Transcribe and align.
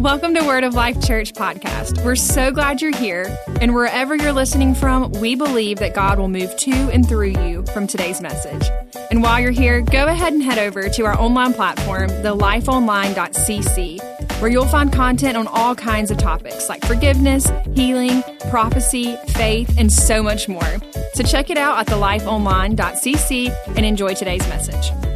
Welcome 0.00 0.32
to 0.32 0.42
Word 0.46 0.64
of 0.64 0.72
Life 0.72 1.06
Church 1.06 1.34
podcast. 1.34 2.02
We're 2.02 2.16
so 2.16 2.50
glad 2.50 2.80
you're 2.80 2.96
here, 2.96 3.36
and 3.60 3.74
wherever 3.74 4.16
you're 4.16 4.32
listening 4.32 4.74
from, 4.74 5.12
we 5.12 5.34
believe 5.34 5.78
that 5.80 5.94
God 5.94 6.18
will 6.18 6.28
move 6.28 6.56
to 6.56 6.70
and 6.70 7.06
through 7.06 7.38
you 7.42 7.66
from 7.74 7.86
today's 7.86 8.22
message. 8.22 8.66
And 9.10 9.22
while 9.22 9.38
you're 9.38 9.50
here, 9.50 9.82
go 9.82 10.06
ahead 10.06 10.32
and 10.32 10.42
head 10.42 10.58
over 10.58 10.88
to 10.88 11.04
our 11.04 11.20
online 11.20 11.52
platform, 11.52 12.08
thelifeonline.cc, 12.08 14.40
where 14.40 14.50
you'll 14.50 14.64
find 14.64 14.90
content 14.90 15.36
on 15.36 15.46
all 15.48 15.74
kinds 15.74 16.10
of 16.10 16.16
topics 16.16 16.70
like 16.70 16.82
forgiveness, 16.86 17.52
healing, 17.74 18.22
prophecy, 18.48 19.16
faith, 19.26 19.74
and 19.76 19.92
so 19.92 20.22
much 20.22 20.48
more. 20.48 20.78
So 21.12 21.24
check 21.24 21.50
it 21.50 21.58
out 21.58 21.78
at 21.78 21.88
thelifeonline.cc 21.88 23.76
and 23.76 23.84
enjoy 23.84 24.14
today's 24.14 24.48
message 24.48 25.09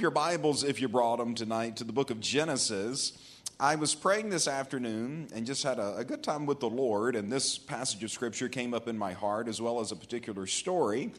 your 0.00 0.10
Bibles, 0.10 0.64
if 0.64 0.80
you 0.80 0.88
brought 0.88 1.18
them 1.18 1.34
tonight, 1.34 1.76
to 1.76 1.84
the 1.84 1.92
book 1.92 2.10
of 2.10 2.20
Genesis. 2.20 3.12
I 3.60 3.76
was 3.76 3.94
praying 3.94 4.30
this 4.30 4.48
afternoon 4.48 5.28
and 5.34 5.46
just 5.46 5.62
had 5.62 5.78
a, 5.78 5.98
a, 5.98 6.04
good 6.04 6.22
time 6.22 6.46
with 6.46 6.58
the 6.58 6.70
Lord, 6.70 7.14
and 7.14 7.30
this 7.30 7.58
passage 7.58 8.02
of 8.02 8.10
Scripture 8.10 8.48
came 8.48 8.72
up 8.72 8.88
in 8.88 8.96
my 8.96 9.12
heart 9.12 9.46
as 9.46 9.60
well 9.60 9.78
as 9.78 9.92
a 9.92 9.96
particular 9.96 10.46
story. 10.46 11.12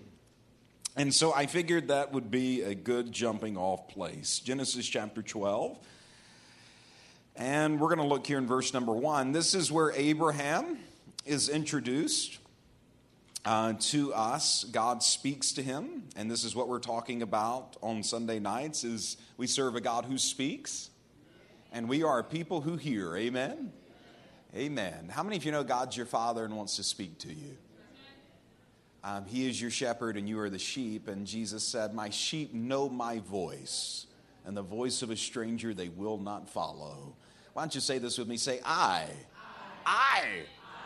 And 0.98 1.14
so 1.14 1.32
I 1.34 1.46
figured 1.46 1.90
that 1.90 2.12
would 2.12 2.32
be 2.32 2.64
a 2.64 2.74
good 2.74 3.12
jumping 3.12 3.56
off 3.56 3.88
place. 3.88 4.40
Genesis 4.40 4.88
chapter 4.88 5.22
12. 5.22 5.78
And 7.36 7.80
we're 7.80 7.96
going 7.96 8.00
to 8.00 8.14
look 8.14 8.26
here 8.26 8.40
in 8.40 8.48
verse 8.48 8.74
number 8.74 8.94
one. 8.94 9.32
This 9.32 9.54
is 9.54 9.72
where 9.72 9.92
Abraham 9.92 10.80
is 11.26 11.48
introduced 11.48 12.40
uh, 13.46 13.74
to 13.80 14.14
us 14.14 14.64
god 14.66 15.02
speaks 15.02 15.54
to 15.54 15.64
him 15.64 16.04
and 16.16 16.30
this 16.30 16.44
is 16.44 16.56
what 16.56 16.68
we're 16.68 16.80
talking 16.80 17.22
about 17.22 17.76
on 17.82 18.04
sunday 18.04 18.40
nights 18.40 18.84
is 18.84 19.18
we 19.38 19.48
serve 19.48 19.76
a 19.76 19.82
god 19.82 20.06
who 20.06 20.18
speaks 20.18 20.92
and 21.72 21.88
we 21.88 22.04
are 22.04 22.22
people 22.22 22.62
who 22.62 22.76
hear. 22.76 23.16
Amen? 23.16 23.72
Amen. 24.56 25.10
How 25.10 25.24
many 25.24 25.38
of 25.38 25.46
you 25.46 25.52
know 25.52 25.64
god's 25.64 25.96
your 25.96 26.06
father 26.06 26.44
and 26.44 26.56
wants 26.56 26.76
to 26.76 26.84
speak 26.84 27.18
to 27.20 27.30
you? 27.30 27.58
Um, 29.04 29.26
he 29.26 29.50
is 29.50 29.60
your 29.60 29.72
shepherd 29.72 30.18
and 30.18 30.28
you 30.30 30.40
are 30.40 30.50
the 30.50 30.60
sheep 30.60 31.08
and 31.08 31.26
jesus 31.26 31.64
said 31.64 31.96
my 31.96 32.12
sheep 32.12 32.54
know 32.54 32.88
my 32.88 33.18
voice 33.18 34.06
and 34.46 34.56
the 34.56 34.62
voice 34.62 35.02
of 35.02 35.10
a 35.10 35.16
stranger 35.16 35.74
they 35.74 35.90
will 35.90 36.18
not 36.18 36.50
follow. 36.50 37.16
Why 37.54 37.64
don't 37.64 37.74
you 37.74 37.82
say 37.82 37.98
this 37.98 38.18
with 38.18 38.28
me? 38.28 38.38
Say 38.38 38.60
i 38.64 39.08
i, 39.86 40.24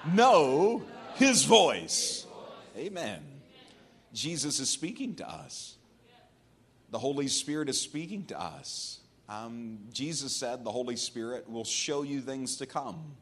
I 0.05 0.13
know 0.13 0.83
his 1.15 1.43
voice 1.43 2.24
Amen. 2.75 3.21
Jesus 4.13 4.59
is 4.59 4.69
speaking 4.69 5.15
to 5.15 5.29
us. 5.29 5.75
The 6.91 6.99
Holy 6.99 7.27
Spirit 7.27 7.69
is 7.69 7.79
speaking 7.79 8.25
to 8.25 8.39
us. 8.39 8.99
Um, 9.29 9.79
Jesus 9.91 10.35
said 10.35 10.63
the 10.63 10.71
Holy 10.71 10.95
Spirit 10.95 11.49
will 11.49 11.63
show 11.63 12.03
you 12.03 12.21
things 12.21 12.57
to 12.57 12.65
come. 12.65 13.15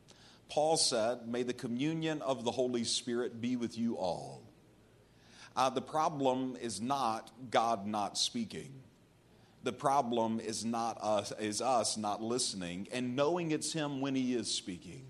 Paul 0.50 0.78
said, 0.78 1.28
May 1.28 1.44
the 1.44 1.54
communion 1.54 2.22
of 2.22 2.44
the 2.44 2.52
Holy 2.52 2.84
Spirit 2.84 3.42
be 3.42 3.56
with 3.56 3.78
you 3.78 3.96
all. 3.96 4.42
Uh, 5.56 5.70
the 5.70 5.82
problem 5.82 6.58
is 6.60 6.82
not 6.82 7.32
God 7.52 7.86
not 7.86 8.18
speaking. 8.18 8.72
The 9.64 9.72
problem 9.72 10.40
is 10.40 10.66
not 10.66 10.98
us, 11.02 11.32
is 11.40 11.62
us 11.62 11.96
not 11.96 12.22
listening 12.22 12.88
and 12.92 13.16
knowing 13.16 13.52
it's 13.52 13.72
Him 13.72 14.02
when 14.02 14.16
He 14.16 14.34
is 14.34 14.52
speaking 14.52 15.06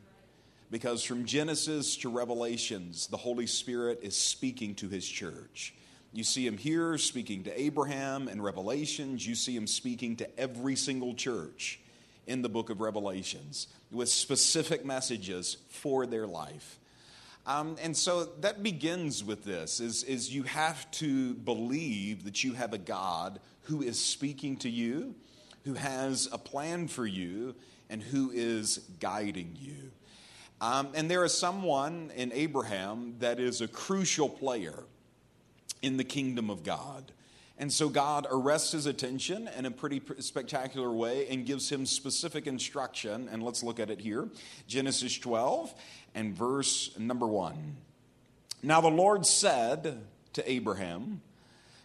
because 0.73 1.03
from 1.03 1.23
Genesis 1.25 1.97
to 1.97 2.09
Revelations, 2.09 3.05
the 3.05 3.17
Holy 3.17 3.45
Spirit 3.45 3.99
is 4.01 4.17
speaking 4.17 4.73
to 4.73 4.89
his 4.89 5.07
church. 5.07 5.75
You 6.13 6.23
see 6.23 6.47
him 6.47 6.57
here 6.57 6.97
speaking 6.97 7.43
to 7.43 7.61
Abraham 7.61 8.27
and 8.27 8.43
Revelations. 8.43 9.25
You 9.25 9.35
see 9.35 9.55
him 9.55 9.67
speaking 9.67 10.15
to 10.15 10.39
every 10.39 10.75
single 10.75 11.13
church 11.13 11.79
in 12.25 12.41
the 12.41 12.49
book 12.49 12.71
of 12.71 12.81
Revelations 12.81 13.67
with 13.91 14.09
specific 14.09 14.83
messages 14.83 15.57
for 15.69 16.07
their 16.07 16.25
life. 16.25 16.79
Um, 17.45 17.75
and 17.79 17.95
so 17.95 18.23
that 18.41 18.63
begins 18.63 19.23
with 19.23 19.43
this 19.43 19.79
is, 19.79 20.01
is 20.01 20.33
you 20.33 20.41
have 20.41 20.89
to 20.91 21.35
believe 21.35 22.23
that 22.23 22.43
you 22.43 22.53
have 22.53 22.73
a 22.73 22.79
God 22.79 23.39
who 23.65 23.83
is 23.83 24.03
speaking 24.03 24.57
to 24.57 24.71
you, 24.71 25.13
who 25.65 25.75
has 25.75 26.27
a 26.31 26.39
plan 26.39 26.87
for 26.87 27.05
you, 27.05 27.53
and 27.91 28.01
who 28.01 28.31
is 28.33 28.79
guiding 28.99 29.55
you. 29.61 29.91
Um, 30.63 30.91
and 30.93 31.11
there 31.11 31.25
is 31.25 31.37
someone 31.37 32.09
in 32.15 32.31
Abraham 32.31 33.15
that 33.19 33.37
is 33.37 33.59
a 33.59 33.67
crucial 33.67 34.29
player 34.29 34.85
in 35.81 35.97
the 35.97 36.05
kingdom 36.05 36.49
of 36.49 36.63
God. 36.63 37.11
And 37.57 37.71
so 37.71 37.89
God 37.89 38.27
arrests 38.31 38.71
his 38.71 38.85
attention 38.85 39.49
in 39.57 39.65
a 39.65 39.71
pretty 39.71 40.01
spectacular 40.19 40.89
way 40.89 41.27
and 41.27 41.45
gives 41.45 41.69
him 41.69 41.85
specific 41.85 42.47
instruction. 42.47 43.27
And 43.29 43.43
let's 43.43 43.61
look 43.61 43.77
at 43.77 43.89
it 43.89 43.99
here 43.99 44.29
Genesis 44.65 45.17
12 45.17 45.73
and 46.15 46.33
verse 46.33 46.97
number 46.97 47.27
1. 47.27 47.75
Now 48.63 48.79
the 48.79 48.87
Lord 48.87 49.25
said 49.25 50.05
to 50.31 50.49
Abraham, 50.49 51.21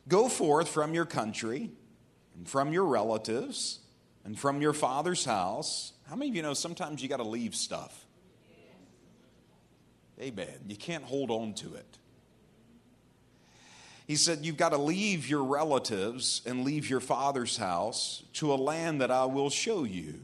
Go 0.06 0.28
forth 0.28 0.68
from 0.68 0.94
your 0.94 1.04
country 1.04 1.70
and 2.36 2.48
from 2.48 2.72
your 2.72 2.84
relatives 2.84 3.80
and 4.24 4.38
from 4.38 4.62
your 4.62 4.72
father's 4.72 5.24
house. 5.24 5.94
How 6.08 6.14
many 6.14 6.30
of 6.30 6.36
you 6.36 6.42
know 6.42 6.54
sometimes 6.54 7.02
you 7.02 7.08
got 7.08 7.16
to 7.16 7.24
leave 7.24 7.56
stuff? 7.56 8.04
Amen. 10.20 10.58
You 10.66 10.76
can't 10.76 11.04
hold 11.04 11.30
on 11.30 11.54
to 11.54 11.74
it. 11.74 11.98
He 14.06 14.16
said, 14.16 14.44
You've 14.44 14.56
got 14.56 14.70
to 14.70 14.78
leave 14.78 15.28
your 15.28 15.44
relatives 15.44 16.42
and 16.46 16.64
leave 16.64 16.90
your 16.90 17.00
father's 17.00 17.56
house 17.56 18.22
to 18.34 18.52
a 18.52 18.56
land 18.56 19.00
that 19.00 19.10
I 19.10 19.26
will 19.26 19.50
show 19.50 19.84
you. 19.84 20.14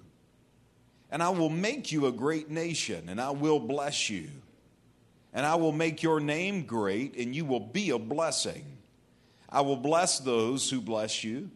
And 1.10 1.22
I 1.22 1.28
will 1.28 1.50
make 1.50 1.93
you 1.93 2.06
a 2.06 2.12
great 2.12 2.50
nation, 2.50 3.09
and 3.09 3.21
I 3.21 3.31
will 3.31 3.60
bless 3.60 4.10
you. 4.10 4.31
And 5.32 5.44
I 5.44 5.55
will 5.56 5.71
make 5.71 6.03
your 6.03 6.19
name 6.19 6.65
great, 6.65 7.16
and 7.16 7.37
you 7.37 7.44
will 7.44 7.61
be 7.61 7.91
a 7.91 7.99
blessing. 7.99 8.65
I 9.49 9.61
will 9.61 9.76
bless 9.76 10.19
those 10.19 10.69
who 10.71 10.81
bless 10.81 11.22
you. 11.22 11.50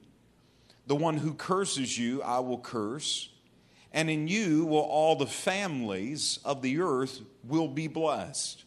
The 0.86 0.96
one 0.96 1.16
who 1.16 1.34
curses 1.34 1.98
you, 1.98 2.22
I 2.22 2.38
will 2.40 2.58
curse 2.58 3.30
and 3.98 4.08
in 4.08 4.28
you 4.28 4.64
will 4.64 4.78
all 4.78 5.16
the 5.16 5.26
families 5.26 6.38
of 6.44 6.62
the 6.62 6.80
earth 6.80 7.20
will 7.42 7.66
be 7.66 7.88
blessed. 7.88 8.62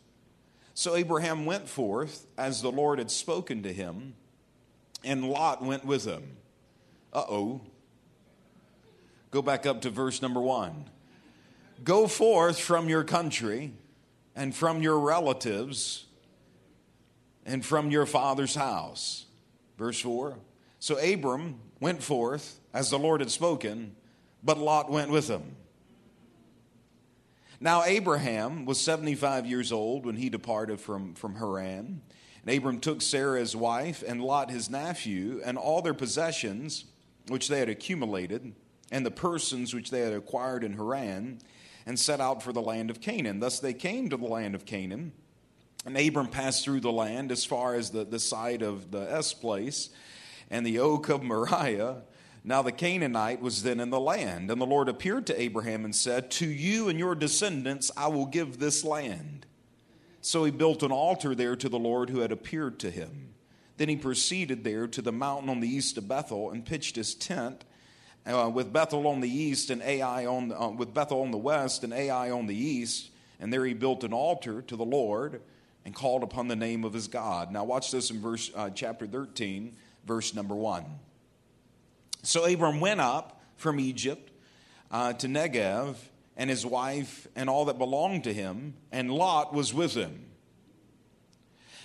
So 0.73 0.93
Abraham 0.93 1.45
went 1.45 1.69
forth 1.69 2.27
as 2.37 2.61
the 2.61 2.69
Lord 2.69 2.99
had 2.99 3.09
spoken 3.09 3.63
to 3.63 3.71
him, 3.71 4.15
and 5.05 5.23
Lot 5.23 5.63
went 5.63 5.85
with 5.85 6.03
him. 6.03 6.35
Uh 7.13 7.23
oh. 7.29 7.61
Go 9.31 9.41
back 9.41 9.65
up 9.65 9.79
to 9.83 9.89
verse 9.89 10.21
number 10.21 10.41
one. 10.41 10.89
Go 11.81 12.07
forth 12.07 12.59
from 12.59 12.89
your 12.89 13.05
country 13.05 13.71
and 14.35 14.53
from 14.53 14.81
your 14.81 14.99
relatives 14.99 16.07
and 17.45 17.65
from 17.65 17.89
your 17.89 18.05
father's 18.05 18.55
house. 18.55 19.27
Verse 19.77 20.01
4. 20.01 20.37
So 20.79 20.97
Abram 20.97 21.61
went 21.79 22.03
forth 22.03 22.59
as 22.73 22.89
the 22.89 22.99
Lord 22.99 23.21
had 23.21 23.31
spoken 23.31 23.95
but 24.43 24.57
Lot 24.57 24.89
went 24.89 25.11
with 25.11 25.27
him. 25.27 25.55
Now, 27.59 27.83
Abraham 27.83 28.65
was 28.65 28.81
75 28.81 29.45
years 29.45 29.71
old 29.71 30.05
when 30.05 30.15
he 30.15 30.29
departed 30.29 30.79
from, 30.79 31.13
from 31.13 31.35
Haran. 31.35 32.01
And 32.43 32.57
Abram 32.57 32.79
took 32.79 33.03
Sarah 33.03 33.39
his 33.39 33.55
wife, 33.55 34.03
and 34.05 34.19
Lot 34.19 34.49
his 34.49 34.67
nephew, 34.67 35.41
and 35.45 35.59
all 35.59 35.83
their 35.83 35.93
possessions 35.93 36.85
which 37.27 37.49
they 37.49 37.59
had 37.59 37.69
accumulated, 37.69 38.55
and 38.91 39.05
the 39.05 39.11
persons 39.11 39.75
which 39.75 39.91
they 39.91 39.99
had 39.99 40.13
acquired 40.13 40.63
in 40.63 40.73
Haran, 40.73 41.39
and 41.85 41.99
set 41.99 42.19
out 42.19 42.41
for 42.41 42.51
the 42.51 42.61
land 42.61 42.89
of 42.89 42.99
Canaan. 42.99 43.39
Thus 43.39 43.59
they 43.59 43.73
came 43.73 44.09
to 44.09 44.17
the 44.17 44.25
land 44.25 44.55
of 44.55 44.65
Canaan. 44.65 45.11
And 45.85 45.97
Abram 45.97 46.27
passed 46.27 46.63
through 46.63 46.81
the 46.81 46.91
land 46.91 47.31
as 47.31 47.45
far 47.45 47.75
as 47.75 47.91
the, 47.91 48.03
the 48.03 48.19
site 48.19 48.61
of 48.61 48.91
the 48.91 49.11
S 49.11 49.33
place 49.33 49.89
and 50.49 50.65
the 50.65 50.79
oak 50.79 51.09
of 51.09 51.23
Moriah 51.23 52.03
now 52.43 52.61
the 52.61 52.71
Canaanite 52.71 53.41
was 53.41 53.61
then 53.61 53.79
in 53.79 53.91
the 53.91 53.99
land, 53.99 54.49
and 54.49 54.59
the 54.59 54.65
Lord 54.65 54.89
appeared 54.89 55.27
to 55.27 55.39
Abraham 55.39 55.85
and 55.85 55.95
said, 55.95 56.31
To 56.31 56.47
you 56.47 56.89
and 56.89 56.97
your 56.97 57.13
descendants 57.13 57.91
I 57.95 58.07
will 58.07 58.25
give 58.25 58.57
this 58.57 58.83
land. 58.83 59.45
So 60.21 60.43
he 60.43 60.51
built 60.51 60.83
an 60.83 60.91
altar 60.91 61.35
there 61.35 61.55
to 61.55 61.69
the 61.69 61.79
Lord 61.79 62.09
who 62.09 62.19
had 62.19 62.31
appeared 62.31 62.79
to 62.79 62.91
him. 62.91 63.33
Then 63.77 63.89
he 63.89 63.95
proceeded 63.95 64.63
there 64.63 64.87
to 64.87 65.01
the 65.01 65.11
mountain 65.11 65.49
on 65.49 65.59
the 65.59 65.67
east 65.67 65.97
of 65.97 66.07
Bethel 66.07 66.51
and 66.51 66.65
pitched 66.65 66.95
his 66.95 67.15
tent 67.15 67.63
uh, 68.25 68.49
with 68.53 68.71
Bethel 68.71 69.07
on 69.07 69.21
the 69.21 69.29
east 69.29 69.69
and 69.69 69.81
Ai 69.81 70.25
on 70.25 70.51
uh, 70.51 70.69
with 70.69 70.93
Bethel 70.93 71.21
on 71.21 71.31
the 71.31 71.37
west 71.37 71.83
and 71.83 71.93
Ai 71.93 72.29
on 72.29 72.45
the 72.47 72.55
east. 72.55 73.09
And 73.39 73.51
there 73.51 73.65
he 73.65 73.73
built 73.73 74.03
an 74.03 74.13
altar 74.13 74.61
to 74.63 74.75
the 74.75 74.85
Lord 74.85 75.41
and 75.85 75.95
called 75.95 76.21
upon 76.21 76.47
the 76.47 76.55
name 76.55 76.83
of 76.83 76.93
his 76.93 77.07
God. 77.07 77.51
Now 77.51 77.63
watch 77.63 77.91
this 77.91 78.11
in 78.11 78.21
verse 78.21 78.51
uh, 78.55 78.69
chapter 78.69 79.07
13, 79.07 79.75
verse 80.05 80.35
number 80.35 80.55
1. 80.55 80.85
So 82.23 82.45
Abram 82.45 82.79
went 82.79 83.01
up 83.01 83.41
from 83.55 83.79
Egypt 83.79 84.31
uh, 84.91 85.13
to 85.13 85.27
Negev, 85.27 85.95
and 86.37 86.49
his 86.49 86.65
wife 86.65 87.27
and 87.35 87.49
all 87.49 87.65
that 87.65 87.77
belonged 87.77 88.23
to 88.23 88.33
him, 88.33 88.73
and 88.91 89.11
Lot 89.11 89.53
was 89.53 89.73
with 89.73 89.93
him. 89.93 90.25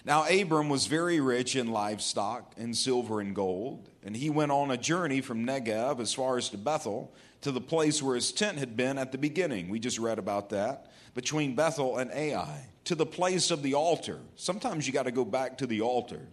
Now, 0.04 0.24
Abram 0.28 0.68
was 0.68 0.86
very 0.86 1.18
rich 1.18 1.56
in 1.56 1.72
livestock 1.72 2.54
and 2.56 2.76
silver 2.76 3.20
and 3.20 3.34
gold, 3.34 3.90
and 4.04 4.16
he 4.16 4.30
went 4.30 4.52
on 4.52 4.70
a 4.70 4.76
journey 4.76 5.20
from 5.20 5.44
Negev 5.44 5.98
as 5.98 6.14
far 6.14 6.38
as 6.38 6.48
to 6.50 6.58
Bethel, 6.58 7.12
to 7.40 7.50
the 7.50 7.60
place 7.60 8.02
where 8.02 8.14
his 8.14 8.32
tent 8.32 8.58
had 8.58 8.76
been 8.76 8.98
at 8.98 9.10
the 9.10 9.18
beginning. 9.18 9.68
We 9.68 9.80
just 9.80 9.98
read 9.98 10.18
about 10.18 10.50
that, 10.50 10.92
between 11.14 11.56
Bethel 11.56 11.98
and 11.98 12.10
Ai, 12.12 12.68
to 12.84 12.94
the 12.94 13.04
place 13.04 13.50
of 13.50 13.62
the 13.62 13.74
altar. 13.74 14.20
Sometimes 14.36 14.86
you 14.86 14.92
got 14.92 15.06
to 15.06 15.10
go 15.10 15.24
back 15.24 15.58
to 15.58 15.66
the 15.66 15.80
altar. 15.80 16.28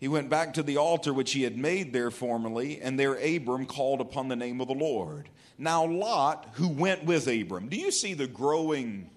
He 0.00 0.08
went 0.08 0.30
back 0.30 0.54
to 0.54 0.62
the 0.62 0.78
altar 0.78 1.12
which 1.12 1.32
he 1.32 1.42
had 1.42 1.56
made 1.56 1.92
there 1.92 2.10
formerly, 2.10 2.80
and 2.80 2.98
there 2.98 3.14
Abram 3.14 3.66
called 3.66 4.00
upon 4.00 4.28
the 4.28 4.36
name 4.36 4.60
of 4.60 4.66
the 4.66 4.74
Lord. 4.74 5.28
Now, 5.58 5.84
Lot, 5.84 6.48
who 6.54 6.68
went 6.68 7.04
with 7.04 7.28
Abram, 7.28 7.68
do 7.68 7.76
you 7.76 7.90
see 7.90 8.14
the 8.14 8.26
growing 8.26 9.10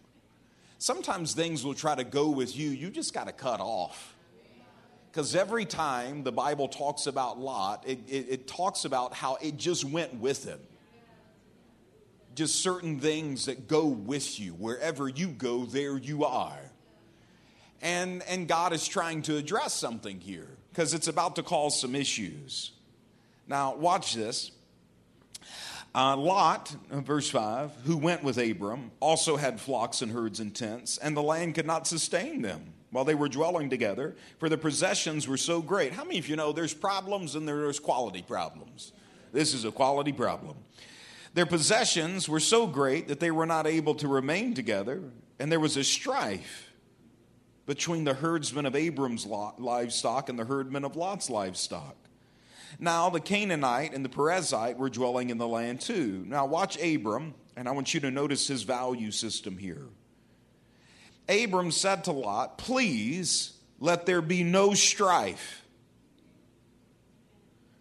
sometimes 0.84 1.34
things 1.34 1.64
will 1.64 1.74
try 1.74 1.96
to 1.96 2.04
go 2.04 2.30
with 2.30 2.58
you, 2.58 2.70
you 2.70 2.90
just 2.90 3.14
got 3.14 3.28
to 3.28 3.34
cut 3.34 3.62
off. 3.62 4.16
Because 5.10 5.34
every 5.36 5.64
time 5.64 6.24
the 6.24 6.32
Bible 6.32 6.68
talks 6.68 7.08
about 7.08 7.40
Lot, 7.40 7.86
it, 7.88 8.00
it, 8.08 8.28
it, 8.30 8.48
talks 8.48 8.84
about 8.84 9.14
how 9.14 9.36
it 9.36 9.58
just 9.58 9.86
went 9.86 10.16
with 10.16 10.44
him. 10.44 10.60
Just 12.36 12.56
certain 12.56 13.00
things 13.00 13.46
that 13.46 13.68
go 13.68 13.86
with 13.86 14.40
you. 14.40 14.52
Wherever 14.52 15.08
you 15.08 15.28
go, 15.28 15.66
there 15.66 15.98
you 15.98 16.26
are. 16.26 16.72
And, 17.82 18.24
and 18.24 18.48
God 18.48 18.74
is 18.74 18.88
trying 18.88 19.22
to 19.24 19.38
address 19.38 19.74
something 19.74 20.20
here 20.20 20.58
because 20.74 20.96
it's 20.96 21.08
about 21.08 21.36
to 21.36 21.44
cause 21.44 21.80
some 21.80 21.94
issues. 21.94 22.72
Now, 23.48 23.76
watch 23.76 24.16
this. 24.16 24.52
Uh, 25.94 26.18
Lot, 26.18 26.76
uh, 26.90 27.02
verse 27.02 27.30
5, 27.30 27.72
who 27.86 27.96
went 27.96 28.24
with 28.24 28.40
Abram, 28.40 28.90
also 29.00 29.38
had 29.38 29.62
flocks 29.62 30.02
and 30.02 30.12
herds 30.12 30.40
and 30.40 30.56
tents, 30.56 30.98
and 30.98 31.16
the 31.16 31.22
land 31.22 31.54
could 31.54 31.68
not 31.68 31.86
sustain 31.86 32.42
them 32.42 32.74
while 32.90 33.06
they 33.06 33.14
were 33.14 33.30
dwelling 33.30 33.70
together, 33.70 34.16
for 34.40 34.50
the 34.50 34.58
possessions 34.58 35.28
were 35.28 35.38
so 35.38 35.62
great. 35.62 35.94
How 35.94 36.04
many 36.04 36.18
of 36.18 36.28
you 36.28 36.36
know 36.36 36.52
there's 36.52 36.74
problems 36.74 37.36
and 37.36 37.48
there's 37.48 37.80
quality 37.80 38.24
problems? 38.24 38.94
This 39.32 39.54
is 39.54 39.66
a 39.66 39.72
quality 39.72 40.12
problem. 40.12 40.56
Their 41.36 41.46
possessions 41.46 42.28
were 42.28 42.40
so 42.40 42.66
great 42.66 43.08
that 43.10 43.20
they 43.20 43.32
were 43.32 43.46
not 43.46 43.68
able 43.68 43.94
to 43.96 44.08
remain 44.08 44.56
together, 44.56 45.04
and 45.38 45.52
there 45.52 45.60
was 45.60 45.78
a 45.78 45.84
strife 45.84 46.73
between 47.66 48.04
the 48.04 48.14
herdsmen 48.14 48.66
of 48.66 48.76
Abram's 48.76 49.26
livestock 49.26 50.30
and 50.30 50.38
the 50.38 50.46
herdmen 50.46 50.84
of 50.84 50.96
Lot's 50.96 51.30
livestock. 51.30 51.96
Now, 52.80 53.10
the 53.10 53.20
Canaanite 53.20 53.94
and 53.94 54.04
the 54.04 54.10
Perizzite 54.10 54.78
were 54.78 54.90
dwelling 54.90 55.30
in 55.30 55.38
the 55.38 55.48
land 55.48 55.80
too. 55.80 56.26
Now, 56.28 56.46
watch 56.46 56.82
Abram, 56.82 57.36
and 57.56 57.68
I 57.68 57.72
want 57.72 57.94
you 57.94 58.00
to 58.02 58.12
notice 58.12 58.48
his 58.48 58.64
value 58.64 59.12
system 59.12 59.58
here. 59.58 59.88
Abram 61.30 61.72
said 61.72 62.04
to 62.06 62.12
Lot, 62.12 62.58
Please 62.58 63.54
let 63.80 64.06
there 64.06 64.22
be 64.22 64.44
no 64.44 64.74
strife 64.74 65.64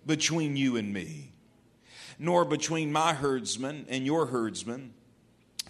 between 0.07 0.57
you 0.57 0.77
and 0.77 0.93
me, 0.93 1.33
nor 2.19 2.45
between 2.45 2.93
my 2.93 3.15
herdsmen 3.15 3.87
and 3.89 4.05
your 4.05 4.27
herdsmen, 4.27 4.95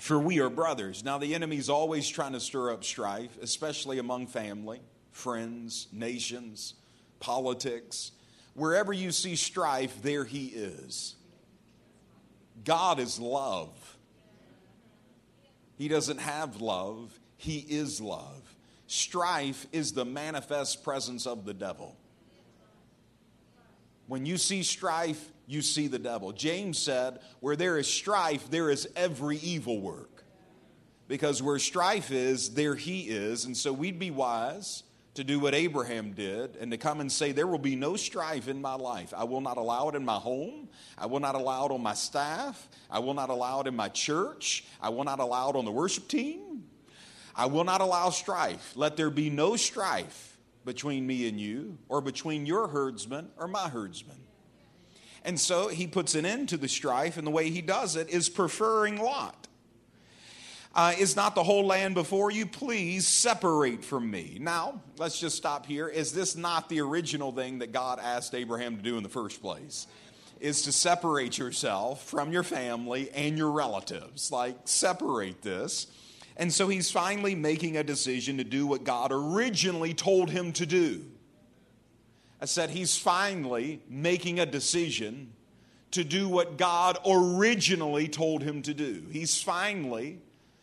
for 0.02 0.18
we 0.18 0.40
are 0.40 0.50
brothers. 0.50 1.04
Now, 1.04 1.18
the 1.18 1.32
enemy's 1.32 1.68
always 1.68 2.08
trying 2.08 2.32
to 2.32 2.40
stir 2.40 2.72
up 2.72 2.82
strife, 2.82 3.38
especially 3.40 4.00
among 4.00 4.26
family, 4.26 4.80
friends, 5.12 5.86
nations, 5.92 6.74
politics. 7.20 8.10
Wherever 8.54 8.92
you 8.92 9.12
see 9.12 9.36
strife, 9.36 10.02
there 10.02 10.24
he 10.24 10.46
is. 10.46 11.14
God 12.64 12.98
is 12.98 13.20
love. 13.20 13.96
He 15.78 15.86
doesn't 15.86 16.18
have 16.18 16.60
love, 16.60 17.16
he 17.36 17.58
is 17.58 18.00
love. 18.00 18.56
Strife 18.88 19.68
is 19.70 19.92
the 19.92 20.04
manifest 20.04 20.82
presence 20.82 21.28
of 21.28 21.44
the 21.44 21.54
devil. 21.54 21.96
When 24.08 24.26
you 24.26 24.36
see 24.36 24.64
strife, 24.64 25.30
you 25.46 25.62
see 25.62 25.86
the 25.86 25.98
devil. 25.98 26.32
James 26.32 26.78
said, 26.78 27.20
Where 27.40 27.56
there 27.56 27.78
is 27.78 27.86
strife, 27.86 28.50
there 28.50 28.70
is 28.70 28.88
every 28.96 29.38
evil 29.38 29.80
work. 29.80 30.24
Because 31.08 31.42
where 31.42 31.58
strife 31.58 32.10
is, 32.10 32.54
there 32.54 32.74
he 32.74 33.02
is. 33.02 33.44
And 33.44 33.56
so 33.56 33.72
we'd 33.72 33.98
be 33.98 34.10
wise 34.10 34.84
to 35.14 35.24
do 35.24 35.38
what 35.38 35.54
Abraham 35.54 36.12
did 36.12 36.56
and 36.56 36.70
to 36.70 36.78
come 36.78 37.00
and 37.00 37.10
say, 37.10 37.32
There 37.32 37.46
will 37.46 37.58
be 37.58 37.76
no 37.76 37.96
strife 37.96 38.48
in 38.48 38.60
my 38.62 38.74
life. 38.74 39.12
I 39.16 39.24
will 39.24 39.40
not 39.40 39.56
allow 39.56 39.88
it 39.88 39.94
in 39.94 40.04
my 40.04 40.16
home. 40.16 40.68
I 40.96 41.06
will 41.06 41.20
not 41.20 41.34
allow 41.34 41.66
it 41.66 41.72
on 41.72 41.82
my 41.82 41.94
staff. 41.94 42.68
I 42.90 43.00
will 43.00 43.14
not 43.14 43.28
allow 43.28 43.60
it 43.60 43.66
in 43.66 43.76
my 43.76 43.88
church. 43.88 44.64
I 44.80 44.88
will 44.88 45.04
not 45.04 45.20
allow 45.20 45.50
it 45.50 45.56
on 45.56 45.64
the 45.64 45.72
worship 45.72 46.08
team. 46.08 46.64
I 47.34 47.46
will 47.46 47.64
not 47.64 47.80
allow 47.80 48.10
strife. 48.10 48.72
Let 48.76 48.96
there 48.96 49.10
be 49.10 49.30
no 49.30 49.56
strife 49.56 50.38
between 50.64 51.06
me 51.06 51.28
and 51.28 51.40
you, 51.40 51.76
or 51.88 52.00
between 52.00 52.46
your 52.46 52.68
herdsman 52.68 53.28
or 53.36 53.48
my 53.48 53.68
herdsman. 53.68 54.21
And 55.24 55.38
so 55.38 55.68
he 55.68 55.86
puts 55.86 56.14
an 56.14 56.26
end 56.26 56.48
to 56.48 56.56
the 56.56 56.68
strife, 56.68 57.16
and 57.16 57.26
the 57.26 57.30
way 57.30 57.50
he 57.50 57.62
does 57.62 57.96
it 57.96 58.10
is 58.10 58.28
preferring 58.28 59.00
Lot. 59.00 59.48
Uh, 60.74 60.94
is 60.98 61.16
not 61.16 61.34
the 61.34 61.42
whole 61.42 61.66
land 61.66 61.94
before 61.94 62.30
you? 62.30 62.46
Please 62.46 63.06
separate 63.06 63.84
from 63.84 64.10
me. 64.10 64.38
Now, 64.40 64.80
let's 64.96 65.20
just 65.20 65.36
stop 65.36 65.66
here. 65.66 65.86
Is 65.86 66.12
this 66.12 66.34
not 66.34 66.70
the 66.70 66.80
original 66.80 67.30
thing 67.30 67.58
that 67.58 67.72
God 67.72 67.98
asked 68.02 68.34
Abraham 68.34 68.76
to 68.78 68.82
do 68.82 68.96
in 68.96 69.02
the 69.02 69.10
first 69.10 69.42
place? 69.42 69.86
Is 70.40 70.62
to 70.62 70.72
separate 70.72 71.36
yourself 71.36 72.04
from 72.04 72.32
your 72.32 72.42
family 72.42 73.10
and 73.10 73.36
your 73.36 73.50
relatives. 73.50 74.32
Like, 74.32 74.56
separate 74.64 75.42
this. 75.42 75.88
And 76.38 76.50
so 76.50 76.68
he's 76.68 76.90
finally 76.90 77.34
making 77.34 77.76
a 77.76 77.84
decision 77.84 78.38
to 78.38 78.44
do 78.44 78.66
what 78.66 78.82
God 78.82 79.12
originally 79.12 79.92
told 79.92 80.30
him 80.30 80.52
to 80.54 80.64
do. 80.64 81.04
I 82.42 82.44
said 82.44 82.70
he's 82.70 82.98
finally 82.98 83.80
making 83.88 84.40
a 84.40 84.46
decision 84.46 85.32
to 85.92 86.02
do 86.02 86.28
what 86.28 86.56
God 86.56 86.98
originally 87.06 88.08
told 88.08 88.42
him 88.42 88.62
to 88.62 88.74
do. 88.74 89.04
He's 89.12 89.40
finally 89.40 90.18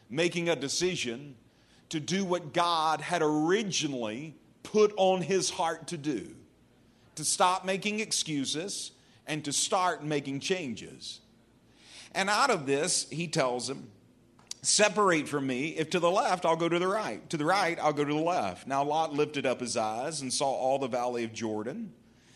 making 0.09 0.49
a 0.49 0.57
decision 0.57 1.35
to 1.87 2.01
do 2.01 2.25
what 2.25 2.51
God 2.51 2.99
had 2.99 3.21
originally 3.21 4.35
put 4.61 4.93
on 4.97 5.21
his 5.21 5.49
heart 5.49 5.87
to 5.87 5.97
do 5.97 6.35
to 7.15 7.23
stop 7.23 7.63
making 7.63 8.01
excuses 8.01 8.91
and 9.25 9.45
to 9.45 9.53
start 9.53 10.03
making 10.03 10.41
changes. 10.41 11.21
And 12.13 12.29
out 12.29 12.49
of 12.49 12.65
this, 12.65 13.07
he 13.09 13.29
tells 13.29 13.69
him, 13.69 13.89
Separate 14.61 15.27
from 15.27 15.47
me. 15.47 15.69
If 15.69 15.91
to 15.91 15.99
the 15.99 16.11
left, 16.11 16.45
I'll 16.45 16.57
go 16.57 16.67
to 16.67 16.79
the 16.79 16.87
right. 16.87 17.27
To 17.29 17.37
the 17.37 17.45
right, 17.45 17.79
I'll 17.79 17.93
go 17.93 18.03
to 18.03 18.13
the 18.13 18.19
left. 18.19 18.67
Now 18.67 18.83
Lot 18.83 19.13
lifted 19.13 19.45
up 19.45 19.61
his 19.61 19.77
eyes 19.77 20.21
and 20.21 20.33
saw 20.33 20.51
all 20.51 20.79
the 20.79 20.87
valley 20.87 21.23
of 21.23 21.31
Jordan 21.31 21.93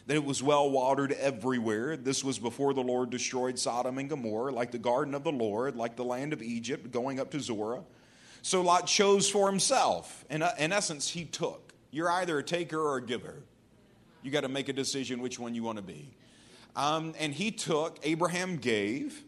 that 0.07 0.15
it 0.15 0.23
was 0.23 0.43
well 0.43 0.69
watered 0.69 1.13
everywhere. 1.13 1.97
This 1.97 2.23
was 2.23 2.39
before 2.39 2.73
the 2.73 2.81
Lord 2.81 3.09
destroyed 3.09 3.57
Sodom 3.57 3.97
and 3.97 4.09
Gomorrah, 4.09 4.51
like 4.51 4.71
the 4.71 4.77
garden 4.77 5.13
of 5.15 5.23
the 5.23 5.31
Lord, 5.31 5.75
like 5.75 5.95
the 5.95 6.03
land 6.03 6.33
of 6.33 6.41
Egypt, 6.41 6.91
going 6.91 7.19
up 7.19 7.31
to 7.31 7.39
Zoar. 7.39 7.83
So 8.41 8.61
Lot 8.61 8.87
chose 8.87 9.29
for 9.29 9.49
himself. 9.49 10.25
In, 10.29 10.43
in 10.59 10.73
essence, 10.73 11.09
he 11.09 11.23
took. 11.25 11.73
You're 11.91 12.11
either 12.11 12.37
a 12.37 12.43
taker 12.43 12.79
or 12.79 12.97
a 12.97 13.05
giver. 13.05 13.43
You 14.21 14.31
got 14.31 14.41
to 14.41 14.49
make 14.49 14.67
a 14.67 14.73
decision 14.73 15.21
which 15.21 15.39
one 15.39 15.55
you 15.55 15.63
want 15.63 15.77
to 15.77 15.83
be. 15.83 16.09
Um, 16.75 17.13
and 17.19 17.33
he 17.33 17.51
took, 17.51 17.99
Abraham 18.03 18.57
gave. 18.57 19.23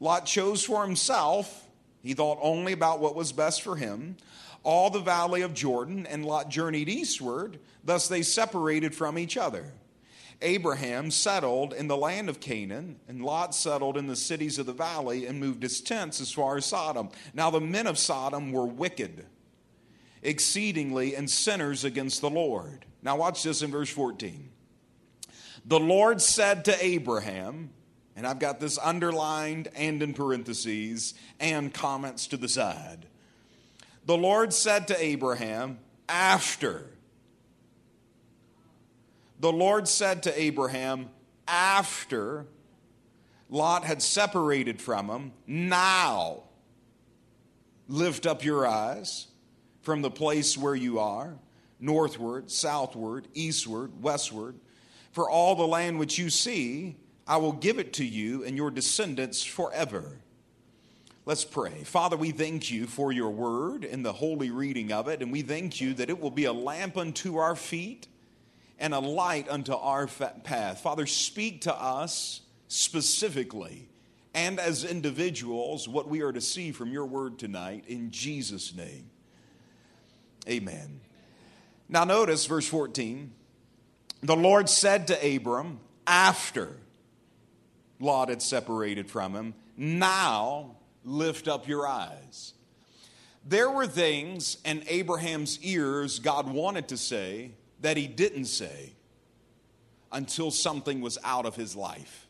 Lot 0.00 0.26
chose 0.26 0.64
for 0.64 0.84
himself. 0.84 1.67
He 2.08 2.14
thought 2.14 2.38
only 2.40 2.72
about 2.72 3.00
what 3.00 3.14
was 3.14 3.32
best 3.32 3.60
for 3.60 3.76
him. 3.76 4.16
All 4.62 4.88
the 4.88 4.98
valley 4.98 5.42
of 5.42 5.52
Jordan, 5.52 6.06
and 6.06 6.24
Lot 6.24 6.48
journeyed 6.48 6.88
eastward. 6.88 7.58
Thus 7.84 8.08
they 8.08 8.22
separated 8.22 8.94
from 8.94 9.18
each 9.18 9.36
other. 9.36 9.74
Abraham 10.40 11.10
settled 11.10 11.74
in 11.74 11.86
the 11.86 11.98
land 11.98 12.30
of 12.30 12.40
Canaan, 12.40 12.98
and 13.08 13.22
Lot 13.22 13.54
settled 13.54 13.98
in 13.98 14.06
the 14.06 14.16
cities 14.16 14.58
of 14.58 14.64
the 14.64 14.72
valley 14.72 15.26
and 15.26 15.38
moved 15.38 15.62
his 15.62 15.82
tents 15.82 16.18
as 16.18 16.32
far 16.32 16.56
as 16.56 16.64
Sodom. 16.64 17.10
Now 17.34 17.50
the 17.50 17.60
men 17.60 17.86
of 17.86 17.98
Sodom 17.98 18.52
were 18.52 18.64
wicked 18.64 19.26
exceedingly 20.22 21.14
and 21.14 21.28
sinners 21.28 21.84
against 21.84 22.22
the 22.22 22.30
Lord. 22.30 22.86
Now 23.02 23.18
watch 23.18 23.42
this 23.42 23.60
in 23.60 23.70
verse 23.70 23.90
14. 23.90 24.48
The 25.66 25.78
Lord 25.78 26.22
said 26.22 26.64
to 26.64 26.82
Abraham, 26.82 27.68
and 28.18 28.26
I've 28.26 28.40
got 28.40 28.58
this 28.58 28.78
underlined 28.78 29.68
and 29.76 30.02
in 30.02 30.12
parentheses 30.12 31.14
and 31.38 31.72
comments 31.72 32.26
to 32.26 32.36
the 32.36 32.48
side. 32.48 33.06
The 34.06 34.16
Lord 34.16 34.52
said 34.52 34.88
to 34.88 35.00
Abraham, 35.00 35.78
after 36.08 36.86
the 39.38 39.52
Lord 39.52 39.86
said 39.86 40.24
to 40.24 40.40
Abraham 40.40 41.10
after 41.46 42.46
Lot 43.48 43.84
had 43.84 44.02
separated 44.02 44.82
from 44.82 45.08
him, 45.08 45.32
Now 45.46 46.42
lift 47.86 48.26
up 48.26 48.44
your 48.44 48.66
eyes 48.66 49.28
from 49.82 50.02
the 50.02 50.10
place 50.10 50.58
where 50.58 50.74
you 50.74 50.98
are, 50.98 51.36
northward, 51.78 52.50
southward, 52.50 53.28
eastward, 53.32 54.02
westward. 54.02 54.56
For 55.12 55.30
all 55.30 55.54
the 55.54 55.68
land 55.68 56.00
which 56.00 56.18
you 56.18 56.30
see, 56.30 56.96
I 57.28 57.36
will 57.36 57.52
give 57.52 57.78
it 57.78 57.92
to 57.94 58.04
you 58.04 58.42
and 58.42 58.56
your 58.56 58.70
descendants 58.70 59.44
forever. 59.44 60.16
Let's 61.26 61.44
pray. 61.44 61.84
Father, 61.84 62.16
we 62.16 62.30
thank 62.30 62.70
you 62.70 62.86
for 62.86 63.12
your 63.12 63.28
word 63.28 63.84
and 63.84 64.02
the 64.02 64.14
holy 64.14 64.50
reading 64.50 64.92
of 64.92 65.08
it, 65.08 65.20
and 65.20 65.30
we 65.30 65.42
thank 65.42 65.78
you 65.78 65.92
that 65.94 66.08
it 66.08 66.18
will 66.18 66.30
be 66.30 66.46
a 66.46 66.54
lamp 66.54 66.96
unto 66.96 67.36
our 67.36 67.54
feet 67.54 68.08
and 68.78 68.94
a 68.94 68.98
light 68.98 69.46
unto 69.50 69.74
our 69.74 70.06
path. 70.06 70.80
Father, 70.80 71.04
speak 71.04 71.60
to 71.62 71.74
us 71.74 72.40
specifically 72.68 73.88
and 74.32 74.58
as 74.58 74.84
individuals 74.84 75.86
what 75.86 76.08
we 76.08 76.22
are 76.22 76.32
to 76.32 76.40
see 76.40 76.72
from 76.72 76.90
your 76.90 77.04
word 77.04 77.38
tonight 77.38 77.84
in 77.88 78.10
Jesus' 78.10 78.74
name. 78.74 79.10
Amen. 80.48 81.00
Now, 81.90 82.04
notice 82.04 82.46
verse 82.46 82.66
14. 82.66 83.32
The 84.22 84.36
Lord 84.36 84.70
said 84.70 85.08
to 85.08 85.36
Abram 85.36 85.80
after 86.06 86.76
Lot 88.00 88.28
had 88.28 88.42
separated 88.42 89.10
from 89.10 89.34
him, 89.34 89.54
Now 89.76 90.76
lift 91.04 91.48
up 91.48 91.66
your 91.66 91.86
eyes. 91.86 92.54
There 93.44 93.70
were 93.70 93.86
things 93.86 94.58
in 94.64 94.84
Abraham's 94.88 95.58
ears 95.62 96.18
God 96.18 96.48
wanted 96.48 96.88
to 96.88 96.96
say 96.96 97.52
that 97.80 97.96
he 97.96 98.06
didn't 98.06 98.46
say 98.46 98.92
until 100.12 100.50
something 100.50 101.00
was 101.00 101.18
out 101.24 101.46
of 101.46 101.56
his 101.56 101.74
life. 101.74 102.26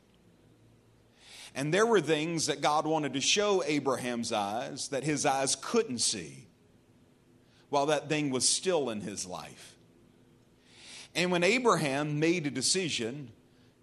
And 1.55 1.75
there 1.75 1.87
were 1.87 2.01
things 2.01 2.47
that 2.47 2.61
God 2.61 2.87
wanted 2.87 3.15
to 3.15 3.21
show 3.21 3.65
Abraham's 3.65 4.33
eyes 4.33 4.89
that 4.89 5.03
his 5.03 5.27
eyes 5.27 5.57
couldn't 5.57 5.99
see 5.99 6.47
while 7.69 7.87
that 7.87 8.09
thing 8.09 8.31
was 8.31 8.49
still 8.49 8.91
in 8.91 9.01
his 9.01 9.27
life. 9.27 9.77
And 11.15 11.33
when 11.33 11.43
Abraham 11.43 12.21
made 12.21 12.47
a 12.47 12.51
decision 12.51 13.31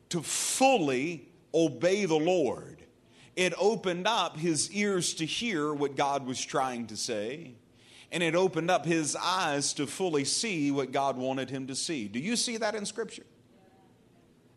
to 0.10 0.22
fully 0.22 1.28
obey 1.56 2.06
the 2.06 2.16
Lord, 2.16 2.84
it 3.36 3.54
opened 3.58 4.08
up 4.08 4.38
his 4.38 4.72
ears 4.72 5.14
to 5.16 5.26
hear 5.26 5.74
what 5.74 5.96
God 5.96 6.26
was 6.26 6.44
trying 6.44 6.88
to 6.88 6.98
say, 6.98 7.54
and 8.12 8.22
it 8.22 8.36
opened 8.36 8.70
up 8.70 8.86
his 8.86 9.16
eyes 9.16 9.74
to 9.74 9.88
fully 9.88 10.26
see 10.26 10.72
what 10.72 10.92
God 10.92 11.18
wanted 11.18 11.50
him 11.50 11.68
to 11.68 11.76
see. 11.76 12.08
Do 12.08 12.20
you 12.20 12.36
see 12.36 12.58
that 12.58 12.76
in 12.76 12.86
Scripture? 12.86 13.26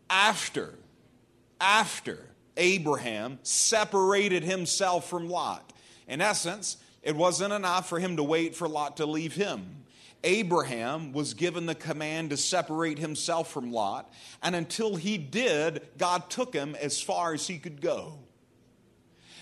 After, 0.09 0.75
after 1.59 2.19
Abraham 2.57 3.39
separated 3.43 4.43
himself 4.43 5.09
from 5.09 5.29
Lot, 5.29 5.73
in 6.07 6.21
essence, 6.21 6.77
it 7.01 7.15
wasn't 7.15 7.53
enough 7.53 7.87
for 7.87 7.99
him 7.99 8.17
to 8.17 8.23
wait 8.23 8.55
for 8.55 8.67
Lot 8.67 8.97
to 8.97 9.05
leave 9.05 9.35
him. 9.35 9.78
Abraham 10.23 11.13
was 11.13 11.33
given 11.33 11.65
the 11.65 11.75
command 11.75 12.31
to 12.31 12.37
separate 12.37 12.99
himself 12.99 13.51
from 13.51 13.71
Lot, 13.71 14.11
and 14.43 14.55
until 14.55 14.95
he 14.95 15.17
did, 15.17 15.87
God 15.97 16.29
took 16.29 16.53
him 16.53 16.75
as 16.75 17.01
far 17.01 17.33
as 17.33 17.47
he 17.47 17.57
could 17.57 17.81
go. 17.81 18.19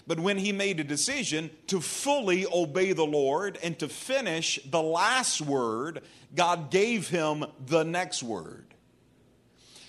But 0.05 0.19
when 0.21 0.37
he 0.37 0.53
made 0.53 0.79
a 0.79 0.85
decision 0.85 1.49
to 1.67 1.81
fully 1.81 2.45
obey 2.45 2.93
the 2.93 3.05
Lord 3.05 3.59
and 3.61 3.77
to 3.79 3.89
finish 3.89 4.57
the 4.65 4.81
last 4.81 5.41
word, 5.41 6.01
God 6.33 6.71
gave 6.71 7.09
him 7.09 7.45
the 7.65 7.83
next 7.83 8.23
word. 8.23 8.73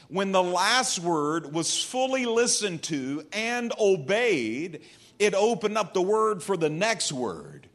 When 0.09 0.33
the 0.33 0.43
last 0.43 0.99
word 0.99 1.53
was 1.53 1.83
fully 1.83 2.27
listened 2.27 2.83
to 2.85 3.25
and 3.33 3.73
obeyed, 3.79 4.81
it 5.19 5.35
opened 5.35 5.79
up 5.79 5.95
the 5.95 6.03
word 6.03 6.43
for 6.43 6.57
the 6.57 6.71
next 6.71 7.13
word. 7.13 7.68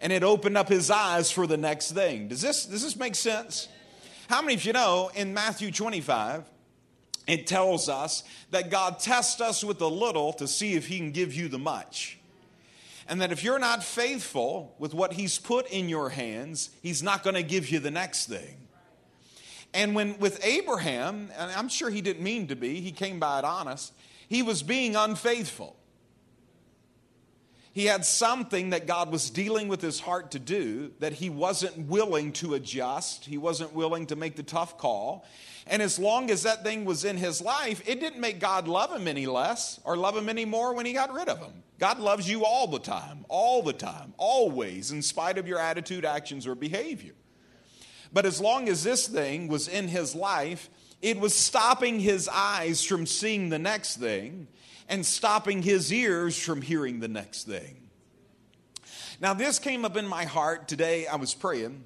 And 0.00 0.12
it 0.12 0.22
opened 0.22 0.56
up 0.58 0.68
his 0.68 0.90
eyes 0.90 1.30
for 1.30 1.46
the 1.46 1.56
next 1.56 1.92
thing. 1.92 2.28
Does 2.28 2.42
this, 2.42 2.66
does 2.66 2.82
this 2.82 2.96
make 2.96 3.14
sense? 3.14 3.68
How 4.28 4.42
many 4.42 4.54
of 4.54 4.64
you 4.64 4.72
know 4.72 5.10
in 5.14 5.32
Matthew 5.32 5.70
25, 5.70 6.44
it 7.26 7.46
tells 7.46 7.88
us 7.88 8.24
that 8.50 8.70
God 8.70 8.98
tests 8.98 9.40
us 9.40 9.64
with 9.64 9.78
the 9.78 9.90
little 9.90 10.32
to 10.34 10.46
see 10.46 10.74
if 10.74 10.86
He 10.86 10.98
can 10.98 11.12
give 11.12 11.34
you 11.34 11.48
the 11.48 11.58
much. 11.58 12.18
And 13.08 13.20
that 13.20 13.30
if 13.30 13.44
you're 13.44 13.58
not 13.58 13.84
faithful 13.84 14.74
with 14.78 14.94
what 14.94 15.12
He's 15.12 15.38
put 15.38 15.68
in 15.70 15.88
your 15.88 16.10
hands, 16.10 16.70
He's 16.82 17.02
not 17.02 17.22
going 17.22 17.34
to 17.34 17.42
give 17.42 17.68
you 17.68 17.78
the 17.78 17.90
next 17.90 18.26
thing. 18.26 18.66
And 19.76 19.94
when 19.94 20.18
with 20.18 20.44
Abraham, 20.44 21.30
and 21.36 21.50
I'm 21.52 21.68
sure 21.68 21.90
he 21.90 22.00
didn't 22.00 22.22
mean 22.22 22.46
to 22.46 22.56
be, 22.56 22.80
he 22.80 22.92
came 22.92 23.20
by 23.20 23.40
it 23.40 23.44
honest, 23.44 23.92
he 24.26 24.42
was 24.42 24.62
being 24.62 24.96
unfaithful. 24.96 25.76
He 27.76 27.84
had 27.84 28.06
something 28.06 28.70
that 28.70 28.86
God 28.86 29.12
was 29.12 29.28
dealing 29.28 29.68
with 29.68 29.82
his 29.82 30.00
heart 30.00 30.30
to 30.30 30.38
do 30.38 30.92
that 31.00 31.12
he 31.12 31.28
wasn't 31.28 31.76
willing 31.88 32.32
to 32.32 32.54
adjust. 32.54 33.26
He 33.26 33.36
wasn't 33.36 33.74
willing 33.74 34.06
to 34.06 34.16
make 34.16 34.34
the 34.34 34.42
tough 34.42 34.78
call. 34.78 35.26
And 35.66 35.82
as 35.82 35.98
long 35.98 36.30
as 36.30 36.44
that 36.44 36.64
thing 36.64 36.86
was 36.86 37.04
in 37.04 37.18
his 37.18 37.42
life, 37.42 37.86
it 37.86 38.00
didn't 38.00 38.18
make 38.18 38.40
God 38.40 38.66
love 38.66 38.98
him 38.98 39.06
any 39.06 39.26
less 39.26 39.78
or 39.84 39.94
love 39.94 40.16
him 40.16 40.30
any 40.30 40.46
more 40.46 40.72
when 40.72 40.86
he 40.86 40.94
got 40.94 41.12
rid 41.12 41.28
of 41.28 41.38
him. 41.38 41.52
God 41.78 41.98
loves 41.98 42.26
you 42.26 42.46
all 42.46 42.66
the 42.66 42.78
time, 42.78 43.26
all 43.28 43.62
the 43.62 43.74
time, 43.74 44.14
always, 44.16 44.90
in 44.90 45.02
spite 45.02 45.36
of 45.36 45.46
your 45.46 45.58
attitude, 45.58 46.06
actions, 46.06 46.46
or 46.46 46.54
behavior. 46.54 47.12
But 48.10 48.24
as 48.24 48.40
long 48.40 48.70
as 48.70 48.84
this 48.84 49.06
thing 49.06 49.48
was 49.48 49.68
in 49.68 49.88
his 49.88 50.14
life, 50.14 50.70
it 51.02 51.20
was 51.20 51.34
stopping 51.34 52.00
his 52.00 52.26
eyes 52.26 52.82
from 52.82 53.04
seeing 53.04 53.50
the 53.50 53.58
next 53.58 53.96
thing 53.98 54.48
and 54.88 55.04
stopping 55.04 55.62
his 55.62 55.92
ears 55.92 56.38
from 56.38 56.62
hearing 56.62 57.00
the 57.00 57.08
next 57.08 57.44
thing. 57.44 57.88
Now, 59.20 59.34
this 59.34 59.58
came 59.58 59.84
up 59.84 59.96
in 59.96 60.06
my 60.06 60.24
heart 60.24 60.68
today. 60.68 61.06
I 61.06 61.16
was 61.16 61.34
praying 61.34 61.84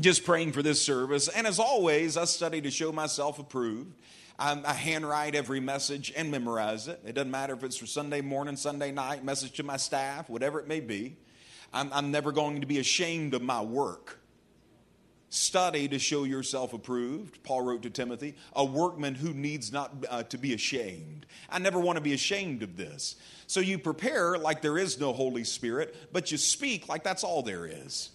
just 0.00 0.24
praying 0.24 0.52
for 0.52 0.62
this 0.62 0.82
service. 0.82 1.28
And 1.28 1.46
as 1.46 1.58
always, 1.58 2.16
I 2.16 2.24
study 2.24 2.60
to 2.62 2.70
show 2.70 2.92
myself 2.92 3.38
approved. 3.38 3.94
I 4.36 4.72
handwrite 4.72 5.36
every 5.36 5.60
message 5.60 6.12
and 6.16 6.28
memorize 6.28 6.88
it. 6.88 7.00
It 7.06 7.14
doesn't 7.14 7.30
matter 7.30 7.54
if 7.54 7.62
it's 7.62 7.76
for 7.76 7.86
Sunday 7.86 8.20
morning, 8.20 8.56
Sunday 8.56 8.90
night, 8.90 9.24
message 9.24 9.52
to 9.52 9.62
my 9.62 9.76
staff, 9.76 10.28
whatever 10.28 10.58
it 10.58 10.66
may 10.66 10.80
be. 10.80 11.16
I'm, 11.72 11.92
I'm 11.92 12.10
never 12.10 12.32
going 12.32 12.60
to 12.60 12.66
be 12.66 12.80
ashamed 12.80 13.34
of 13.34 13.42
my 13.42 13.60
work. 13.62 14.18
Study 15.34 15.88
to 15.88 15.98
show 15.98 16.24
yourself 16.24 16.72
approved, 16.72 17.42
Paul 17.42 17.62
wrote 17.62 17.82
to 17.82 17.90
Timothy, 17.90 18.36
a 18.54 18.64
workman 18.64 19.16
who 19.16 19.34
needs 19.34 19.72
not 19.72 19.92
uh, 20.08 20.22
to 20.24 20.38
be 20.38 20.54
ashamed. 20.54 21.26
I 21.50 21.58
never 21.58 21.80
want 21.80 21.96
to 21.96 22.02
be 22.02 22.12
ashamed 22.12 22.62
of 22.62 22.76
this. 22.76 23.16
So 23.48 23.60
you 23.60 23.78
prepare 23.78 24.38
like 24.38 24.62
there 24.62 24.78
is 24.78 25.00
no 25.00 25.12
Holy 25.12 25.42
Spirit, 25.42 25.96
but 26.12 26.30
you 26.30 26.38
speak 26.38 26.88
like 26.88 27.02
that's 27.02 27.24
all 27.24 27.42
there 27.42 27.66
is 27.66 28.10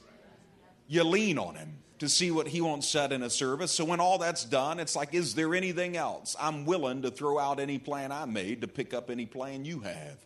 you 0.90 1.04
lean 1.04 1.38
on 1.38 1.56
him 1.56 1.78
to 2.00 2.10
see 2.10 2.32
what 2.32 2.48
he 2.48 2.62
wants 2.62 2.88
said 2.88 3.12
in 3.12 3.22
a 3.22 3.30
service. 3.30 3.72
So 3.72 3.86
when 3.86 4.00
all 4.00 4.18
that's 4.18 4.44
done, 4.44 4.80
it's 4.80 4.96
like, 4.96 5.14
is 5.14 5.36
there 5.36 5.54
anything 5.54 5.96
else? 5.96 6.36
I'm 6.40 6.66
willing 6.66 7.04
to 7.04 7.12
throw 7.12 7.38
out 7.38 7.60
any 7.60 7.78
plan 7.78 8.12
I 8.12 8.26
made 8.26 8.62
to 8.62 8.68
pick 8.68 8.94
up 8.94 9.10
any 9.10 9.26
plan 9.26 9.66
you 9.66 9.82
have. 9.82 10.18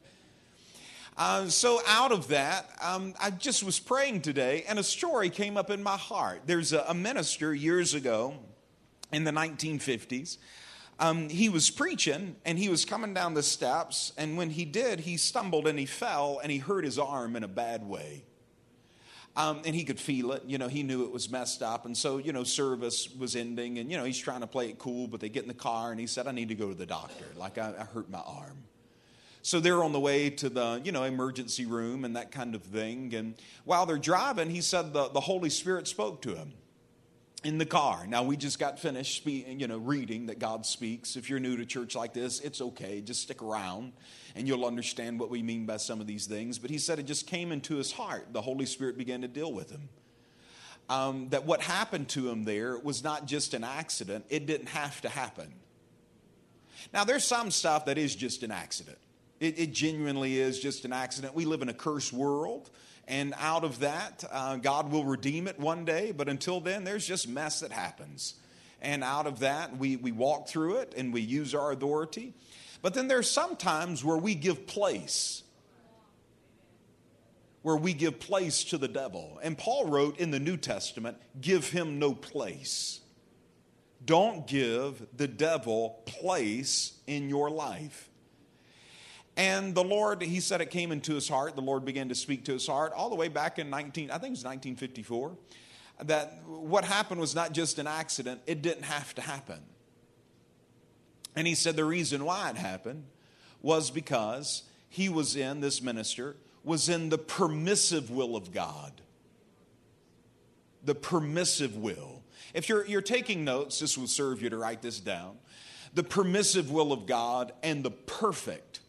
Uh, 1.16 1.48
so 1.48 1.80
out 1.88 2.12
of 2.12 2.30
that, 2.30 2.70
um, 2.82 3.14
I 3.22 3.30
just 3.30 3.64
was 3.64 3.80
praying 3.80 4.22
today, 4.22 4.66
and 4.68 4.80
a 4.80 4.84
story 4.84 5.30
came 5.30 5.58
up 5.58 5.70
in 5.70 5.84
my 5.84 5.98
heart. 5.98 6.42
There's 6.46 6.74
a, 6.74 6.86
a 6.88 6.94
minister 6.94 7.54
years 7.54 7.94
ago 7.94 8.34
in 9.12 9.24
the 9.24 9.32
1950s. 9.32 10.38
Um, 11.00 11.30
he 11.30 11.50
was 11.50 11.70
preaching 11.70 12.36
and 12.46 12.58
he 12.58 12.70
was 12.70 12.86
coming 12.86 13.14
down 13.14 13.34
the 13.34 13.44
steps, 13.44 14.12
and 14.18 14.38
when 14.38 14.50
he 14.50 14.66
did, 14.66 15.02
he 15.02 15.18
stumbled 15.18 15.68
and 15.68 15.78
he 15.78 15.86
fell 15.86 16.40
and 16.42 16.52
he 16.52 16.58
hurt 16.58 16.84
his 16.84 16.98
arm 16.98 17.36
in 17.36 17.44
a 17.44 17.48
bad 17.48 17.88
way. 17.88 18.24
Um, 19.36 19.62
and 19.66 19.76
he 19.76 19.84
could 19.84 20.00
feel 20.00 20.32
it. 20.34 20.44
You 20.46 20.60
know, 20.60 20.68
he 20.68 20.84
knew 20.84 21.04
it 21.06 21.12
was 21.12 21.30
messed 21.32 21.64
up. 21.64 21.88
And 21.88 21.98
so, 21.98 22.20
you 22.20 22.32
know, 22.32 22.44
service 22.44 23.10
was 23.18 23.36
ending. 23.36 23.80
And, 23.80 23.90
you 23.90 23.98
know, 23.98 24.04
he's 24.04 24.20
trying 24.20 24.42
to 24.42 24.48
play 24.48 24.70
it 24.70 24.78
cool, 24.78 25.08
but 25.08 25.22
they 25.22 25.30
get 25.30 25.42
in 25.42 25.48
the 25.48 25.56
car 25.56 25.90
and 25.90 26.00
he 26.00 26.06
said, 26.06 26.28
I 26.28 26.32
need 26.32 26.50
to 26.50 26.56
go 26.56 26.70
to 26.70 26.76
the 26.76 26.86
doctor. 26.86 27.26
Like, 27.36 27.58
I, 27.58 27.74
I 27.80 27.84
hurt 27.86 28.12
my 28.12 28.20
arm. 28.20 28.64
So 29.46 29.60
they're 29.60 29.84
on 29.84 29.92
the 29.92 30.00
way 30.00 30.30
to 30.30 30.48
the, 30.48 30.82
you 30.86 30.94
know, 30.94 31.04
emergency 31.04 31.66
room 31.66 32.06
and 32.06 32.16
that 32.16 32.32
kind 32.32 32.56
of 32.56 32.64
thing. 32.64 33.14
And 33.14 33.36
while 33.66 33.86
they're 33.86 33.98
driving, 33.98 34.50
he 34.50 34.62
said 34.62 34.94
the, 34.94 35.10
the 35.10 35.20
Holy 35.20 35.50
Spirit 35.50 35.86
spoke 35.86 36.22
to 36.22 36.34
him 36.34 36.54
in 37.44 37.58
the 37.58 37.66
car. 37.66 38.08
Now 38.08 38.24
we 38.24 38.38
just 38.38 38.58
got 38.58 38.80
finished, 38.80 39.18
spe- 39.18 39.46
you 39.46 39.68
know, 39.68 39.80
reading 39.80 40.28
that 40.28 40.40
God 40.40 40.66
speaks. 40.66 41.18
If 41.18 41.30
you're 41.30 41.42
new 41.42 41.58
to 41.58 41.66
church 41.66 41.94
like 41.94 42.14
this, 42.14 42.40
it's 42.40 42.62
okay. 42.62 43.02
Just 43.02 43.24
stick 43.24 43.44
around 43.44 43.92
and 44.34 44.48
you'll 44.48 44.66
understand 44.66 45.20
what 45.20 45.30
we 45.30 45.44
mean 45.44 45.66
by 45.66 45.76
some 45.76 46.00
of 46.00 46.08
these 46.08 46.26
things. 46.26 46.58
But 46.58 46.70
he 46.72 46.78
said 46.78 46.98
it 46.98 47.06
just 47.06 47.28
came 47.28 47.52
into 47.52 47.76
his 47.76 47.92
heart. 47.92 48.28
The 48.32 48.42
Holy 48.42 48.66
Spirit 48.66 48.98
began 48.98 49.22
to 49.24 49.28
deal 49.28 49.52
with 49.52 49.70
him. 49.70 49.90
Um, 50.88 51.28
that 51.30 51.46
what 51.46 51.62
happened 51.62 52.08
to 52.10 52.30
him 52.30 52.46
there 52.46 52.78
was 52.78 53.04
not 53.04 53.26
just 53.26 53.54
an 53.54 53.66
accident, 53.66 54.24
it 54.30 54.46
didn't 54.46 54.70
have 54.70 55.02
to 55.02 55.10
happen. 55.10 55.54
Now, 56.94 57.04
there's 57.04 57.26
some 57.26 57.52
stuff 57.52 57.86
that 57.86 57.98
is 57.98 58.16
just 58.16 58.44
an 58.44 58.52
accident. 58.52 58.98
It, 59.44 59.60
it 59.60 59.74
genuinely 59.74 60.40
is 60.40 60.58
just 60.58 60.86
an 60.86 60.94
accident. 60.94 61.36
We 61.36 61.44
live 61.44 61.62
in 61.62 61.68
a 61.68 61.74
cursed 61.74 62.14
world, 62.14 62.70
and 63.10 63.34
out 63.38 63.66
of 63.66 63.80
that, 63.80 64.24
uh, 64.32 64.56
God 64.56 64.90
will 64.90 65.04
redeem 65.04 65.48
it 65.48 65.60
one 65.60 65.84
day. 65.84 66.14
But 66.14 66.30
until 66.30 66.62
then, 66.62 66.86
there's 66.86 67.06
just 67.06 67.28
mess 67.28 67.60
that 67.60 67.74
happens. 67.74 68.36
And 68.82 69.04
out 69.04 69.28
of 69.28 69.40
that, 69.40 69.78
we, 69.78 69.98
we 69.98 70.14
walk 70.14 70.48
through 70.48 70.78
it 70.78 70.94
and 70.96 71.14
we 71.14 71.20
use 71.20 71.54
our 71.54 71.74
authority. 71.74 72.34
But 72.82 72.94
then 72.94 73.10
there's 73.10 73.30
some 73.30 73.58
times 73.58 74.02
where 74.02 74.16
we 74.16 74.34
give 74.34 74.66
place, 74.66 75.44
where 77.64 77.76
we 77.76 77.94
give 77.94 78.22
place 78.22 78.64
to 78.66 78.78
the 78.78 78.88
devil. 78.88 79.40
And 79.44 79.58
Paul 79.58 79.90
wrote 79.90 80.20
in 80.20 80.32
the 80.32 80.40
New 80.40 80.56
Testament, 80.56 81.18
give 81.42 81.70
him 81.70 82.00
no 82.00 82.14
place. 82.14 83.02
Don't 84.06 84.48
give 84.48 85.06
the 85.16 85.28
devil 85.28 86.02
place 86.06 86.94
in 87.08 87.28
your 87.28 87.50
life. 87.50 88.10
And 89.36 89.74
the 89.74 89.84
Lord, 89.84 90.22
he 90.22 90.40
said 90.40 90.62
it 90.62 90.70
came 90.70 90.92
into 90.92 91.16
his 91.16 91.28
heart. 91.28 91.56
The 91.56 91.62
Lord 91.62 91.86
began 91.86 92.10
to 92.10 92.16
speak 92.16 92.46
to 92.46 92.54
his 92.54 92.68
heart 92.68 92.94
all 92.96 93.10
the 93.10 93.16
way 93.16 93.30
back 93.30 93.58
in 93.58 93.70
19, 93.70 94.12
I 94.12 94.14
think 94.14 94.28
it 94.28 94.32
was 94.32 94.46
1954, 94.46 95.36
that 96.04 96.44
what 96.46 96.86
happened 96.86 97.20
was 97.20 97.34
not 97.34 97.52
just 97.52 97.80
an 97.80 97.88
accident, 97.88 98.42
it 98.46 98.62
didn't 98.62 98.84
have 98.84 99.14
to 99.16 99.22
happen. 99.22 99.60
And 101.36 101.48
he 101.48 101.56
said 101.56 101.76
the 101.76 101.86
reason 101.86 102.26
why 102.26 102.50
it 102.52 102.58
happened 102.58 103.06
was 103.62 103.90
because 103.90 104.64
he 104.90 105.10
was 105.10 105.36
in, 105.36 105.62
this 105.62 105.82
minister, 105.82 106.36
was 106.64 106.90
in 106.90 107.10
the 107.10 107.18
permissive 107.18 108.12
will 108.12 108.36
of 108.36 108.52
God. 108.52 108.92
The 110.84 110.94
permissive 110.94 111.76
will. 111.76 112.22
If 112.54 112.70
you're, 112.70 112.86
you're 112.86 113.02
taking 113.02 113.44
notes, 113.44 113.80
this 113.80 113.98
will 113.98 114.08
serve 114.08 114.42
you 114.42 114.50
to 114.50 114.58
write 114.58 114.82
this 114.82 115.00
down. 115.00 115.38
The 115.96 116.04
permissive 116.04 116.72
will 116.72 116.92
of 116.92 117.08
God 117.08 117.54
and 117.64 117.84
the 117.84 117.92
perfect 117.92 118.82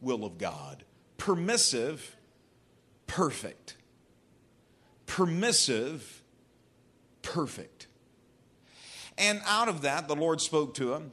will 0.00 0.24
of 0.24 0.38
God. 0.38 0.84
Permissive, 1.18 2.16
perfect. 3.06 3.76
Permissive, 5.06 6.22
perfect. 7.22 7.86
And 9.18 9.40
out 9.46 9.68
of 9.68 9.82
that, 9.82 10.08
the 10.08 10.16
Lord 10.16 10.40
spoke 10.40 10.74
to 10.74 10.92
him 10.92 11.10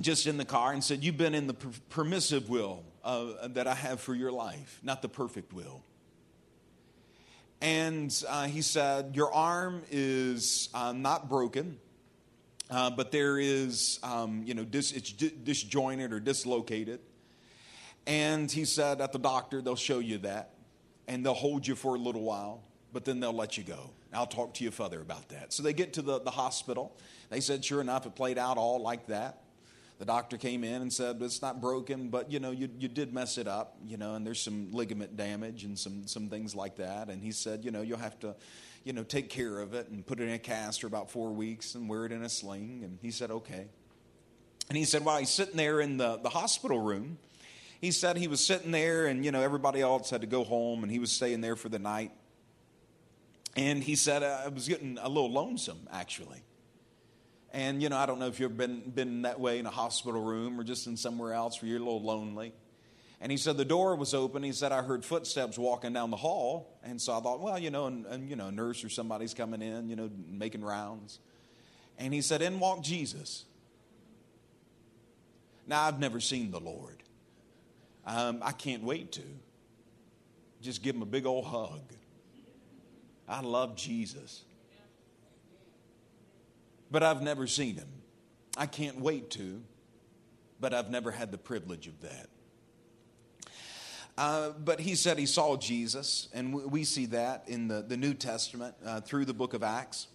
just 0.00 0.26
in 0.26 0.36
the 0.36 0.44
car 0.44 0.72
and 0.72 0.82
said, 0.82 1.04
You've 1.04 1.16
been 1.16 1.34
in 1.34 1.46
the 1.46 1.54
permissive 1.54 2.48
will 2.48 2.84
uh, 3.04 3.48
that 3.48 3.66
I 3.66 3.74
have 3.74 4.00
for 4.00 4.14
your 4.14 4.32
life, 4.32 4.80
not 4.82 5.02
the 5.02 5.08
perfect 5.08 5.52
will. 5.52 5.82
And 7.60 8.12
uh, 8.28 8.46
he 8.46 8.62
said, 8.62 9.14
Your 9.14 9.32
arm 9.32 9.82
is 9.90 10.68
uh, 10.74 10.92
not 10.92 11.28
broken, 11.28 11.78
uh, 12.70 12.90
but 12.90 13.12
there 13.12 13.38
is, 13.38 14.00
um, 14.02 14.42
you 14.44 14.54
know, 14.54 14.64
dis- 14.64 14.92
it's 14.92 15.12
disjointed 15.12 16.12
or 16.12 16.20
dislocated. 16.20 17.00
And 18.06 18.50
he 18.50 18.64
said, 18.64 19.00
At 19.00 19.12
the 19.12 19.18
doctor, 19.18 19.62
they'll 19.62 19.76
show 19.76 19.98
you 19.98 20.18
that, 20.18 20.50
and 21.08 21.24
they'll 21.24 21.34
hold 21.34 21.66
you 21.66 21.74
for 21.74 21.94
a 21.94 21.98
little 21.98 22.22
while, 22.22 22.62
but 22.92 23.04
then 23.04 23.20
they'll 23.20 23.32
let 23.32 23.56
you 23.56 23.64
go. 23.64 23.90
I'll 24.12 24.26
talk 24.26 24.54
to 24.54 24.64
you 24.64 24.70
further 24.70 25.00
about 25.00 25.30
that. 25.30 25.52
So 25.52 25.62
they 25.62 25.72
get 25.72 25.94
to 25.94 26.02
the, 26.02 26.20
the 26.20 26.30
hospital. 26.30 26.96
They 27.30 27.40
said, 27.40 27.64
Sure 27.64 27.80
enough, 27.80 28.06
it 28.06 28.14
played 28.14 28.38
out 28.38 28.58
all 28.58 28.80
like 28.80 29.06
that 29.06 29.42
the 30.02 30.06
doctor 30.06 30.36
came 30.36 30.64
in 30.64 30.82
and 30.82 30.92
said 30.92 31.22
it's 31.22 31.40
not 31.42 31.60
broken 31.60 32.08
but 32.08 32.28
you 32.28 32.40
know 32.40 32.50
you, 32.50 32.68
you 32.76 32.88
did 32.88 33.14
mess 33.14 33.38
it 33.38 33.46
up 33.46 33.76
you 33.86 33.96
know 33.96 34.16
and 34.16 34.26
there's 34.26 34.42
some 34.42 34.72
ligament 34.72 35.16
damage 35.16 35.62
and 35.62 35.78
some 35.78 36.08
some 36.08 36.28
things 36.28 36.56
like 36.56 36.74
that 36.74 37.08
and 37.08 37.22
he 37.22 37.30
said 37.30 37.64
you 37.64 37.70
know 37.70 37.82
you'll 37.82 37.96
have 37.96 38.18
to 38.18 38.34
you 38.82 38.92
know 38.92 39.04
take 39.04 39.30
care 39.30 39.60
of 39.60 39.74
it 39.74 39.88
and 39.90 40.04
put 40.04 40.18
it 40.18 40.24
in 40.24 40.30
a 40.30 40.40
cast 40.40 40.80
for 40.80 40.88
about 40.88 41.08
four 41.08 41.30
weeks 41.30 41.76
and 41.76 41.88
wear 41.88 42.04
it 42.04 42.10
in 42.10 42.24
a 42.24 42.28
sling 42.28 42.80
and 42.82 42.98
he 43.00 43.12
said 43.12 43.30
okay 43.30 43.68
and 44.68 44.76
he 44.76 44.84
said 44.84 45.04
while 45.04 45.18
he's 45.18 45.30
sitting 45.30 45.56
there 45.56 45.80
in 45.80 45.98
the, 45.98 46.16
the 46.16 46.30
hospital 46.30 46.80
room 46.80 47.16
he 47.82 47.90
said 47.90 48.16
he 48.16 48.28
was 48.28 48.40
sitting 48.40 48.70
there 48.70 49.06
and 49.06 49.22
you 49.24 49.30
know 49.30 49.42
everybody 49.42 49.82
else 49.82 50.08
had 50.08 50.22
to 50.22 50.26
go 50.26 50.42
home 50.42 50.82
and 50.82 50.90
he 50.90 50.98
was 50.98 51.12
staying 51.12 51.42
there 51.42 51.56
for 51.56 51.68
the 51.68 51.78
night 51.78 52.12
and 53.54 53.82
he 53.82 53.94
said 53.94 54.22
uh, 54.22 54.42
i 54.46 54.48
was 54.48 54.66
getting 54.66 54.96
a 55.02 55.08
little 55.08 55.30
lonesome 55.30 55.86
actually 55.92 56.42
and, 57.52 57.82
you 57.82 57.90
know, 57.90 57.98
I 57.98 58.06
don't 58.06 58.18
know 58.18 58.28
if 58.28 58.40
you've 58.40 58.56
been, 58.56 58.80
been 58.80 59.22
that 59.22 59.38
way 59.38 59.58
in 59.58 59.66
a 59.66 59.70
hospital 59.70 60.22
room 60.22 60.58
or 60.58 60.64
just 60.64 60.86
in 60.86 60.96
somewhere 60.96 61.34
else 61.34 61.60
where 61.60 61.68
you're 61.68 61.80
a 61.80 61.84
little 61.84 62.02
lonely. 62.02 62.54
And 63.20 63.30
he 63.30 63.36
said 63.36 63.58
the 63.58 63.64
door 63.64 63.94
was 63.94 64.14
open. 64.14 64.42
He 64.42 64.52
said 64.52 64.72
I 64.72 64.82
heard 64.82 65.04
footsteps 65.04 65.58
walking 65.58 65.92
down 65.92 66.10
the 66.10 66.16
hall, 66.16 66.80
and 66.82 67.00
so 67.00 67.16
I 67.16 67.20
thought, 67.20 67.40
well, 67.40 67.58
you 67.58 67.70
know, 67.70 67.86
and, 67.86 68.04
and 68.06 68.28
you 68.28 68.36
know, 68.36 68.48
a 68.48 68.52
nurse 68.52 68.82
or 68.82 68.88
somebody's 68.88 69.32
coming 69.32 69.62
in, 69.62 69.88
you 69.88 69.94
know, 69.94 70.10
making 70.28 70.64
rounds. 70.64 71.20
And 71.98 72.12
he 72.12 72.22
said, 72.22 72.42
in 72.42 72.58
walked 72.58 72.84
Jesus. 72.84 73.44
Now 75.66 75.82
I've 75.82 76.00
never 76.00 76.18
seen 76.18 76.50
the 76.50 76.58
Lord. 76.58 77.02
Um, 78.06 78.40
I 78.42 78.52
can't 78.52 78.82
wait 78.82 79.12
to. 79.12 79.22
Just 80.60 80.82
give 80.82 80.94
him 80.94 81.02
a 81.02 81.06
big 81.06 81.26
old 81.26 81.46
hug. 81.46 81.92
I 83.28 83.40
love 83.40 83.76
Jesus 83.76 84.44
but 86.92 87.02
I've 87.02 87.22
never 87.22 87.46
seen 87.46 87.76
him. 87.76 87.88
I 88.56 88.66
can't 88.66 89.00
wait 89.00 89.30
to, 89.30 89.62
but 90.60 90.74
I've 90.74 90.90
never 90.90 91.10
had 91.10 91.32
the 91.32 91.38
privilege 91.38 91.88
of 91.88 92.00
that. 92.02 92.28
Uh, 94.18 94.50
but 94.50 94.78
he 94.78 94.94
said 94.94 95.18
he 95.18 95.24
saw 95.24 95.56
Jesus, 95.56 96.28
and 96.34 96.52
we 96.52 96.84
see 96.84 97.06
that 97.06 97.44
in 97.46 97.66
the, 97.66 97.80
the 97.80 97.96
New 97.96 98.12
Testament 98.12 98.74
uh, 98.84 99.00
through 99.00 99.24
the 99.24 99.32
book 99.32 99.54
of 99.54 99.62
Acts 99.62 100.06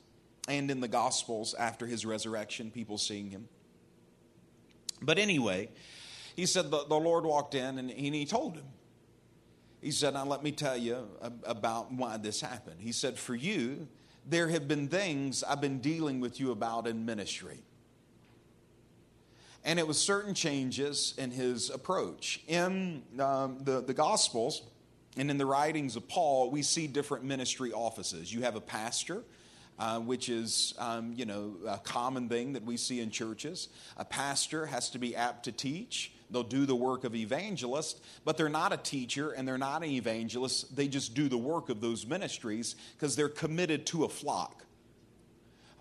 and 0.47 0.69
in 0.69 0.79
the 0.79 0.87
Gospels 0.87 1.55
after 1.55 1.87
his 1.87 2.05
resurrection, 2.05 2.69
people 2.69 2.99
seeing 2.99 3.31
him. 3.31 3.49
But 5.01 5.17
anyway, 5.17 5.69
he 6.37 6.45
said 6.45 6.71
the, 6.71 6.85
the 6.87 6.95
Lord 6.95 7.25
walked 7.25 7.55
in 7.55 7.79
and, 7.79 7.89
and 7.89 8.15
he 8.15 8.25
told 8.25 8.55
him, 8.55 8.65
he 9.81 9.91
said, 9.91 10.13
Now 10.13 10.25
let 10.25 10.43
me 10.43 10.51
tell 10.51 10.77
you 10.77 11.07
about 11.43 11.91
why 11.91 12.17
this 12.17 12.39
happened. 12.39 12.77
He 12.79 12.91
said, 12.91 13.17
For 13.17 13.35
you, 13.35 13.87
there 14.25 14.47
have 14.47 14.67
been 14.67 14.87
things 14.87 15.43
I've 15.43 15.61
been 15.61 15.79
dealing 15.79 16.19
with 16.19 16.39
you 16.39 16.51
about 16.51 16.87
in 16.87 17.05
ministry. 17.05 17.63
And 19.63 19.79
it 19.79 19.87
was 19.87 19.99
certain 19.99 20.33
changes 20.33 21.13
in 21.17 21.31
his 21.31 21.69
approach. 21.69 22.41
In 22.47 23.03
um, 23.19 23.59
the, 23.63 23.81
the 23.81 23.93
Gospels 23.93 24.61
and 25.17 25.31
in 25.31 25.37
the 25.37 25.45
writings 25.45 25.95
of 25.95 26.07
Paul, 26.07 26.51
we 26.51 26.61
see 26.61 26.87
different 26.87 27.23
ministry 27.23 27.73
offices. 27.73 28.31
You 28.31 28.43
have 28.43 28.55
a 28.55 28.61
pastor, 28.61 29.23
uh, 29.79 29.99
which 29.99 30.29
is, 30.29 30.73
um, 30.77 31.13
you 31.15 31.25
know, 31.25 31.55
a 31.67 31.79
common 31.79 32.29
thing 32.29 32.53
that 32.53 32.63
we 32.63 32.77
see 32.77 33.01
in 33.01 33.09
churches. 33.09 33.69
A 33.97 34.05
pastor 34.05 34.67
has 34.67 34.89
to 34.91 34.99
be 34.99 35.15
apt 35.15 35.45
to 35.45 35.51
teach. 35.51 36.13
They'll 36.29 36.43
do 36.43 36.65
the 36.65 36.75
work 36.75 37.03
of 37.03 37.15
evangelist, 37.15 38.01
but 38.25 38.37
they're 38.37 38.49
not 38.49 38.73
a 38.73 38.77
teacher 38.77 39.31
and 39.31 39.47
they're 39.47 39.57
not 39.57 39.83
an 39.83 39.89
evangelist. 39.89 40.75
They 40.75 40.87
just 40.87 41.13
do 41.13 41.29
the 41.29 41.37
work 41.37 41.69
of 41.69 41.79
those 41.79 42.05
ministries 42.05 42.75
because 42.95 43.15
they're 43.15 43.29
committed 43.29 43.85
to 43.87 44.03
a 44.03 44.09
flock. 44.09 44.65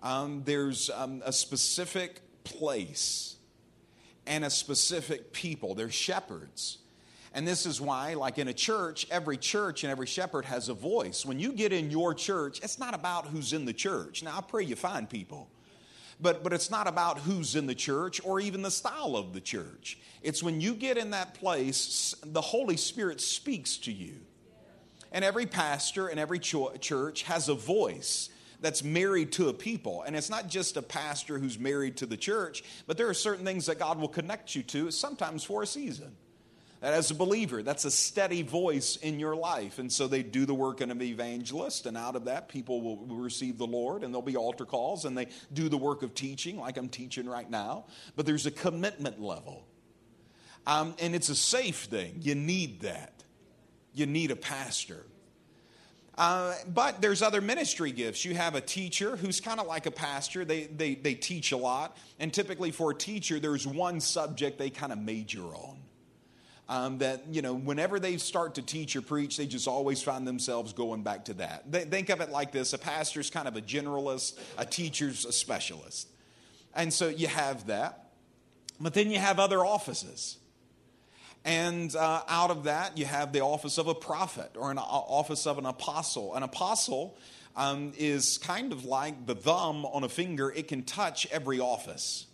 Um, 0.01 0.43
there's 0.45 0.89
um, 0.89 1.21
a 1.25 1.33
specific 1.33 2.21
place 2.43 3.35
and 4.25 4.45
a 4.45 4.49
specific 4.49 5.33
people. 5.33 5.75
They're 5.75 5.89
shepherds. 5.89 6.77
And 7.33 7.47
this 7.47 7.65
is 7.65 7.81
why, 7.81 8.13
like 8.13 8.37
in 8.37 8.47
a 8.47 8.53
church, 8.53 9.05
every 9.11 9.37
church 9.37 9.83
and 9.83 9.91
every 9.91 10.07
shepherd 10.07 10.45
has 10.45 10.69
a 10.69 10.73
voice. 10.73 11.25
When 11.25 11.39
you 11.39 11.51
get 11.51 11.73
in 11.73 11.91
your 11.91 12.13
church, 12.13 12.59
it's 12.63 12.79
not 12.79 12.93
about 12.93 13.27
who's 13.27 13.53
in 13.53 13.65
the 13.65 13.73
church. 13.73 14.23
Now, 14.23 14.37
I 14.37 14.41
pray 14.41 14.63
you 14.63 14.75
find 14.75 15.09
people. 15.09 15.49
But, 16.19 16.43
but 16.43 16.51
it's 16.51 16.71
not 16.71 16.87
about 16.87 17.19
who's 17.19 17.55
in 17.55 17.67
the 17.67 17.75
church 17.75 18.19
or 18.23 18.39
even 18.39 18.63
the 18.63 18.71
style 18.71 19.15
of 19.15 19.33
the 19.33 19.41
church. 19.41 19.99
It's 20.23 20.41
when 20.41 20.59
you 20.59 20.73
get 20.73 20.97
in 20.97 21.11
that 21.11 21.35
place, 21.35 22.15
the 22.25 22.41
Holy 22.41 22.77
Spirit 22.77 23.21
speaks 23.21 23.77
to 23.79 23.91
you. 23.91 24.15
And 25.11 25.23
every 25.23 25.45
pastor 25.45 26.07
and 26.07 26.19
every 26.19 26.39
church 26.39 27.23
has 27.23 27.49
a 27.49 27.53
voice 27.53 28.29
that's 28.59 28.83
married 28.83 29.31
to 29.33 29.49
a 29.49 29.53
people. 29.53 30.01
And 30.01 30.15
it's 30.15 30.29
not 30.29 30.47
just 30.47 30.77
a 30.77 30.81
pastor 30.81 31.37
who's 31.37 31.59
married 31.59 31.97
to 31.97 32.05
the 32.05 32.17
church, 32.17 32.63
but 32.87 32.97
there 32.97 33.07
are 33.07 33.13
certain 33.13 33.45
things 33.45 33.67
that 33.67 33.79
God 33.79 33.99
will 33.99 34.07
connect 34.07 34.55
you 34.55 34.63
to, 34.63 34.91
sometimes 34.91 35.43
for 35.43 35.63
a 35.63 35.67
season. 35.67 36.15
That 36.79 36.93
as 36.93 37.09
a 37.09 37.15
believer, 37.15 37.63
that's 37.63 37.85
a 37.85 37.91
steady 37.91 38.43
voice 38.43 38.97
in 38.97 39.19
your 39.19 39.35
life. 39.35 39.79
And 39.79 39.91
so 39.91 40.07
they 40.07 40.21
do 40.21 40.45
the 40.45 40.53
work 40.53 40.81
of 40.81 40.91
an 40.91 41.01
evangelist, 41.01 41.87
and 41.87 41.97
out 41.97 42.15
of 42.15 42.25
that, 42.25 42.49
people 42.49 42.81
will, 42.81 42.97
receive 43.17 43.57
the 43.57 43.65
Lord, 43.65 44.03
and 44.03 44.13
there'll 44.13 44.21
be 44.21 44.37
altar 44.37 44.65
calls, 44.65 45.05
and 45.05 45.17
they 45.17 45.27
do 45.51 45.69
the 45.69 45.77
work 45.77 46.03
of 46.03 46.13
teaching, 46.13 46.59
like 46.59 46.77
I'm 46.77 46.89
teaching 46.89 47.27
right 47.27 47.49
now. 47.49 47.85
But 48.15 48.27
there's 48.27 48.45
a 48.45 48.51
commitment 48.51 49.19
level. 49.19 49.65
Um, 50.67 50.93
and 50.99 51.15
it's 51.15 51.29
a 51.29 51.35
safe 51.35 51.85
thing. 51.85 52.19
You 52.21 52.35
need 52.35 52.81
that. 52.81 53.23
You 53.93 54.05
need 54.05 54.29
a 54.29 54.35
pastor. 54.35 55.03
Uh, 56.15 56.53
but 56.67 57.01
there's 57.01 57.23
other 57.23 57.41
ministry 57.41 57.91
gifts. 57.91 58.23
You 58.23 58.35
have 58.35 58.53
a 58.53 58.61
teacher 58.61 59.15
who's 59.15 59.39
kind 59.39 59.59
of 59.59 59.65
like 59.65 59.87
a 59.87 59.91
pastor. 59.91 60.45
They, 60.45 60.65
they, 60.65 60.93
they 60.93 61.15
teach 61.15 61.51
a 61.51 61.57
lot. 61.57 61.97
And 62.19 62.31
typically, 62.31 62.69
for 62.69 62.91
a 62.91 62.95
teacher, 62.95 63.39
there's 63.39 63.65
one 63.65 63.99
subject 63.99 64.59
they 64.59 64.69
kind 64.69 64.91
of 64.91 64.99
major 64.99 65.43
on 65.43 65.77
um, 66.69 66.97
that, 66.97 67.23
you 67.31 67.41
know, 67.41 67.53
whenever 67.53 67.99
they 67.99 68.17
start 68.17 68.55
to 68.55 68.61
teach 68.61 68.95
or 68.95 69.01
preach, 69.01 69.37
they 69.37 69.47
just 69.47 69.67
always 69.67 70.01
find 70.01 70.27
themselves 70.27 70.73
going 70.73 71.03
back 71.03 71.25
to 71.25 71.33
that. 71.35 71.71
They, 71.71 71.85
think 71.85 72.09
of 72.09 72.21
it 72.21 72.29
like 72.29 72.51
this 72.51 72.73
a 72.73 72.77
pastor's 72.77 73.29
kind 73.29 73.47
of 73.47 73.55
a 73.55 73.61
generalist, 73.61 74.37
a 74.57 74.65
teacher's 74.65 75.25
a 75.25 75.31
specialist. 75.31 76.09
And 76.75 76.93
so 76.93 77.07
you 77.07 77.27
have 77.27 77.67
that. 77.67 78.09
But 78.79 78.93
then 78.93 79.09
you 79.09 79.17
have 79.17 79.39
other 79.39 79.65
offices. 79.65 80.37
And 81.43 81.95
uh, 81.95 82.21
out 82.27 82.51
of 82.51 82.65
that, 82.65 82.97
you 82.97 83.05
have 83.05 83.31
the 83.31 83.41
office 83.41 83.77
of 83.77 83.87
a 83.87 83.95
prophet 83.95 84.51
or 84.55 84.69
an 84.69 84.77
office 84.77 85.47
of 85.47 85.57
an 85.57 85.65
apostle. 85.65 86.35
An 86.35 86.43
apostle 86.43 87.17
um, 87.55 87.93
is 87.97 88.37
kind 88.37 88.71
of 88.71 88.85
like 88.85 89.25
the 89.25 89.33
thumb 89.33 89.85
on 89.85 90.03
a 90.03 90.09
finger, 90.09 90.51
it 90.51 90.67
can 90.67 90.83
touch 90.83 91.27
every 91.31 91.59
office. 91.59 92.26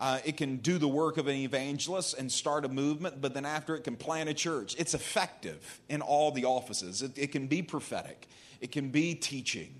Uh, 0.00 0.18
it 0.24 0.38
can 0.38 0.56
do 0.56 0.78
the 0.78 0.88
work 0.88 1.18
of 1.18 1.26
an 1.26 1.36
evangelist 1.36 2.16
and 2.16 2.32
start 2.32 2.64
a 2.64 2.68
movement, 2.68 3.20
but 3.20 3.34
then 3.34 3.44
after 3.44 3.76
it 3.76 3.84
can 3.84 3.96
plant 3.96 4.30
a 4.30 4.34
church. 4.34 4.74
It's 4.78 4.94
effective 4.94 5.80
in 5.90 6.00
all 6.00 6.32
the 6.32 6.46
offices. 6.46 7.02
It, 7.02 7.18
it 7.18 7.32
can 7.32 7.46
be 7.46 7.60
prophetic, 7.60 8.26
it 8.60 8.72
can 8.72 8.88
be 8.88 9.14
teaching. 9.14 9.74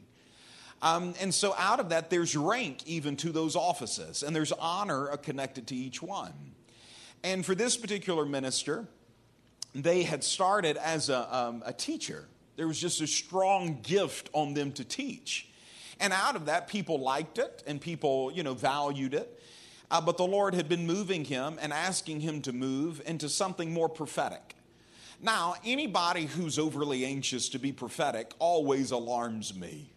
Um, 0.83 1.15
and 1.21 1.35
so, 1.35 1.55
out 1.59 1.79
of 1.81 1.91
that, 1.91 2.09
there's 2.09 2.37
rank 2.37 2.87
even 2.87 3.17
to 3.17 3.33
those 3.33 3.55
offices, 3.57 4.23
and 4.23 4.35
there's 4.35 4.53
honor 4.53 5.09
connected 5.19 5.67
to 5.69 5.75
each 5.75 6.01
one. 6.01 6.33
And 7.23 7.45
for 7.45 7.55
this 7.55 7.77
particular 7.77 8.25
minister, 8.25 8.87
they 9.75 10.03
had 10.03 10.25
started 10.25 10.77
as 10.79 11.11
a, 11.11 11.37
um, 11.37 11.63
a 11.67 11.73
teacher. 11.73 12.27
There 12.57 12.67
was 12.67 12.81
just 12.81 13.01
a 13.01 13.07
strong 13.07 13.81
gift 13.83 14.31
on 14.33 14.55
them 14.55 14.73
to 14.73 14.85
teach. 14.85 15.49
And 16.01 16.13
out 16.15 16.35
of 16.35 16.47
that, 16.47 16.69
people 16.69 16.99
liked 16.99 17.39
it 17.39 17.63
and 17.67 17.81
people, 17.81 18.33
you 18.33 18.43
know, 18.43 18.55
valued 18.55 19.13
it. 19.13 19.39
Uh, 19.91 20.01
but 20.01 20.17
the 20.17 20.27
Lord 20.27 20.55
had 20.55 20.69
been 20.69 20.87
moving 20.87 21.25
him 21.25 21.59
and 21.61 21.73
asking 21.73 22.21
him 22.21 22.43
to 22.43 22.53
move 22.53 23.03
into 23.07 23.29
something 23.29 23.73
more 23.73 23.89
prophetic. 23.89 24.55
Now, 25.23 25.57
anybody 25.65 26.27
who's 26.27 26.59
overly 26.59 27.05
anxious 27.05 27.49
to 27.51 27.59
be 27.59 27.73
prophetic 27.73 28.33
always 28.39 28.91
alarms 28.91 29.55
me. 29.55 29.91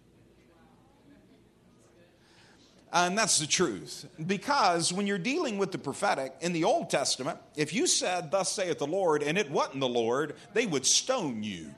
And 2.91 3.17
that's 3.17 3.39
the 3.39 3.47
truth. 3.47 4.06
Because 4.25 4.93
when 4.93 5.08
you're 5.08 5.17
dealing 5.17 5.58
with 5.58 5.71
the 5.71 5.79
prophetic 5.79 6.34
in 6.41 6.53
the 6.53 6.63
Old 6.63 6.91
Testament, 6.91 7.39
if 7.56 7.73
you 7.73 7.88
said, 7.88 8.29
Thus 8.29 8.51
saith 8.51 8.77
the 8.77 8.86
Lord, 8.86 9.23
and 9.23 9.38
it 9.38 9.49
wasn't 9.49 9.79
the 9.79 9.88
Lord, 9.88 10.36
they 10.53 10.67
would 10.67 10.86
stone 10.86 11.41
you. 11.41 11.73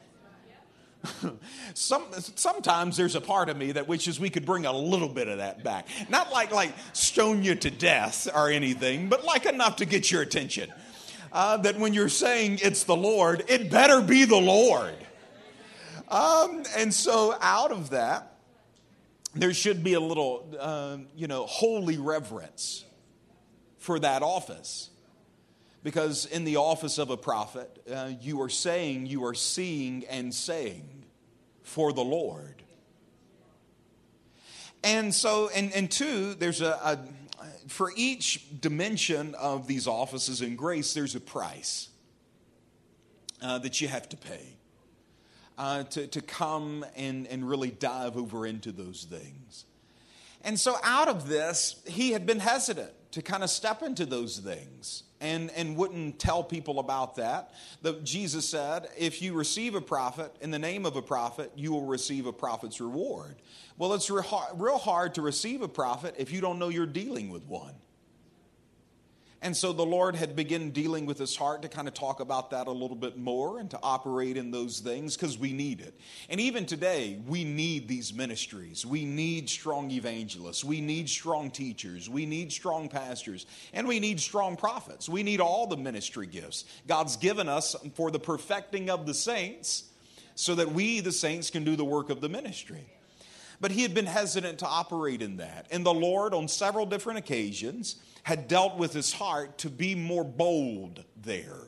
Some, 1.74 2.06
sometimes 2.36 2.98
there's 2.98 3.15
a 3.15 3.22
part 3.22 3.50
of 3.50 3.58
me 3.58 3.74
that 3.74 3.88
wishes 3.88 4.20
we 4.20 4.30
could 4.30 4.46
bring 4.46 4.65
a 4.65 4.74
little 4.74 5.10
bit 5.10 5.28
of 5.28 5.38
that 5.39 5.63
back. 5.63 5.88
Not 6.10 6.32
like, 6.32 6.52
like 6.52 6.74
stone 6.94 7.44
you 7.44 7.56
to 7.56 7.72
death 7.72 8.28
or 8.34 8.50
anything, 8.50 9.10
but 9.10 9.24
like 9.24 9.46
enough 9.46 9.78
to 9.78 9.86
get 9.86 10.12
your 10.12 10.22
attention. 10.22 10.72
Uh, 11.32 11.58
that 11.58 11.78
when 11.78 11.94
you're 11.94 12.08
saying 12.08 12.60
it's 12.62 12.84
the 12.84 12.96
Lord, 12.96 13.44
it 13.50 13.70
better 13.70 14.02
be 14.02 14.26
the 14.26 14.38
Lord. 14.38 14.96
Um, 16.08 16.63
and 16.78 16.94
so 16.94 17.36
out 17.41 17.72
of 17.72 17.89
that, 17.89 18.38
there 19.34 19.54
should 19.54 19.84
be 19.84 19.96
a 19.96 20.00
little, 20.00 20.56
uh, 20.58 20.98
you 21.15 21.28
know, 21.28 21.46
holy 21.46 21.98
reverence 21.98 22.86
for 23.80 24.00
that 24.00 24.24
office. 24.24 24.89
Because 25.84 26.26
in 26.26 26.46
the 26.46 26.56
office 26.56 26.98
of 26.98 27.10
a 27.10 27.18
prophet, 27.18 27.86
uh, 27.94 28.12
you 28.22 28.41
are 28.41 28.50
saying, 28.50 29.06
you 29.06 29.26
are 29.26 29.36
seeing 29.36 30.06
and 30.06 30.34
saying 30.34 30.95
for 31.65 31.91
the 31.91 32.04
Lord. 32.04 32.62
And 34.84 35.13
so, 35.13 35.49
and, 35.49 35.73
and 35.73 35.89
two, 35.89 36.36
there's 36.36 36.62
a, 36.62 36.80
a 36.84 36.99
for 37.67 37.91
each 37.95 38.62
dimension 38.62 39.34
of 39.36 39.67
these 39.67 39.88
offices 39.88 40.41
in 40.41 40.56
grace, 40.56 40.93
there's 40.93 41.15
a 41.15 41.19
price 41.19 41.89
uh, 43.41 43.58
that 43.60 43.82
you 43.82 43.88
have 43.88 44.08
to 44.10 44.17
pay 44.17 44.58
uh, 45.58 45.84
to, 45.84 46.08
to 46.08 46.21
come 46.21 46.86
and, 46.95 47.25
and 47.28 47.49
really 47.49 47.71
dive 47.71 48.15
over 48.15 48.45
into 48.45 48.71
those 48.71 49.06
things. 49.10 49.65
And 50.43 50.60
so, 50.60 50.78
out 50.84 51.08
of 51.08 51.28
this, 51.28 51.82
he 51.88 52.12
had 52.12 52.28
been 52.28 52.39
hesitant 52.39 52.91
to 53.13 53.23
kind 53.23 53.43
of 53.43 53.49
step 53.49 53.82
into 53.82 54.06
those 54.06 54.38
things 54.38 55.04
and, 55.26 55.52
and 55.52 55.76
wouldn't 55.76 56.20
tell 56.20 56.44
people 56.44 56.80
about 56.80 57.16
that. 57.16 57.52
The, 57.82 57.94
Jesus 58.04 58.48
said, 58.48 58.90
if 58.98 59.22
you 59.22 59.34
receive 59.34 59.74
a 59.74 59.82
prophet 59.82 60.36
in 60.40 60.52
the 60.52 60.60
name 60.60 60.86
of 60.86 60.96
a 60.96 61.02
prophet, 61.02 61.52
you 61.56 61.72
will 61.72 61.86
receive 61.86 62.28
a 62.28 62.34
prophet's 62.34 62.80
reward. 62.80 63.36
Well, 63.78 63.94
it's 63.94 64.10
real 64.10 64.78
hard 64.78 65.16
to 65.16 65.22
receive 65.22 65.62
a 65.62 65.68
prophet 65.68 66.16
if 66.18 66.32
you 66.32 66.42
don't 66.42 66.60
know 66.60 66.70
you're 66.70 66.86
dealing 66.86 67.30
with 67.30 67.44
one. 67.46 67.74
And 69.46 69.56
so 69.56 69.74
the 69.74 69.86
Lord 69.86 70.16
had 70.16 70.36
begun 70.36 70.72
dealing 70.72 71.06
with 71.06 71.20
his 71.20 71.36
heart 71.36 71.62
to 71.62 71.68
kind 71.68 71.88
of 71.88 71.94
talk 71.94 72.20
about 72.20 72.50
that 72.50 72.66
a 72.66 72.72
little 72.72 72.96
bit 72.96 73.16
more 73.16 73.60
and 73.60 73.70
to 73.70 73.80
operate 73.84 74.38
in 74.38 74.50
those 74.50 74.80
things 74.80 75.16
because 75.16 75.38
we 75.38 75.54
need 75.54 75.82
it. 75.82 75.94
And 76.30 76.42
even 76.42 76.66
today, 76.66 77.20
we 77.28 77.44
need 77.44 77.88
these 77.88 78.12
ministries. 78.12 78.88
We 78.88 79.06
need 79.06 79.48
strong 79.48 79.92
evangelists. 79.92 80.64
We 80.64 80.82
need 80.82 81.08
strong 81.12 81.52
teachers. 81.52 82.10
We 82.10 82.26
need 82.26 82.52
strong 82.52 82.90
pastors. 82.90 83.46
And 83.72 83.88
we 83.88 84.00
need 84.00 84.20
strong 84.20 84.58
prophets. 84.58 85.08
We 85.08 85.22
need 85.22 85.40
all 85.40 85.68
the 85.68 85.78
ministry 85.78 86.26
gifts 86.26 86.66
God's 86.88 87.16
given 87.16 87.48
us 87.48 87.76
for 87.94 88.10
the 88.10 88.20
perfecting 88.20 88.90
of 88.90 89.06
the 89.06 89.14
saints 89.14 89.84
so 90.34 90.56
that 90.56 90.72
we, 90.72 91.02
the 91.02 91.12
saints, 91.12 91.52
can 91.52 91.64
do 91.64 91.76
the 91.76 91.86
work 91.86 92.10
of 92.10 92.20
the 92.20 92.30
ministry. 92.30 92.95
But 93.62 93.72
he 93.72 93.82
had 93.82 93.94
been 93.94 94.06
hesitant 94.06 94.60
to 94.60 94.68
operate 94.68 95.22
in 95.22 95.38
that. 95.38 95.68
And 95.72 95.86
the 95.86 95.94
Lord, 95.94 96.34
on 96.34 96.48
several 96.48 96.86
different 96.86 97.20
occasions, 97.20 97.96
had 98.24 98.48
dealt 98.48 98.78
with 98.78 98.94
his 98.94 99.13
heart 99.13 99.58
to 99.60 99.70
be 99.70 99.96
more 99.96 100.24
bold 100.24 101.04
there. 101.15 101.62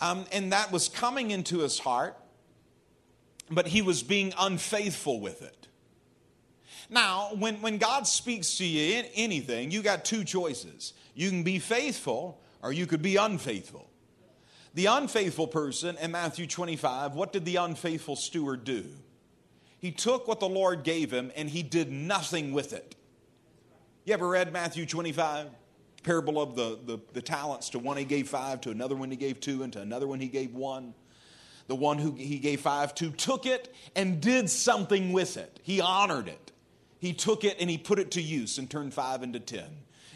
Um, 0.00 0.24
and 0.32 0.52
that 0.52 0.72
was 0.72 0.88
coming 0.88 1.30
into 1.30 1.58
his 1.58 1.78
heart, 1.78 2.16
but 3.50 3.66
he 3.66 3.82
was 3.82 4.02
being 4.02 4.32
unfaithful 4.38 5.20
with 5.20 5.42
it. 5.42 5.68
Now, 6.88 7.30
when, 7.34 7.60
when 7.60 7.78
God 7.78 8.06
speaks 8.06 8.56
to 8.58 8.64
you 8.64 8.98
in 8.98 9.06
anything, 9.14 9.70
you 9.70 9.82
got 9.82 10.04
two 10.04 10.24
choices. 10.24 10.94
You 11.14 11.28
can 11.28 11.42
be 11.42 11.58
faithful 11.58 12.40
or 12.62 12.72
you 12.72 12.86
could 12.86 13.02
be 13.02 13.16
unfaithful. 13.16 13.89
The 14.74 14.86
unfaithful 14.86 15.48
person 15.48 15.96
in 16.00 16.12
Matthew 16.12 16.46
25, 16.46 17.14
what 17.14 17.32
did 17.32 17.44
the 17.44 17.56
unfaithful 17.56 18.14
steward 18.16 18.64
do? 18.64 18.84
He 19.78 19.90
took 19.90 20.28
what 20.28 20.40
the 20.40 20.48
Lord 20.48 20.84
gave 20.84 21.10
him 21.10 21.32
and 21.34 21.48
he 21.48 21.62
did 21.62 21.90
nothing 21.90 22.52
with 22.52 22.72
it. 22.72 22.94
You 24.04 24.14
ever 24.14 24.28
read 24.28 24.52
Matthew 24.52 24.86
25? 24.86 25.48
Parable 26.02 26.40
of 26.40 26.54
the, 26.54 26.78
the, 26.84 26.98
the, 27.12 27.22
talents. 27.22 27.70
To 27.70 27.78
one 27.78 27.96
he 27.96 28.04
gave 28.04 28.28
five, 28.28 28.60
to 28.62 28.70
another 28.70 28.96
one 28.96 29.10
he 29.10 29.16
gave 29.16 29.38
two, 29.38 29.62
and 29.62 29.72
to 29.74 29.80
another 29.80 30.06
one 30.06 30.18
he 30.18 30.28
gave 30.28 30.54
one. 30.54 30.94
The 31.66 31.74
one 31.74 31.98
who 31.98 32.14
he 32.14 32.38
gave 32.38 32.60
five 32.60 32.94
to 32.96 33.10
took 33.10 33.44
it 33.44 33.72
and 33.94 34.20
did 34.20 34.48
something 34.48 35.12
with 35.12 35.36
it. 35.36 35.60
He 35.62 35.80
honored 35.80 36.28
it. 36.28 36.52
He 36.98 37.12
took 37.12 37.44
it 37.44 37.56
and 37.60 37.68
he 37.68 37.76
put 37.76 37.98
it 37.98 38.12
to 38.12 38.22
use 38.22 38.58
and 38.58 38.68
turned 38.68 38.94
five 38.94 39.22
into 39.22 39.40
ten. 39.40 39.68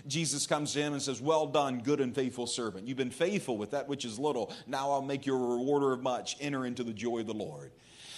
Jesus 0.06 0.46
comes 0.46 0.72
to 0.74 0.80
him 0.80 0.92
and 0.92 1.00
says, 1.00 1.20
Well 1.20 1.46
done, 1.46 1.80
good 1.80 2.00
and 2.00 2.14
faithful 2.14 2.46
servant. 2.46 2.86
You've 2.86 2.98
been 2.98 3.10
faithful 3.10 3.56
with 3.56 3.70
that 3.70 3.88
which 3.88 4.04
is 4.04 4.18
little. 4.18 4.52
Now 4.66 4.90
I'll 4.90 5.02
make 5.02 5.26
you 5.26 5.34
a 5.34 5.56
rewarder 5.56 5.92
of 5.92 6.02
much. 6.02 6.36
Enter 6.40 6.66
into 6.66 6.84
the 6.84 6.92
joy 6.92 7.20
of 7.20 7.26
the 7.26 7.34
Lord. 7.34 7.72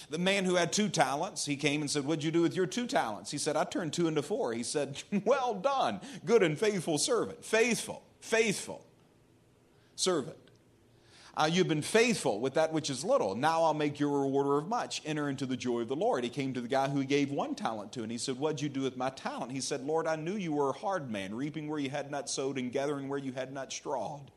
The 0.09 0.17
man 0.17 0.45
who 0.45 0.55
had 0.55 0.71
two 0.71 0.87
talents, 0.87 1.45
he 1.45 1.57
came 1.57 1.81
and 1.81 1.89
said, 1.89 2.05
What'd 2.05 2.23
you 2.23 2.31
do 2.31 2.41
with 2.41 2.55
your 2.55 2.65
two 2.65 2.87
talents? 2.87 3.31
He 3.31 3.37
said, 3.37 3.55
I 3.55 3.63
turned 3.63 3.93
two 3.93 4.07
into 4.07 4.21
four. 4.21 4.53
He 4.53 4.63
said, 4.63 5.01
Well 5.25 5.53
done, 5.53 6.01
good 6.25 6.43
and 6.43 6.57
faithful 6.57 6.97
servant. 6.97 7.43
Faithful, 7.43 8.03
faithful 8.19 8.85
servant. 9.95 10.37
Uh, 11.37 11.45
you've 11.45 11.67
been 11.67 11.83
faithful 11.83 12.39
with 12.39 12.55
that 12.55 12.73
which 12.73 12.89
is 12.89 13.03
little. 13.03 13.35
Now 13.35 13.63
I'll 13.63 13.75
make 13.75 13.99
you 13.99 14.11
a 14.11 14.19
rewarder 14.21 14.57
of 14.57 14.67
much. 14.67 15.03
Enter 15.05 15.29
into 15.29 15.45
the 15.45 15.55
joy 15.55 15.81
of 15.81 15.87
the 15.87 15.95
Lord. 15.95 16.23
He 16.23 16.31
came 16.31 16.51
to 16.55 16.61
the 16.61 16.67
guy 16.67 16.89
who 16.89 16.99
he 16.99 17.05
gave 17.05 17.29
one 17.29 17.53
talent 17.53 17.91
to, 17.91 18.01
and 18.01 18.11
he 18.11 18.17
said, 18.17 18.39
What'd 18.39 18.59
you 18.59 18.69
do 18.69 18.81
with 18.81 18.97
my 18.97 19.11
talent? 19.11 19.51
He 19.51 19.61
said, 19.61 19.85
Lord, 19.85 20.07
I 20.07 20.15
knew 20.15 20.35
you 20.35 20.51
were 20.51 20.71
a 20.71 20.73
hard 20.73 21.11
man, 21.11 21.35
reaping 21.35 21.69
where 21.69 21.77
you 21.77 21.91
had 21.91 22.09
not 22.09 22.27
sowed 22.27 22.57
and 22.57 22.71
gathering 22.71 23.07
where 23.07 23.19
you 23.19 23.33
had 23.33 23.53
not 23.53 23.71
strawed. 23.71 24.31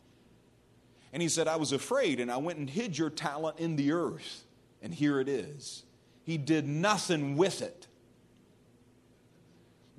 And 1.14 1.22
he 1.22 1.30
said, 1.30 1.48
I 1.48 1.56
was 1.56 1.72
afraid, 1.72 2.20
and 2.20 2.30
I 2.30 2.36
went 2.36 2.58
and 2.58 2.68
hid 2.68 2.98
your 2.98 3.08
talent 3.08 3.58
in 3.58 3.76
the 3.76 3.92
earth. 3.92 4.44
And 4.82 4.92
here 4.92 5.20
it 5.20 5.28
is. 5.28 5.84
He 6.24 6.36
did 6.36 6.68
nothing 6.68 7.38
with 7.38 7.62
it. 7.62 7.86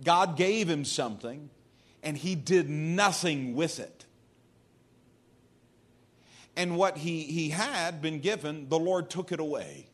God 0.04 0.38
gave 0.38 0.70
him 0.70 0.86
something, 0.86 1.50
and 2.04 2.16
he 2.16 2.36
did 2.36 2.70
nothing 2.70 3.56
with 3.56 3.80
it. 3.80 4.06
And 6.56 6.78
what 6.78 6.98
he, 6.98 7.24
he 7.24 7.50
had 7.50 8.02
been 8.02 8.20
given, 8.20 8.68
the 8.70 8.80
Lord 8.80 9.10
took 9.10 9.32
it 9.32 9.40
away. 9.40 9.88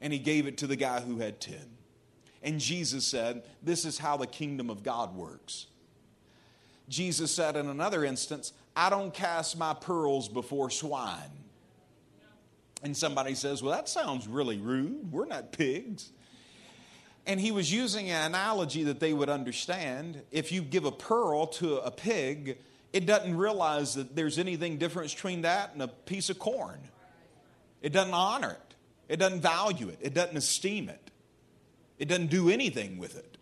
And 0.00 0.12
he 0.12 0.18
gave 0.18 0.46
it 0.46 0.58
to 0.58 0.66
the 0.66 0.76
guy 0.76 1.00
who 1.00 1.18
had 1.18 1.40
10. 1.40 1.56
And 2.42 2.58
Jesus 2.58 3.06
said, 3.06 3.42
This 3.62 3.84
is 3.84 3.98
how 3.98 4.16
the 4.16 4.26
kingdom 4.26 4.70
of 4.70 4.82
God 4.82 5.14
works. 5.14 5.66
Jesus 6.88 7.30
said 7.30 7.56
in 7.56 7.68
another 7.68 8.04
instance, 8.04 8.52
I 8.74 8.90
don't 8.90 9.12
cast 9.12 9.58
my 9.58 9.74
pearls 9.74 10.28
before 10.28 10.70
swine. 10.70 11.30
And 12.82 12.96
somebody 12.96 13.34
says, 13.34 13.62
Well, 13.62 13.72
that 13.72 13.88
sounds 13.88 14.26
really 14.26 14.58
rude. 14.58 15.12
We're 15.12 15.26
not 15.26 15.52
pigs. 15.52 16.12
And 17.26 17.38
he 17.38 17.52
was 17.52 17.72
using 17.72 18.10
an 18.10 18.26
analogy 18.26 18.84
that 18.84 18.98
they 18.98 19.12
would 19.12 19.28
understand. 19.28 20.22
If 20.30 20.50
you 20.50 20.62
give 20.62 20.84
a 20.84 20.92
pearl 20.92 21.46
to 21.46 21.76
a 21.76 21.90
pig, 21.90 22.58
it 22.92 23.06
doesn't 23.06 23.36
realize 23.36 23.94
that 23.94 24.16
there's 24.16 24.38
anything 24.38 24.78
difference 24.78 25.14
between 25.14 25.42
that 25.42 25.72
and 25.72 25.82
a 25.82 25.88
piece 25.88 26.30
of 26.30 26.38
corn. 26.38 26.80
It 27.82 27.92
doesn't 27.92 28.14
honor 28.14 28.50
it, 28.50 28.74
it 29.08 29.16
doesn't 29.16 29.40
value 29.40 29.88
it, 29.88 29.98
it 30.00 30.14
doesn't 30.14 30.36
esteem 30.36 30.88
it, 30.88 31.10
it 31.98 32.06
doesn't 32.06 32.28
do 32.28 32.50
anything 32.50 32.98
with 32.98 33.16
it. 33.16 33.36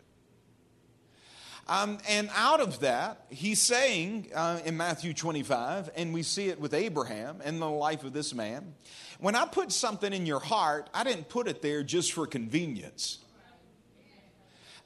Um, 1.67 1.99
and 2.09 2.31
out 2.35 2.61
of 2.61 2.81
that, 2.81 3.27
he's 3.29 3.61
saying 3.61 4.31
uh, 4.35 4.61
in 4.65 4.79
Matthew 4.79 5.13
25, 5.13 5.91
and 5.97 6.15
we 6.15 6.23
see 6.23 6.49
it 6.49 6.59
with 6.59 6.73
Abraham 6.73 7.43
and 7.45 7.61
the 7.61 7.69
life 7.69 8.05
of 8.05 8.15
this 8.15 8.33
man 8.33 8.75
when 9.19 9.35
I 9.35 9.47
put 9.47 9.73
something 9.73 10.13
in 10.13 10.27
your 10.27 10.41
heart, 10.41 10.89
I 10.95 11.05
didn't 11.05 11.29
put 11.29 11.49
it 11.49 11.61
there 11.61 11.83
just 11.83 12.13
for 12.13 12.27
convenience. 12.27 13.19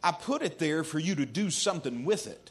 I 0.03 0.13
put 0.13 0.43
it 0.43 0.59
there 0.59 0.85
for 0.85 0.99
you 0.99 1.15
to 1.17 1.27
do 1.27 1.51
something 1.51 2.05
with 2.05 2.27
it. 2.27 2.51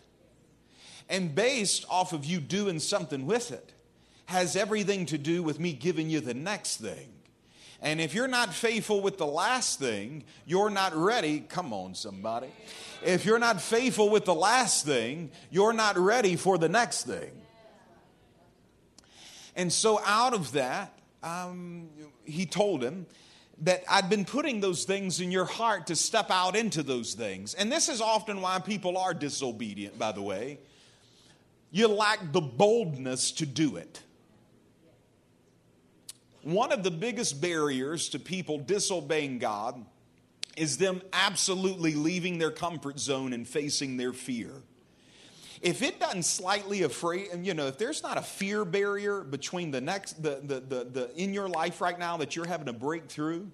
And 1.12 1.36
based 1.36 1.86
off 1.89 2.13
of 2.13 2.24
you 2.24 2.39
doing 2.39 2.80
something 2.80 3.26
with 3.28 3.52
it, 3.52 3.74
has 4.28 4.56
everything 4.56 5.06
to 5.08 5.17
do 5.17 5.43
with 5.43 5.60
me 5.60 5.74
giving 5.74 6.10
you 6.10 6.21
the 6.21 6.34
next 6.34 6.78
thing. 6.78 7.10
And 7.82 8.00
if 8.00 8.13
you're 8.13 8.30
not 8.30 8.54
faithful 8.54 9.02
with 9.02 9.17
the 9.17 9.28
last 9.28 9.78
thing, 9.78 10.24
you're 10.45 10.69
not 10.69 10.95
ready. 10.95 11.41
Come 11.41 11.74
on, 11.74 11.95
somebody. 11.95 12.47
If 13.04 13.26
you're 13.26 13.39
not 13.39 13.60
faithful 13.60 14.10
with 14.10 14.24
the 14.24 14.34
last 14.34 14.86
thing, 14.86 15.32
you're 15.50 15.74
not 15.74 15.97
ready 15.97 16.38
for 16.38 16.58
the 16.58 16.69
next 16.69 17.04
thing. 17.04 17.32
And 19.54 19.74
so, 19.74 20.00
out 20.06 20.34
of 20.34 20.54
that, 20.54 20.97
um, 21.24 21.89
he 22.24 22.45
told 22.45 22.82
him 22.82 23.06
that 23.63 23.84
I'd 23.89 24.10
been 24.10 24.24
putting 24.24 24.62
those 24.62 24.86
things 24.86 25.19
in 25.19 25.30
your 25.30 25.45
heart 25.45 25.88
to 25.88 25.95
step 25.97 26.32
out 26.32 26.56
into 26.56 26.84
those 26.84 27.15
things. 27.15 27.54
And 27.54 27.69
this 27.69 27.89
is 27.89 28.00
often 28.00 28.39
why 28.39 28.60
people 28.60 28.97
are 28.97 29.13
disobedient, 29.13 30.00
by 30.00 30.13
the 30.13 30.21
way. 30.21 30.60
You 31.71 31.88
lack 31.88 32.34
the 32.34 32.41
boldness 32.41 33.31
to 33.34 33.45
do 33.45 33.77
it. 33.77 34.01
One 36.43 36.71
of 36.71 36.84
the 36.84 36.91
biggest 36.91 37.39
barriers 37.39 38.10
to 38.10 38.19
people 38.19 38.57
disobeying 38.57 39.39
God 39.39 39.86
is 40.57 40.77
them 40.77 41.01
absolutely 41.13 41.93
leaving 41.93 42.38
their 42.39 42.51
comfort 42.51 42.99
zone 42.99 43.31
and 43.31 43.47
facing 43.47 43.97
their 43.97 44.12
fear. 44.12 44.51
If 45.62 45.84
it 45.84 45.99
doesn't 45.99 46.23
slightly 46.23 46.81
afraid, 46.84 47.27
you 47.45 47.53
know, 47.53 47.67
if 47.67 47.77
there's 47.77 48.01
not 48.01 48.17
a 48.17 48.21
fear 48.21 48.65
barrier 48.65 49.21
between 49.21 49.69
the 49.69 49.79
next, 49.79 50.21
the, 50.21 50.41
the, 50.43 50.60
the, 50.60 50.84
the 50.86 51.12
in 51.15 51.34
your 51.34 51.47
life 51.47 51.79
right 51.79 51.97
now 51.97 52.17
that 52.17 52.36
you're 52.36 52.47
having 52.47 52.67
a 52.67 52.73
breakthrough, 52.73 53.45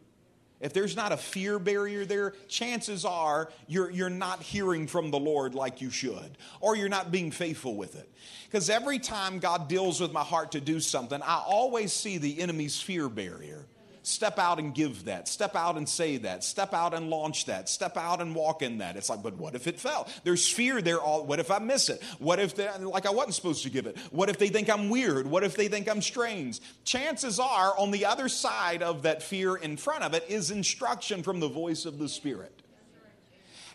if 0.60 0.74
there's 0.74 0.96
not 0.96 1.12
a 1.12 1.18
fear 1.18 1.60
barrier 1.60 2.04
there, 2.04 2.34
chances 2.48 3.06
are 3.06 3.50
you're, 3.68 3.92
you're 3.92 4.10
not 4.10 4.42
hearing 4.42 4.88
from 4.88 5.12
the 5.12 5.20
Lord 5.20 5.54
like 5.54 5.82
you 5.82 5.92
should, 5.92 6.38
or 6.60 6.76
you're 6.76 6.90
not 6.90 7.12
being 7.12 7.30
faithful 7.32 7.76
with 7.76 7.96
it. 7.96 8.12
Because 8.46 8.70
every 8.70 8.98
time 8.98 9.40
God 9.40 9.68
deals 9.68 10.02
with 10.02 10.12
my 10.12 10.24
heart 10.24 10.54
to 10.54 10.62
do 10.62 10.80
something, 10.80 11.22
I 11.22 11.44
always 11.46 11.94
see 11.94 12.18
the 12.18 12.42
enemy's 12.42 12.80
fear 12.82 13.08
barrier. 13.08 13.66
Step 14.08 14.40
out 14.40 14.58
and 14.58 14.74
give 14.74 15.04
that. 15.06 15.28
Step 15.28 15.54
out 15.54 15.76
and 15.76 15.88
say 15.88 16.16
that. 16.16 16.42
Step 16.42 16.74
out 16.74 16.94
and 16.94 17.10
launch 17.10 17.44
that. 17.46 17.68
Step 17.68 17.98
out 17.98 18.22
and 18.22 18.34
walk 18.34 18.62
in 18.62 18.78
that. 18.78 18.96
It's 18.96 19.10
like, 19.10 19.22
but 19.22 19.36
what 19.36 19.54
if 19.54 19.68
it 19.68 19.82
fell? 19.82 20.08
There's 20.24 20.48
fear 20.48 20.82
there. 20.82 21.02
All, 21.02 21.26
what 21.26 21.40
if 21.40 21.52
I 21.52 21.60
miss 21.60 21.90
it? 21.90 22.02
What 22.18 22.40
if, 22.40 22.56
they, 22.56 22.70
like, 22.80 23.06
I 23.06 23.10
wasn't 23.10 23.36
supposed 23.36 23.64
to 23.64 23.70
give 23.70 23.86
it? 23.86 23.98
What 24.12 24.30
if 24.30 24.38
they 24.38 24.48
think 24.48 24.70
I'm 24.70 24.90
weird? 24.90 25.28
What 25.28 25.44
if 25.44 25.58
they 25.58 25.68
think 25.68 25.90
I'm 25.90 26.02
strange? 26.02 26.62
Chances 26.86 27.38
are, 27.38 27.78
on 27.78 27.92
the 27.92 28.06
other 28.06 28.30
side 28.30 28.82
of 28.82 29.04
that 29.04 29.22
fear 29.22 29.58
in 29.58 29.76
front 29.76 30.04
of 30.04 30.14
it 30.14 30.24
is 30.30 30.52
instruction 30.52 31.22
from 31.22 31.42
the 31.42 31.50
voice 31.50 31.86
of 31.86 32.00
the 32.00 32.08
Spirit 32.08 32.64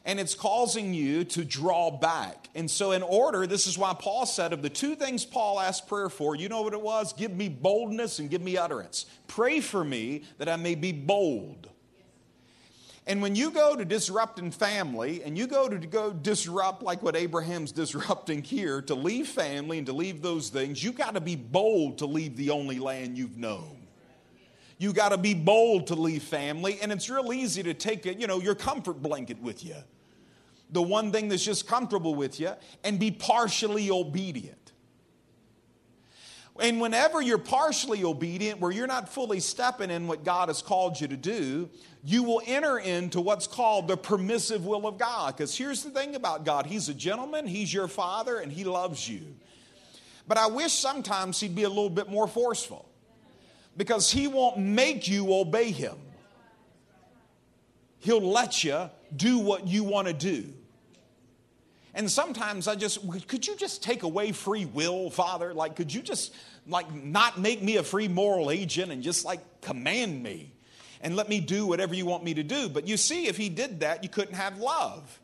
and 0.05 0.19
it's 0.19 0.35
causing 0.35 0.93
you 0.93 1.25
to 1.25 1.45
draw 1.45 1.91
back. 1.91 2.49
And 2.55 2.71
so, 2.71 2.93
in 2.93 3.03
order, 3.03 3.47
this 3.47 3.67
is 3.67 3.79
why 3.79 3.95
Paul 3.99 4.27
said 4.27 4.53
of 4.53 4.63
the 4.63 4.69
two 4.69 4.97
things 4.97 5.25
Paul 5.25 5.61
asked 5.61 5.87
prayer 5.87 6.09
for, 6.09 6.35
you 6.35 6.49
know 6.49 6.63
what 6.63 6.73
it 6.73 6.81
was? 6.81 7.13
Give 7.13 7.33
me 7.33 7.49
boldness 7.49 8.19
and 8.19 8.29
give 8.29 8.43
me 8.43 8.57
utterance. 8.57 9.07
Pray 9.29 9.61
for 9.61 9.85
me 9.85 10.25
that 10.39 10.49
I 10.49 10.57
may 10.57 10.75
be 10.75 10.93
bold. 10.93 11.69
And 13.07 13.21
when 13.21 13.35
you 13.35 13.51
go 13.51 13.75
to 13.75 13.85
disrupting 13.85 14.53
family 14.53 15.25
and 15.25 15.37
you 15.37 15.49
go 15.49 15.69
to 15.69 15.77
go 15.77 16.13
disrupt 16.13 16.83
like 16.83 17.03
what 17.03 17.17
Abraham's 17.17 17.73
disrupting 17.73 18.43
here, 18.43 18.83
to 18.83 18.95
leave 18.95 19.29
family 19.29 19.79
and 19.79 19.87
to 19.87 19.93
leave 19.93 20.21
those 20.21 20.49
things, 20.49 20.83
you 20.83 20.93
got 20.93 21.15
to 21.15 21.21
be 21.21 21.37
bold 21.37 21.99
to 21.99 22.07
leave 22.07 22.37
the 22.37 22.51
only 22.51 22.79
land 22.79 23.17
you've 23.17 23.39
known. 23.39 23.79
You 24.79 24.93
got 24.93 25.11
to 25.11 25.19
be 25.19 25.35
bold 25.35 25.89
to 25.89 25.95
leave 25.95 26.25
family, 26.25 26.81
and 26.83 26.91
it's 26.91 27.09
real 27.09 27.33
easy 27.33 27.63
to 27.63 27.73
take 27.73 28.05
it, 28.05 28.19
you 28.19 28.27
know, 28.27 28.41
your 28.41 28.57
comfort 28.57 29.01
blanket 29.01 29.41
with 29.41 29.65
you 29.65 29.77
the 30.73 30.83
one 30.83 31.13
thing 31.13 31.29
that's 31.29 31.45
just 31.45 31.69
comfortable 31.69 32.15
with 32.15 32.41
you, 32.41 32.53
and 32.83 32.99
be 32.99 33.11
partially 33.11 33.91
obedient. 33.91 34.59
And 36.61 36.81
whenever 36.81 37.23
you're 37.23 37.39
partially 37.39 38.05
obedient, 38.05 38.61
where 38.61 38.71
you're 38.71 38.87
not 38.87 39.09
fully 39.09 39.41
stepping 39.41 39.91
in 39.91 40.07
what 40.07 40.23
God 40.23 40.49
has 40.49 40.61
called 40.61 41.01
you 41.01 41.09
to 41.09 41.17
do, 41.17 41.71
you 42.05 42.23
will 42.23 42.43
enter 42.47 42.79
into 42.79 43.21
what's 43.21 43.47
called 43.47 43.89
the 43.89 43.97
permissive 43.97 44.67
will 44.67 44.87
of 44.87 44.99
God. 44.99 45.35
Because 45.37 45.57
here's 45.57 45.83
the 45.83 45.91
thing 45.91 46.15
about 46.15 46.45
God 46.45 46.67
He's 46.67 46.89
a 46.89 46.95
gentleman, 46.95 47.47
He's 47.47 47.73
your 47.73 47.89
Father, 47.89 48.39
and 48.39 48.53
He 48.53 48.65
loves 48.65 49.09
you. 49.09 49.23
But 50.29 50.39
I 50.39 50.47
wish 50.47 50.73
sometimes 50.73 51.41
He'd 51.41 51.55
be 51.55 51.63
a 51.63 51.69
little 51.69 51.91
bit 51.91 52.11
more 52.11 52.29
forceful 52.29 52.89
because 53.77 54.11
He 54.11 54.29
won't 54.29 54.59
make 54.59 55.09
you 55.09 55.33
obey 55.33 55.71
Him. 55.71 55.97
He'll 57.99 58.21
let 58.21 58.63
you 58.63 58.91
do 59.15 59.39
what 59.39 59.67
you 59.67 59.85
want 59.85 60.09
to 60.09 60.15
do. 60.15 60.53
And 61.95 62.11
sometimes 62.11 62.69
I 62.69 62.75
just, 62.75 63.01
could 63.29 63.47
you 63.47 63.55
just 63.57 63.83
take 63.83 64.03
away 64.03 64.33
free 64.33 64.65
will, 64.65 65.11
Father? 65.11 65.53
Like, 65.53 65.77
could 65.77 65.93
you 65.93 66.01
just, 66.01 66.35
like, 66.67 66.93
not 66.95 67.39
make 67.39 67.63
me 67.63 67.77
a 67.77 67.83
free 67.83 68.09
moral 68.09 68.51
agent 68.51 68.91
and 68.91 69.03
just, 69.03 69.25
like, 69.25 69.41
command 69.61 70.23
me 70.23 70.53
and 71.03 71.17
let 71.17 71.29
me 71.29 71.41
do 71.41 71.67
whatever 71.67 71.95
you 71.95 72.07
want 72.07 72.25
me 72.25 72.33
to 72.35 72.43
do? 72.43 72.71
But 72.71 72.89
you 72.89 72.97
see, 72.97 73.27
if 73.27 73.37
He 73.37 73.51
did 73.51 73.81
that, 73.81 74.03
you 74.03 74.09
couldn't 74.09 74.35
have 74.35 74.59
love. 74.59 75.21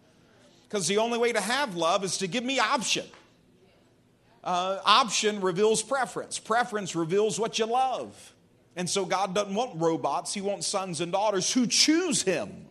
Because 0.65 0.87
the 0.87 0.99
only 0.99 1.17
way 1.17 1.33
to 1.33 1.41
have 1.41 1.75
love 1.75 2.05
is 2.05 2.19
to 2.19 2.27
give 2.27 2.45
me 2.45 2.59
option. 2.59 3.07
Uh, 4.45 4.79
option 4.85 5.41
reveals 5.41 5.83
preference, 5.83 6.39
preference 6.39 6.95
reveals 6.95 7.41
what 7.41 7.59
you 7.59 7.65
love. 7.65 8.35
And 8.77 8.89
so 8.89 9.05
God 9.07 9.35
doesn't 9.35 9.55
want 9.55 9.81
robots, 9.81 10.35
He 10.35 10.43
wants 10.43 10.67
sons 10.67 11.01
and 11.01 11.13
daughters 11.13 11.51
who 11.53 11.67
choose 11.67 12.23
Him. 12.23 12.68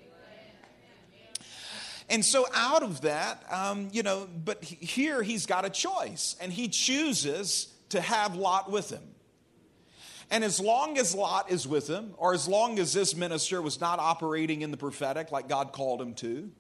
And 2.10 2.24
so, 2.24 2.46
out 2.54 2.84
of 2.84 3.02
that, 3.02 3.44
um, 3.52 3.90
you 3.92 4.02
know, 4.02 4.30
but 4.46 4.64
here 4.64 5.22
he's 5.22 5.46
got 5.46 5.66
a 5.66 5.70
choice, 5.70 6.36
and 6.40 6.54
he 6.54 6.70
chooses 6.70 7.68
to 7.90 8.00
have 8.00 8.36
Lot 8.36 8.72
with 8.72 8.90
him. 8.90 9.04
And 10.30 10.44
as 10.44 10.60
long 10.60 10.98
as 10.98 11.16
Lot 11.16 11.52
is 11.52 11.68
with 11.68 11.88
him, 11.88 12.14
or 12.18 12.34
as 12.34 12.48
long 12.48 12.80
as 12.80 12.94
this 12.94 13.16
minister 13.16 13.62
was 13.62 13.80
not 13.80 14.00
operating 14.00 14.62
in 14.62 14.72
the 14.72 14.78
prophetic 14.78 15.32
like 15.32 15.48
God 15.48 15.72
called 15.72 16.02
him 16.02 16.14
to, 16.16 16.52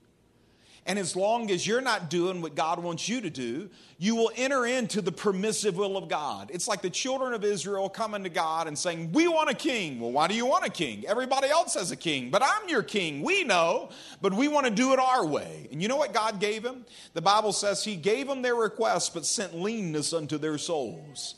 and 0.87 0.97
as 0.97 1.17
long 1.17 1.51
as 1.51 1.67
you're 1.67 1.81
not 1.81 2.09
doing 2.09 2.41
what 2.41 2.55
God 2.55 2.81
wants 2.81 3.09
you 3.09 3.19
to 3.19 3.29
do, 3.29 3.69
you 3.97 4.15
will 4.15 4.31
enter 4.37 4.65
into 4.65 5.01
the 5.01 5.11
permissive 5.11 5.75
will 5.75 5.97
of 5.97 6.07
God. 6.07 6.49
It's 6.53 6.65
like 6.67 6.81
the 6.81 6.89
children 6.89 7.33
of 7.33 7.43
Israel 7.43 7.89
coming 7.89 8.23
to 8.23 8.29
God 8.29 8.67
and 8.67 8.77
saying, 8.77 9.11
We 9.11 9.27
want 9.27 9.49
a 9.49 9.53
king. 9.53 9.99
Well, 9.99 10.13
why 10.13 10.29
do 10.29 10.33
you 10.33 10.45
want 10.45 10.65
a 10.65 10.69
king? 10.69 11.03
Everybody 11.05 11.49
else 11.49 11.73
has 11.73 11.91
a 11.91 11.97
king, 11.97 12.29
but 12.29 12.41
I'm 12.41 12.69
your 12.69 12.83
king. 12.83 13.21
We 13.21 13.43
know, 13.43 13.89
but 14.21 14.33
we 14.33 14.47
want 14.47 14.65
to 14.65 14.71
do 14.71 14.93
it 14.93 14.99
our 14.99 15.25
way. 15.25 15.67
And 15.73 15.81
you 15.81 15.89
know 15.89 15.97
what 15.97 16.13
God 16.13 16.39
gave 16.39 16.63
him? 16.63 16.85
The 17.13 17.21
Bible 17.21 17.51
says 17.51 17.83
He 17.83 17.97
gave 17.97 18.27
them 18.27 18.41
their 18.41 18.55
request, 18.55 19.13
but 19.13 19.25
sent 19.25 19.55
leanness 19.59 20.13
unto 20.13 20.37
their 20.37 20.57
souls. 20.57 21.35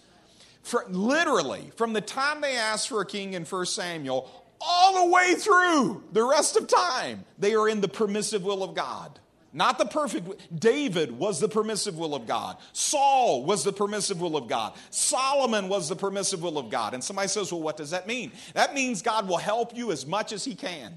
For, 0.61 0.85
literally, 0.89 1.71
from 1.75 1.93
the 1.93 2.01
time 2.01 2.41
they 2.41 2.55
asked 2.55 2.89
for 2.89 3.01
a 3.01 3.05
king 3.05 3.33
in 3.33 3.45
1 3.45 3.65
Samuel, 3.65 4.29
all 4.61 5.05
the 5.05 5.11
way 5.11 5.33
through 5.33 6.03
the 6.11 6.23
rest 6.23 6.55
of 6.55 6.67
time, 6.67 7.25
they 7.39 7.55
are 7.55 7.67
in 7.67 7.81
the 7.81 7.87
permissive 7.87 8.43
will 8.43 8.63
of 8.63 8.75
God. 8.75 9.19
Not 9.51 9.79
the 9.79 9.85
perfect. 9.85 10.59
David 10.59 11.11
was 11.11 11.39
the 11.39 11.49
permissive 11.49 11.97
will 11.97 12.13
of 12.13 12.27
God. 12.27 12.57
Saul 12.71 13.43
was 13.43 13.63
the 13.63 13.73
permissive 13.73 14.21
will 14.21 14.37
of 14.37 14.47
God. 14.47 14.73
Solomon 14.91 15.69
was 15.69 15.89
the 15.89 15.95
permissive 15.95 16.43
will 16.43 16.57
of 16.57 16.69
God. 16.69 16.93
And 16.93 17.03
somebody 17.03 17.27
says, 17.27 17.51
well, 17.51 17.61
what 17.61 17.77
does 17.77 17.89
that 17.91 18.07
mean? 18.07 18.31
That 18.53 18.73
means 18.75 19.01
God 19.01 19.27
will 19.27 19.37
help 19.37 19.75
you 19.75 19.91
as 19.91 20.05
much 20.05 20.31
as 20.31 20.45
he 20.45 20.53
can. 20.53 20.93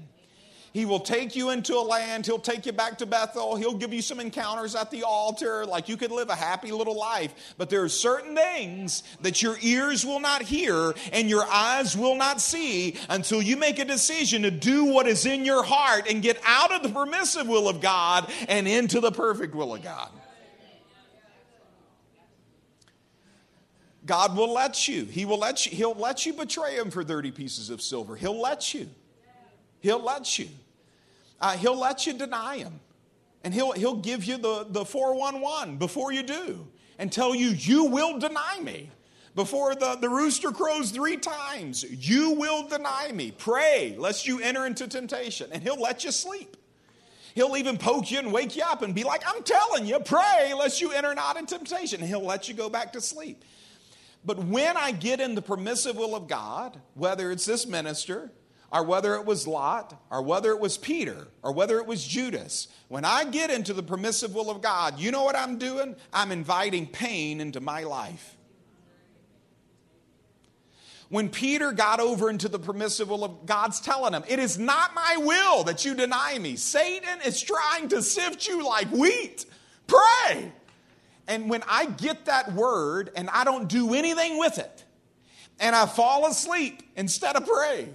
He 0.73 0.85
will 0.85 0.99
take 0.99 1.35
you 1.35 1.51
into 1.51 1.75
a 1.75 1.85
land. 1.85 2.25
He'll 2.25 2.39
take 2.39 2.65
you 2.65 2.71
back 2.71 2.97
to 2.97 3.05
Bethel. 3.05 3.55
He'll 3.55 3.77
give 3.77 3.93
you 3.93 4.01
some 4.01 4.19
encounters 4.19 4.73
at 4.73 4.89
the 4.89 5.03
altar. 5.03 5.67
Like 5.67 5.87
you 5.87 5.97
could 5.97 6.11
live 6.11 6.29
a 6.29 6.35
happy 6.35 6.71
little 6.71 6.97
life. 6.97 7.53
But 7.59 7.69
there 7.69 7.83
are 7.83 7.89
certain 7.89 8.35
things 8.35 9.03
that 9.21 9.43
your 9.43 9.55
ears 9.61 10.03
will 10.03 10.19
not 10.19 10.41
hear 10.41 10.95
and 11.11 11.29
your 11.29 11.45
eyes 11.45 11.95
will 11.95 12.15
not 12.15 12.41
see 12.41 12.97
until 13.07 13.39
you 13.39 13.55
make 13.55 13.77
a 13.77 13.85
decision 13.85 14.41
to 14.41 14.51
do 14.51 14.85
what 14.85 15.05
is 15.05 15.27
in 15.27 15.45
your 15.45 15.61
heart 15.61 16.07
and 16.09 16.23
get 16.23 16.41
out 16.43 16.73
of 16.73 16.81
the 16.81 16.89
permissive 16.89 17.47
will 17.47 17.69
of 17.69 17.79
God 17.79 18.31
and 18.49 18.67
into 18.67 18.99
the 18.99 19.11
perfect 19.11 19.53
will 19.53 19.75
of 19.75 19.83
God. 19.83 20.09
God 24.07 24.35
will 24.35 24.51
let 24.51 24.87
you. 24.87 25.05
He 25.05 25.25
will 25.25 25.37
let 25.37 25.67
you. 25.67 25.77
He'll 25.77 25.93
let 25.93 26.25
you 26.25 26.33
betray 26.33 26.77
him 26.77 26.89
for 26.89 27.03
30 27.03 27.29
pieces 27.29 27.69
of 27.69 27.79
silver. 27.79 28.15
He'll 28.15 28.41
let 28.41 28.73
you. 28.73 28.89
He'll 29.81 30.01
let 30.01 30.39
you. 30.39 30.47
Uh, 31.43 31.57
he'll 31.57 31.77
let 31.77 32.07
you 32.07 32.13
deny 32.13 32.57
him. 32.57 32.79
And 33.43 33.53
he'll, 33.53 33.73
he'll 33.73 33.97
give 33.97 34.23
you 34.23 34.37
the, 34.37 34.65
the 34.69 34.85
411 34.85 35.75
before 35.75 36.13
you 36.13 36.23
do 36.23 36.65
and 36.97 37.11
tell 37.11 37.35
you, 37.35 37.49
you 37.49 37.83
will 37.83 38.17
deny 38.17 38.61
me. 38.61 38.89
Before 39.35 39.75
the, 39.75 39.97
the 39.99 40.07
rooster 40.07 40.51
crows 40.51 40.91
three 40.91 41.17
times, 41.17 41.83
you 41.83 42.31
will 42.31 42.65
deny 42.69 43.11
me. 43.11 43.31
Pray 43.31 43.93
lest 43.99 44.25
you 44.25 44.39
enter 44.39 44.65
into 44.65 44.87
temptation. 44.87 45.49
And 45.51 45.61
he'll 45.61 45.81
let 45.81 46.05
you 46.05 46.13
sleep. 46.13 46.55
He'll 47.35 47.57
even 47.57 47.77
poke 47.77 48.09
you 48.09 48.19
and 48.19 48.31
wake 48.31 48.55
you 48.55 48.63
up 48.63 48.81
and 48.81 48.95
be 48.95 49.03
like, 49.03 49.23
I'm 49.27 49.43
telling 49.43 49.85
you, 49.85 49.99
pray 49.99 50.53
lest 50.57 50.79
you 50.79 50.93
enter 50.93 51.13
not 51.13 51.35
in 51.35 51.45
temptation. 51.45 51.99
And 51.99 52.07
he'll 52.07 52.23
let 52.23 52.47
you 52.47 52.53
go 52.53 52.69
back 52.69 52.93
to 52.93 53.01
sleep. 53.01 53.43
But 54.23 54.37
when 54.37 54.77
I 54.77 54.91
get 54.93 55.19
in 55.19 55.35
the 55.35 55.41
permissive 55.41 55.97
will 55.97 56.15
of 56.15 56.29
God, 56.29 56.79
whether 56.93 57.31
it's 57.31 57.45
this 57.45 57.67
minister, 57.67 58.31
or 58.73 58.83
whether 58.83 59.15
it 59.15 59.25
was 59.25 59.47
Lot, 59.47 59.97
or 60.09 60.21
whether 60.21 60.49
it 60.51 60.59
was 60.59 60.77
Peter, 60.77 61.27
or 61.43 61.53
whether 61.53 61.77
it 61.77 61.85
was 61.85 62.03
Judas, 62.05 62.67
when 62.89 63.05
I 63.05 63.23
get 63.23 63.51
into 63.51 63.71
the 63.71 63.83
permissive 63.83 64.33
will 64.33 64.49
of 64.49 64.61
God, 64.61 64.99
you 64.99 65.11
know 65.11 65.23
what 65.23 65.37
I'm 65.37 65.57
doing? 65.59 65.95
I'm 66.11 66.31
inviting 66.31 66.87
pain 66.87 67.39
into 67.39 67.61
my 67.61 67.83
life. 67.83 68.35
when 71.13 71.29
Peter 71.29 71.71
got 71.71 71.99
over 71.99 72.27
into 72.27 72.49
the 72.49 72.57
permissive 72.57 73.09
will 73.09 73.23
of 73.23 73.45
God's 73.45 73.79
telling 73.79 74.13
him, 74.13 74.23
It 74.27 74.39
is 74.39 74.57
not 74.57 74.95
my 74.95 75.17
will 75.19 75.63
that 75.65 75.85
you 75.85 75.93
deny 75.93 76.39
me. 76.39 76.55
Satan 76.55 77.21
is 77.23 77.39
trying 77.39 77.89
to 77.89 78.01
sift 78.01 78.47
you 78.47 78.65
like 78.65 78.89
wheat. 78.89 79.45
Pray. 79.85 80.51
And 81.27 81.51
when 81.51 81.61
I 81.67 81.85
get 81.85 82.25
that 82.25 82.53
word 82.53 83.11
and 83.15 83.29
I 83.29 83.43
don't 83.43 83.69
do 83.69 83.93
anything 83.93 84.39
with 84.39 84.57
it, 84.57 84.83
and 85.59 85.75
I 85.75 85.85
fall 85.85 86.25
asleep 86.25 86.81
instead 86.95 87.35
of 87.35 87.45
pray, 87.45 87.89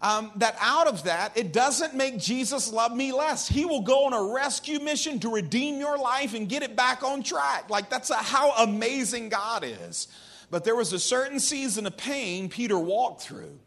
um, 0.00 0.30
that 0.36 0.56
out 0.60 0.86
of 0.86 1.04
that, 1.04 1.36
it 1.36 1.52
doesn't 1.52 1.94
make 1.94 2.18
Jesus 2.18 2.72
love 2.72 2.94
me 2.94 3.12
less. 3.12 3.48
He 3.48 3.64
will 3.64 3.82
go 3.82 4.06
on 4.06 4.12
a 4.12 4.32
rescue 4.32 4.78
mission 4.78 5.18
to 5.20 5.28
redeem 5.28 5.80
your 5.80 5.98
life 5.98 6.34
and 6.34 6.48
get 6.48 6.62
it 6.62 6.76
back 6.76 7.02
on 7.02 7.22
track. 7.22 7.68
Like, 7.68 7.90
that's 7.90 8.10
a, 8.10 8.16
how 8.16 8.52
amazing 8.58 9.28
God 9.28 9.64
is. 9.64 10.08
But 10.50 10.64
there 10.64 10.76
was 10.76 10.92
a 10.92 10.98
certain 10.98 11.40
season 11.40 11.86
of 11.86 11.96
pain 11.96 12.48
Peter 12.48 12.78
walked 12.78 13.22
through. 13.22 13.58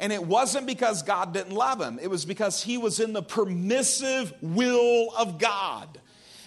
And 0.00 0.12
it 0.12 0.24
wasn't 0.24 0.66
because 0.66 1.02
God 1.02 1.32
didn't 1.32 1.54
love 1.54 1.80
him, 1.80 1.98
it 2.00 2.08
was 2.08 2.24
because 2.24 2.62
he 2.62 2.78
was 2.78 3.00
in 3.00 3.12
the 3.12 3.22
permissive 3.22 4.32
will 4.42 5.08
of 5.16 5.38
God 5.38 6.00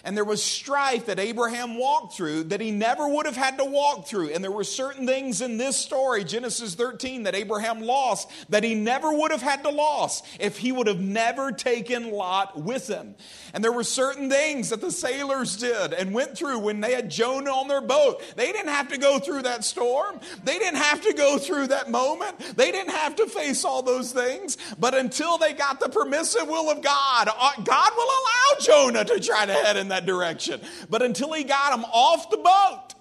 and 0.04 0.16
there 0.16 0.24
was 0.24 0.42
strife 0.42 1.06
that 1.06 1.18
Abraham 1.18 1.78
walked 1.78 2.14
through 2.14 2.44
that 2.44 2.60
he 2.60 2.70
never 2.70 3.08
would 3.08 3.26
have 3.26 3.36
had 3.36 3.58
to 3.58 3.64
walk 3.64 4.06
through. 4.06 4.30
And 4.30 4.42
there 4.42 4.50
were 4.50 4.64
certain 4.64 5.06
things 5.06 5.40
in 5.40 5.58
this 5.58 5.76
story, 5.76 6.24
Genesis 6.24 6.74
13, 6.74 7.24
that 7.24 7.34
Abraham 7.34 7.80
lost 7.80 8.30
that 8.48 8.64
he 8.64 8.74
never 8.74 9.12
would 9.12 9.30
have 9.30 9.42
had 9.42 9.62
to 9.64 9.70
lose 9.70 10.22
if 10.38 10.58
he 10.58 10.72
would 10.72 10.86
have 10.86 11.00
never 11.00 11.52
taken 11.52 12.10
Lot 12.10 12.60
with 12.60 12.86
him. 12.86 13.14
And 13.52 13.64
there 13.64 13.72
were 13.72 13.84
certain 13.84 14.30
things 14.30 14.70
that 14.70 14.80
the 14.80 14.90
sailors 14.90 15.56
did 15.56 15.92
and 15.92 16.12
went 16.12 16.36
through 16.36 16.58
when 16.58 16.80
they 16.80 16.94
had 16.94 17.10
Jonah 17.10 17.50
on 17.50 17.68
their 17.68 17.80
boat. 17.80 18.22
They 18.36 18.52
didn't 18.52 18.68
have 18.68 18.88
to 18.88 18.98
go 18.98 19.18
through 19.18 19.42
that 19.42 19.64
storm. 19.64 20.20
They 20.44 20.58
didn't 20.58 20.80
have 20.80 21.02
to 21.02 21.12
go 21.14 21.38
through 21.38 21.68
that 21.68 21.90
moment. 21.90 22.38
They 22.56 22.70
didn't 22.70 22.92
have 22.92 23.16
to 23.16 23.26
face 23.26 23.64
all 23.64 23.82
those 23.82 24.12
things. 24.12 24.56
But 24.78 24.94
until 24.94 25.38
they 25.38 25.52
got 25.52 25.80
the 25.80 25.88
permissive 25.88 26.46
will 26.46 26.70
of 26.70 26.82
God, 26.82 27.28
uh, 27.28 27.52
God 27.64 27.92
will 27.96 28.04
allow 28.04 28.60
Jonah 28.60 29.04
to 29.04 29.20
try 29.20 29.46
to 29.46 29.52
head 29.52 29.76
in 29.76 29.87
that 29.88 29.98
that 29.98 30.06
direction. 30.06 30.60
But 30.88 31.02
until 31.02 31.32
he 31.32 31.44
got 31.44 31.72
them 31.72 31.84
off 31.84 32.30
the 32.30 32.36
boat, 32.36 32.94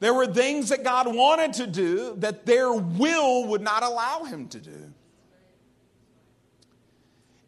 there 0.00 0.12
were 0.12 0.26
things 0.26 0.68
that 0.68 0.84
God 0.84 1.14
wanted 1.14 1.54
to 1.54 1.66
do 1.66 2.14
that 2.18 2.46
their 2.46 2.72
will 2.72 3.48
would 3.48 3.62
not 3.62 3.82
allow 3.82 4.24
him 4.24 4.48
to 4.48 4.58
do. 4.58 4.92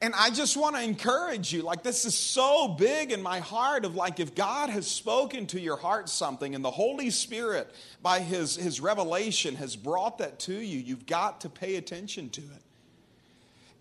And 0.03 0.15
I 0.15 0.31
just 0.31 0.57
want 0.57 0.77
to 0.77 0.83
encourage 0.83 1.53
you, 1.53 1.63
like, 1.63 1.83
this 1.83 2.05
is 2.05 2.15
so 2.15 2.69
big 2.69 3.13
in 3.13 3.23
my 3.23 3.41
heart 3.41 3.85
of 3.85 3.95
like, 3.95 4.21
if 4.21 4.35
God 4.35 4.69
has 4.69 4.87
spoken 4.87 5.47
to 5.49 5.61
your 5.61 5.77
heart 5.77 6.09
something 6.09 6.55
and 6.55 6.63
the 6.63 6.71
Holy 6.71 7.09
Spirit, 7.09 7.75
by 8.03 8.21
his, 8.21 8.57
his 8.57 8.79
revelation, 8.79 9.57
has 9.57 9.75
brought 9.75 10.19
that 10.19 10.39
to 10.41 10.53
you, 10.53 10.79
you've 10.79 11.07
got 11.07 11.41
to 11.41 11.49
pay 11.49 11.77
attention 11.77 12.29
to 12.31 12.43
it 12.43 12.66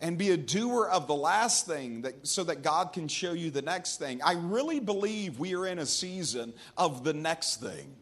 and 0.02 0.18
be 0.18 0.32
a 0.32 0.38
doer 0.38 0.88
of 0.88 1.08
the 1.08 1.16
last 1.16 1.66
thing 1.66 2.02
that, 2.02 2.28
so 2.28 2.44
that 2.44 2.62
God 2.62 2.94
can 2.94 3.08
show 3.08 3.34
you 3.34 3.50
the 3.50 3.62
next 3.62 3.98
thing. 3.98 4.22
I 4.24 4.34
really 4.34 4.80
believe 4.80 5.40
we 5.40 5.56
are 5.56 5.66
in 5.66 5.80
a 5.80 5.86
season 5.86 6.54
of 6.78 7.04
the 7.04 7.14
next 7.14 7.62
thing. 7.62 7.96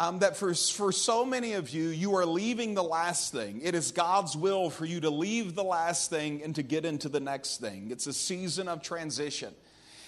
Um, 0.00 0.20
that 0.20 0.36
for, 0.36 0.54
for 0.54 0.92
so 0.92 1.24
many 1.24 1.54
of 1.54 1.70
you, 1.70 1.88
you 1.88 2.14
are 2.16 2.24
leaving 2.24 2.74
the 2.74 2.84
last 2.84 3.32
thing. 3.32 3.60
It 3.64 3.74
is 3.74 3.90
God's 3.90 4.36
will 4.36 4.70
for 4.70 4.84
you 4.84 5.00
to 5.00 5.10
leave 5.10 5.56
the 5.56 5.64
last 5.64 6.08
thing 6.08 6.40
and 6.44 6.54
to 6.54 6.62
get 6.62 6.84
into 6.84 7.08
the 7.08 7.18
next 7.18 7.60
thing. 7.60 7.88
It's 7.90 8.06
a 8.06 8.12
season 8.12 8.68
of 8.68 8.80
transition. 8.80 9.52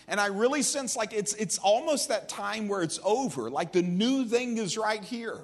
And 0.06 0.20
I 0.20 0.26
really 0.26 0.62
sense 0.62 0.94
like 0.96 1.12
it's, 1.12 1.34
it's 1.34 1.58
almost 1.58 2.08
that 2.08 2.28
time 2.28 2.68
where 2.68 2.82
it's 2.82 3.00
over, 3.02 3.50
like 3.50 3.72
the 3.72 3.82
new 3.82 4.24
thing 4.26 4.58
is 4.58 4.78
right 4.78 5.02
here. 5.02 5.38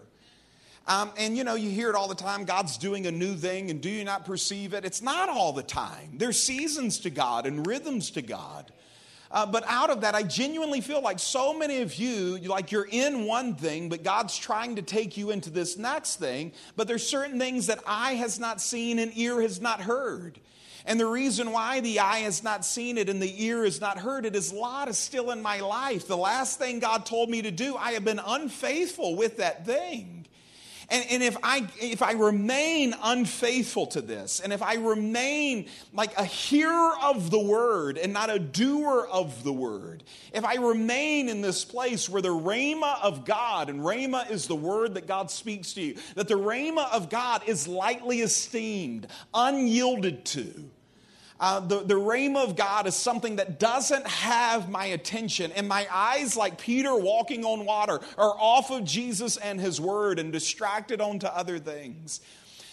Um, 0.89 1.11
and 1.17 1.37
you 1.37 1.43
know, 1.43 1.57
you 1.57 1.71
hear 1.71 1.91
it 1.91 1.97
all 1.97 2.09
the 2.09 2.15
time 2.15 2.45
God's 2.45 2.79
doing 2.79 3.07
a 3.07 3.11
new 3.11 3.35
thing, 3.35 3.71
and 3.71 3.81
do 3.81 3.91
you 3.91 4.05
not 4.05 4.25
perceive 4.25 4.73
it? 4.73 4.85
It's 4.85 5.03
not 5.03 5.29
all 5.29 5.53
the 5.53 5.63
time. 5.63 6.13
There's 6.15 6.41
seasons 6.41 7.01
to 7.01 7.11
God 7.11 7.47
and 7.47 7.67
rhythms 7.67 8.11
to 8.13 8.23
God. 8.23 8.73
Uh, 9.31 9.45
but 9.45 9.65
out 9.67 9.91
of 9.91 10.03
that, 10.03 10.15
I 10.15 10.23
genuinely 10.23 10.81
feel 10.81 11.03
like 11.03 11.19
so 11.19 11.53
many 11.53 11.83
of 11.83 11.97
you, 11.97 12.39
like 12.39 12.71
you're 12.71 12.89
in 12.89 13.25
one 13.25 13.57
thing, 13.57 13.89
but 13.89 14.05
God's 14.05 14.37
trying 14.39 14.77
to 14.77 14.83
take 14.83 15.17
you 15.17 15.31
into 15.31 15.51
this 15.51 15.77
next 15.77 16.17
thing. 16.17 16.53
But 16.77 16.87
there's 16.87 17.07
certain 17.07 17.39
things 17.39 17.67
that 17.67 17.81
eye 17.87 18.15
has 18.15 18.39
not 18.39 18.61
seen 18.61 19.01
and 19.01 19.11
ear 19.17 19.43
has 19.43 19.61
not 19.61 19.81
heard. 19.81 20.39
And 20.87 21.01
the 21.01 21.07
reason 21.07 21.51
why 21.51 21.81
the 21.81 21.99
eye 21.99 22.19
has 22.19 22.45
not 22.45 22.65
seen 22.65 22.97
it 22.97 23.09
and 23.09 23.21
the 23.21 23.45
ear 23.45 23.65
has 23.65 23.81
not 23.81 23.99
heard 23.99 24.25
it 24.25 24.37
is 24.37 24.53
Lot 24.53 24.89
is 24.89 24.97
still 24.97 25.33
in 25.33 25.43
my 25.43 25.59
life. 25.59 26.07
The 26.07 26.17
last 26.17 26.61
thing 26.61 26.79
God 26.79 27.05
told 27.05 27.29
me 27.29 27.43
to 27.43 27.51
do, 27.51 27.75
I 27.75 27.93
have 27.93 28.05
been 28.05 28.21
unfaithful 28.25 29.17
with 29.17 29.39
that 29.39 29.67
thing. 29.67 30.26
And, 30.89 31.05
and 31.11 31.23
if, 31.23 31.37
I, 31.43 31.67
if 31.81 32.01
I 32.01 32.13
remain 32.13 32.95
unfaithful 33.03 33.87
to 33.89 34.01
this, 34.01 34.41
and 34.41 34.53
if 34.53 34.63
I 34.63 34.75
remain 34.75 35.69
like 35.93 36.17
a 36.17 36.25
hearer 36.25 36.93
of 37.03 37.31
the 37.31 37.41
word 37.41 37.99
and 37.99 38.13
not 38.13 38.31
a 38.31 38.39
doer 38.39 39.07
of 39.11 39.43
the 39.43 39.53
word, 39.53 40.05
if 40.33 40.45
I 40.45 40.55
remain 40.55 41.29
in 41.29 41.41
this 41.41 41.65
place 41.65 42.09
where 42.09 42.23
the 42.23 42.29
rhema 42.29 43.03
of 43.03 43.25
God, 43.25 43.69
and 43.69 43.81
rhema 43.81 44.31
is 44.31 44.47
the 44.47 44.55
word 44.55 44.95
that 44.95 45.09
God 45.09 45.31
speaks 45.31 45.73
to 45.73 45.83
you, 45.83 45.97
that 46.15 46.29
the 46.29 46.35
rhema 46.35 46.89
of 46.93 47.11
God 47.11 47.43
is 47.47 47.67
lightly 47.67 48.21
esteemed, 48.21 49.09
unyielded 49.35 50.25
to, 50.27 50.71
uh, 51.39 51.61
the, 51.61 51.81
the 51.81 51.95
rhema 51.95 52.43
of 52.43 52.57
God 52.57 52.87
is 52.87 52.95
something 52.95 53.37
that 53.37 53.59
doesn't 53.59 54.07
have 54.07 54.69
my 54.69 54.87
attention, 54.87 55.53
and 55.53 55.69
my 55.69 55.87
eyes, 55.93 56.37
like 56.37 56.59
Peter 56.59 56.95
walking 56.97 57.45
on 57.45 57.67
water, 57.67 58.01
are 58.17 58.35
off 58.39 58.71
of 58.71 58.85
Jesus 58.85 59.37
and 59.37 59.61
his 59.61 59.81
word 59.81 60.19
and 60.19 60.33
distracted 60.33 61.01
onto 61.01 61.27
other 61.27 61.59
things. 61.59 62.21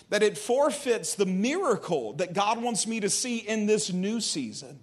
That 0.09 0.23
it 0.23 0.37
forfeits 0.37 1.15
the 1.15 1.25
miracle 1.25 2.13
that 2.13 2.33
God 2.33 2.61
wants 2.61 2.85
me 2.87 2.99
to 2.99 3.09
see 3.09 3.37
in 3.37 3.65
this 3.65 3.91
new 3.91 4.21
season. 4.21 4.79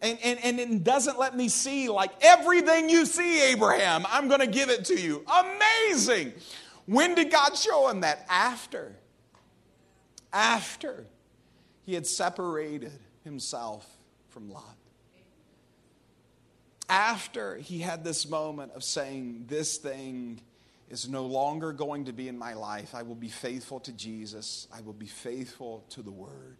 And, 0.00 0.18
and, 0.24 0.38
and 0.42 0.58
it 0.58 0.82
doesn't 0.82 1.18
let 1.18 1.36
me 1.36 1.48
see, 1.48 1.88
like, 1.90 2.10
everything 2.22 2.88
you 2.88 3.04
see, 3.04 3.52
Abraham, 3.52 4.06
I'm 4.08 4.28
going 4.28 4.40
to 4.40 4.46
give 4.46 4.70
it 4.70 4.86
to 4.86 4.98
you. 4.98 5.24
Amazing. 5.28 6.32
When 6.86 7.14
did 7.14 7.30
God 7.30 7.54
show 7.54 7.88
him 7.88 8.00
that? 8.00 8.24
After. 8.30 8.96
After 10.32 11.06
he 11.90 11.94
had 11.94 12.06
separated 12.06 12.92
himself 13.24 13.84
from 14.28 14.48
Lot. 14.48 14.76
After 16.88 17.56
he 17.56 17.80
had 17.80 18.04
this 18.04 18.28
moment 18.28 18.70
of 18.76 18.84
saying, 18.84 19.46
This 19.48 19.76
thing 19.76 20.40
is 20.88 21.08
no 21.08 21.26
longer 21.26 21.72
going 21.72 22.04
to 22.04 22.12
be 22.12 22.28
in 22.28 22.38
my 22.38 22.54
life, 22.54 22.94
I 22.94 23.02
will 23.02 23.16
be 23.16 23.28
faithful 23.28 23.80
to 23.80 23.92
Jesus, 23.92 24.68
I 24.72 24.82
will 24.82 24.92
be 24.92 25.08
faithful 25.08 25.84
to 25.90 26.02
the 26.02 26.12
Word. 26.12 26.58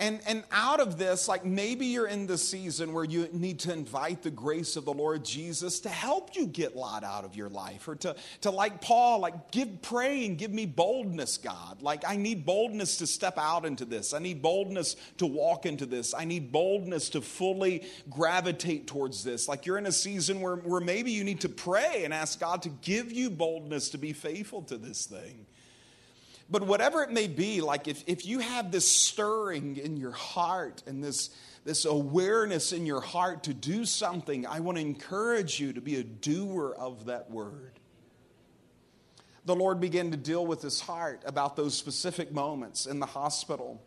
And, 0.00 0.20
and 0.28 0.44
out 0.52 0.78
of 0.78 0.96
this, 0.96 1.26
like 1.26 1.44
maybe 1.44 1.86
you're 1.86 2.06
in 2.06 2.28
the 2.28 2.38
season 2.38 2.92
where 2.92 3.02
you 3.02 3.28
need 3.32 3.58
to 3.60 3.72
invite 3.72 4.22
the 4.22 4.30
grace 4.30 4.76
of 4.76 4.84
the 4.84 4.92
Lord 4.92 5.24
Jesus 5.24 5.80
to 5.80 5.88
help 5.88 6.36
you 6.36 6.46
get 6.46 6.76
Lot 6.76 7.02
out 7.02 7.24
of 7.24 7.34
your 7.34 7.48
life, 7.48 7.88
or 7.88 7.96
to, 7.96 8.14
to 8.42 8.50
like 8.50 8.80
Paul, 8.80 9.18
like 9.18 9.50
give 9.50 9.82
pray 9.82 10.24
and 10.26 10.38
give 10.38 10.52
me 10.52 10.66
boldness, 10.66 11.36
God. 11.38 11.82
Like 11.82 12.04
I 12.06 12.16
need 12.16 12.46
boldness 12.46 12.98
to 12.98 13.08
step 13.08 13.38
out 13.38 13.64
into 13.64 13.84
this. 13.84 14.14
I 14.14 14.20
need 14.20 14.40
boldness 14.40 14.94
to 15.16 15.26
walk 15.26 15.66
into 15.66 15.84
this. 15.84 16.14
I 16.14 16.24
need 16.24 16.52
boldness 16.52 17.10
to 17.10 17.20
fully 17.20 17.84
gravitate 18.08 18.86
towards 18.86 19.24
this. 19.24 19.48
Like 19.48 19.66
you're 19.66 19.78
in 19.78 19.86
a 19.86 19.92
season 19.92 20.40
where, 20.40 20.56
where 20.56 20.80
maybe 20.80 21.10
you 21.10 21.24
need 21.24 21.40
to 21.40 21.48
pray 21.48 22.02
and 22.04 22.14
ask 22.14 22.38
God 22.38 22.62
to 22.62 22.68
give 22.68 23.10
you 23.10 23.30
boldness 23.30 23.90
to 23.90 23.98
be 23.98 24.12
faithful 24.12 24.62
to 24.62 24.78
this 24.78 25.06
thing. 25.06 25.46
But 26.50 26.62
whatever 26.62 27.02
it 27.02 27.10
may 27.10 27.26
be, 27.26 27.60
like 27.60 27.88
if, 27.88 28.02
if 28.06 28.24
you 28.24 28.38
have 28.38 28.70
this 28.70 28.90
stirring 28.90 29.76
in 29.76 29.96
your 29.98 30.12
heart 30.12 30.82
and 30.86 31.04
this, 31.04 31.30
this 31.64 31.84
awareness 31.84 32.72
in 32.72 32.86
your 32.86 33.02
heart 33.02 33.44
to 33.44 33.54
do 33.54 33.84
something, 33.84 34.46
I 34.46 34.60
want 34.60 34.78
to 34.78 34.82
encourage 34.82 35.60
you 35.60 35.74
to 35.74 35.80
be 35.80 35.96
a 35.96 36.02
doer 36.02 36.74
of 36.78 37.06
that 37.06 37.30
word. 37.30 37.78
The 39.44 39.54
Lord 39.54 39.80
began 39.80 40.10
to 40.10 40.16
deal 40.16 40.46
with 40.46 40.62
his 40.62 40.80
heart 40.80 41.22
about 41.26 41.56
those 41.56 41.74
specific 41.74 42.32
moments 42.32 42.86
in 42.86 42.98
the 42.98 43.06
hospital. 43.06 43.82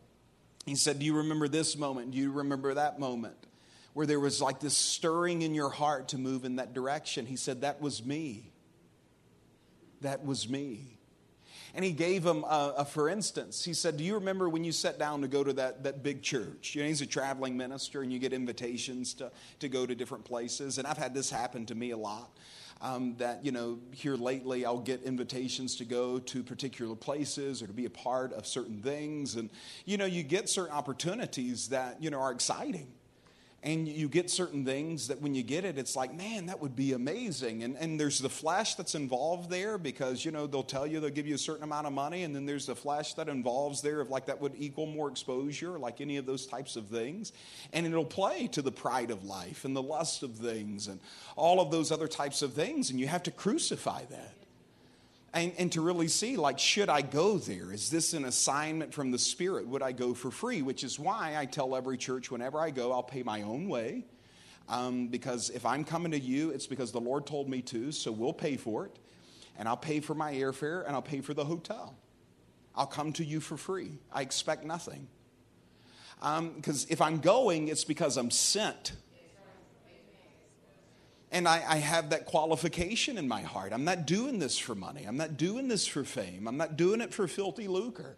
He 0.65 0.75
said, 0.75 0.99
Do 0.99 1.05
you 1.05 1.17
remember 1.17 1.47
this 1.47 1.75
moment? 1.75 2.11
Do 2.11 2.17
you 2.19 2.31
remember 2.31 2.75
that 2.75 2.99
moment? 2.99 3.47
Where 3.93 4.05
there 4.05 4.19
was 4.19 4.41
like 4.41 4.59
this 4.59 4.77
stirring 4.77 5.41
in 5.41 5.53
your 5.53 5.69
heart 5.69 6.09
to 6.09 6.17
move 6.17 6.45
in 6.45 6.57
that 6.57 6.73
direction. 6.73 7.25
He 7.25 7.35
said, 7.35 7.61
That 7.61 7.81
was 7.81 8.05
me. 8.05 8.51
That 10.01 10.25
was 10.25 10.47
me. 10.47 10.97
And 11.73 11.85
he 11.85 11.91
gave 11.91 12.25
him, 12.25 12.43
a, 12.43 12.73
a, 12.77 12.85
for 12.85 13.07
instance, 13.07 13.63
he 13.63 13.73
said, 13.73 13.97
Do 13.97 14.03
you 14.03 14.15
remember 14.15 14.49
when 14.49 14.63
you 14.63 14.71
sat 14.71 14.99
down 14.99 15.21
to 15.21 15.27
go 15.27 15.43
to 15.43 15.53
that, 15.53 15.83
that 15.83 16.03
big 16.03 16.21
church? 16.21 16.75
You 16.75 16.81
know, 16.81 16.87
he's 16.87 17.01
a 17.01 17.05
traveling 17.05 17.55
minister 17.55 18.01
and 18.01 18.11
you 18.11 18.19
get 18.19 18.33
invitations 18.33 19.13
to, 19.15 19.31
to 19.59 19.69
go 19.69 19.85
to 19.85 19.95
different 19.95 20.25
places. 20.25 20.77
And 20.77 20.87
I've 20.87 20.97
had 20.97 21.13
this 21.13 21.29
happen 21.29 21.65
to 21.67 21.75
me 21.75 21.91
a 21.91 21.97
lot. 21.97 22.31
Um, 22.83 23.15
that, 23.19 23.45
you 23.45 23.51
know, 23.51 23.77
here 23.91 24.15
lately 24.15 24.65
I'll 24.65 24.79
get 24.79 25.03
invitations 25.03 25.75
to 25.75 25.85
go 25.85 26.17
to 26.17 26.41
particular 26.41 26.95
places 26.95 27.61
or 27.61 27.67
to 27.67 27.73
be 27.73 27.85
a 27.85 27.91
part 27.91 28.33
of 28.33 28.47
certain 28.47 28.81
things. 28.81 29.35
And, 29.35 29.51
you 29.85 29.97
know, 29.97 30.05
you 30.05 30.23
get 30.23 30.49
certain 30.49 30.73
opportunities 30.73 31.69
that, 31.69 32.01
you 32.01 32.09
know, 32.09 32.19
are 32.19 32.31
exciting. 32.31 32.87
And 33.63 33.87
you 33.87 34.09
get 34.09 34.29
certain 34.29 34.65
things 34.65 35.07
that 35.07 35.21
when 35.21 35.35
you 35.35 35.43
get 35.43 35.65
it 35.65 35.77
it's 35.77 35.95
like 35.95 36.13
man 36.13 36.47
that 36.47 36.59
would 36.59 36.75
be 36.75 36.93
amazing. 36.93 37.63
And, 37.63 37.77
and 37.77 37.99
there's 37.99 38.19
the 38.19 38.29
flash 38.29 38.75
that's 38.75 38.95
involved 38.95 39.49
there 39.49 39.77
because 39.77 40.25
you 40.25 40.31
know 40.31 40.47
they'll 40.47 40.63
tell 40.63 40.87
you 40.87 40.99
they'll 40.99 41.09
give 41.09 41.27
you 41.27 41.35
a 41.35 41.39
certain 41.39 41.63
amount 41.63 41.87
of 41.87 41.93
money 41.93 42.23
and 42.23 42.35
then 42.35 42.45
there's 42.45 42.65
the 42.65 42.75
flash 42.75 43.13
that 43.15 43.29
involves 43.29 43.81
there 43.81 44.01
of 44.01 44.09
like 44.09 44.25
that 44.25 44.41
would 44.41 44.53
equal 44.57 44.85
more 44.85 45.09
exposure 45.09 45.77
like 45.77 46.01
any 46.01 46.17
of 46.17 46.25
those 46.25 46.45
types 46.45 46.75
of 46.75 46.87
things. 46.87 47.33
And 47.73 47.85
it'll 47.85 48.03
play 48.05 48.47
to 48.47 48.61
the 48.61 48.71
pride 48.71 49.11
of 49.11 49.23
life 49.23 49.65
and 49.65 49.75
the 49.75 49.81
lust 49.81 50.23
of 50.23 50.35
things 50.35 50.87
and 50.87 50.99
all 51.35 51.59
of 51.59 51.71
those 51.71 51.91
other 51.91 52.07
types 52.07 52.41
of 52.41 52.53
things 52.53 52.89
and 52.89 52.99
you 52.99 53.07
have 53.07 53.23
to 53.23 53.31
crucify 53.31 54.03
that 54.09 54.40
and, 55.33 55.53
and 55.57 55.71
to 55.71 55.81
really 55.81 56.07
see 56.07 56.35
like 56.35 56.59
should 56.59 56.89
i 56.89 57.01
go 57.01 57.37
there? 57.37 57.71
Is 57.71 57.89
this 57.89 58.13
an 58.13 58.25
assignment 58.25 58.93
from 58.93 59.11
the 59.11 59.19
spirit? 59.19 59.67
Would 59.67 59.81
i 59.81 59.91
go 59.91 60.13
for 60.13 60.31
free? 60.31 60.61
Which 60.61 60.83
is 60.83 60.99
why 60.99 61.35
i 61.37 61.45
tell 61.45 61.75
every 61.75 61.97
church 61.97 62.29
whenever 62.31 62.59
i 62.59 62.69
go 62.69 62.91
i'll 62.91 63.03
pay 63.03 63.23
my 63.23 63.41
own 63.41 63.67
way. 63.67 64.05
Um, 64.69 65.07
because 65.07 65.49
if 65.49 65.65
i'm 65.65 65.83
coming 65.83 66.11
to 66.11 66.19
you 66.19 66.51
it's 66.51 66.67
because 66.67 66.91
the 66.91 67.01
lord 67.01 67.25
told 67.25 67.49
me 67.49 67.61
to 67.63 67.91
so 67.91 68.11
we'll 68.11 68.33
pay 68.33 68.57
for 68.57 68.85
it. 68.85 68.99
And 69.57 69.67
i'll 69.67 69.77
pay 69.77 69.99
for 69.99 70.15
my 70.15 70.33
airfare 70.33 70.85
and 70.85 70.95
i'll 70.95 71.01
pay 71.01 71.21
for 71.21 71.33
the 71.33 71.45
hotel. 71.45 71.95
I'll 72.75 72.87
come 72.87 73.11
to 73.13 73.25
you 73.25 73.41
for 73.41 73.57
free. 73.57 73.99
I 74.13 74.21
expect 74.21 74.63
nothing. 74.63 75.07
Because 76.19 76.83
um, 76.83 76.89
if 76.89 77.01
i'm 77.01 77.19
going 77.19 77.67
it's 77.69 77.85
because 77.85 78.17
i'm 78.17 78.31
sent 78.31 78.93
and 81.31 81.47
I, 81.47 81.63
I, 81.67 81.77
have 81.77 82.09
that 82.09 82.25
qualification 82.25 83.17
in 83.17 83.27
my 83.27 83.41
heart. 83.41 83.71
I'm 83.71 83.85
not 83.85 84.05
doing 84.05 84.37
this 84.37 84.57
for 84.57 84.75
money. 84.75 85.05
I'm 85.05 85.17
not 85.17 85.37
doing 85.37 85.67
this 85.67 85.87
for 85.87 86.03
fame. 86.03 86.47
I'm 86.47 86.57
not 86.57 86.75
doing 86.75 86.99
it 86.99 87.13
for 87.13 87.27
filthy 87.27 87.67
lucre. 87.67 88.17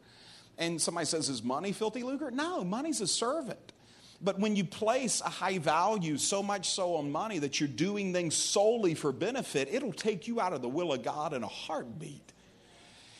And 0.57 0.81
somebody 0.81 1.05
says, 1.05 1.29
Is 1.29 1.43
money 1.43 1.71
filthy 1.71 2.03
lucre? 2.03 2.31
No, 2.31 2.63
money's 2.63 3.01
a 3.01 3.07
servant. 3.07 3.73
But 4.21 4.39
when 4.39 4.55
you 4.55 4.63
place 4.63 5.21
a 5.21 5.29
high 5.29 5.59
value, 5.59 6.17
so 6.17 6.41
much 6.41 6.69
so 6.69 6.95
on 6.95 7.11
money 7.11 7.39
that 7.39 7.59
you're 7.59 7.69
doing 7.69 8.13
things 8.13 8.35
solely 8.35 8.95
for 8.95 9.11
benefit, 9.11 9.67
it'll 9.71 9.93
take 9.93 10.27
you 10.27 10.39
out 10.39 10.53
of 10.53 10.61
the 10.61 10.69
will 10.69 10.93
of 10.93 11.03
God 11.03 11.33
in 11.33 11.43
a 11.43 11.47
heartbeat. 11.47 12.32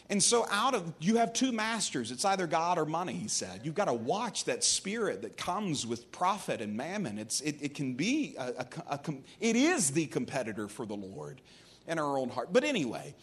And 0.10 0.22
so, 0.22 0.46
out 0.52 0.76
of 0.76 0.94
you 1.00 1.18
have 1.18 1.34
two 1.34 1.52
masters. 1.52 2.12
It's 2.12 2.26
either 2.26 2.46
God 2.46 2.78
or 2.78 2.86
money, 2.86 3.14
he 3.14 3.28
said. 3.28 3.62
You've 3.64 3.76
got 3.76 3.86
to 3.86 3.94
watch 3.94 4.46
that 4.46 4.64
spirit 4.64 5.22
that 5.22 5.38
comes 5.38 5.88
with 5.88 6.12
profit 6.12 6.62
and 6.62 6.76
mammon. 6.76 7.18
It's, 7.18 7.42
it, 7.42 7.58
it 7.62 7.74
can 7.74 7.94
be, 7.94 8.36
a, 8.38 8.54
a, 8.60 8.68
a, 8.90 9.00
it 9.40 9.56
is 9.56 9.92
the 9.92 10.06
competitor 10.08 10.68
for 10.68 10.86
the 10.86 10.96
Lord 10.96 11.42
in 11.88 12.00
our 12.00 12.18
own 12.18 12.30
heart. 12.30 12.52
But 12.52 12.64
anyway, 12.64 13.16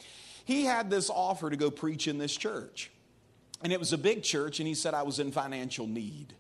he 0.45 0.65
had 0.65 0.91
this 0.91 1.11
offer 1.11 1.51
to 1.51 1.57
go 1.57 1.71
preach 1.71 2.09
in 2.09 2.19
this 2.19 2.35
church. 2.35 2.91
And 3.63 3.73
it 3.73 3.79
was 3.79 3.93
a 3.93 3.99
big 3.99 4.23
church, 4.23 4.59
and 4.59 4.67
he 4.67 4.75
said, 4.75 4.95
I 4.95 5.03
was 5.03 5.19
in 5.19 5.33
financial 5.33 5.87
need. 5.87 6.35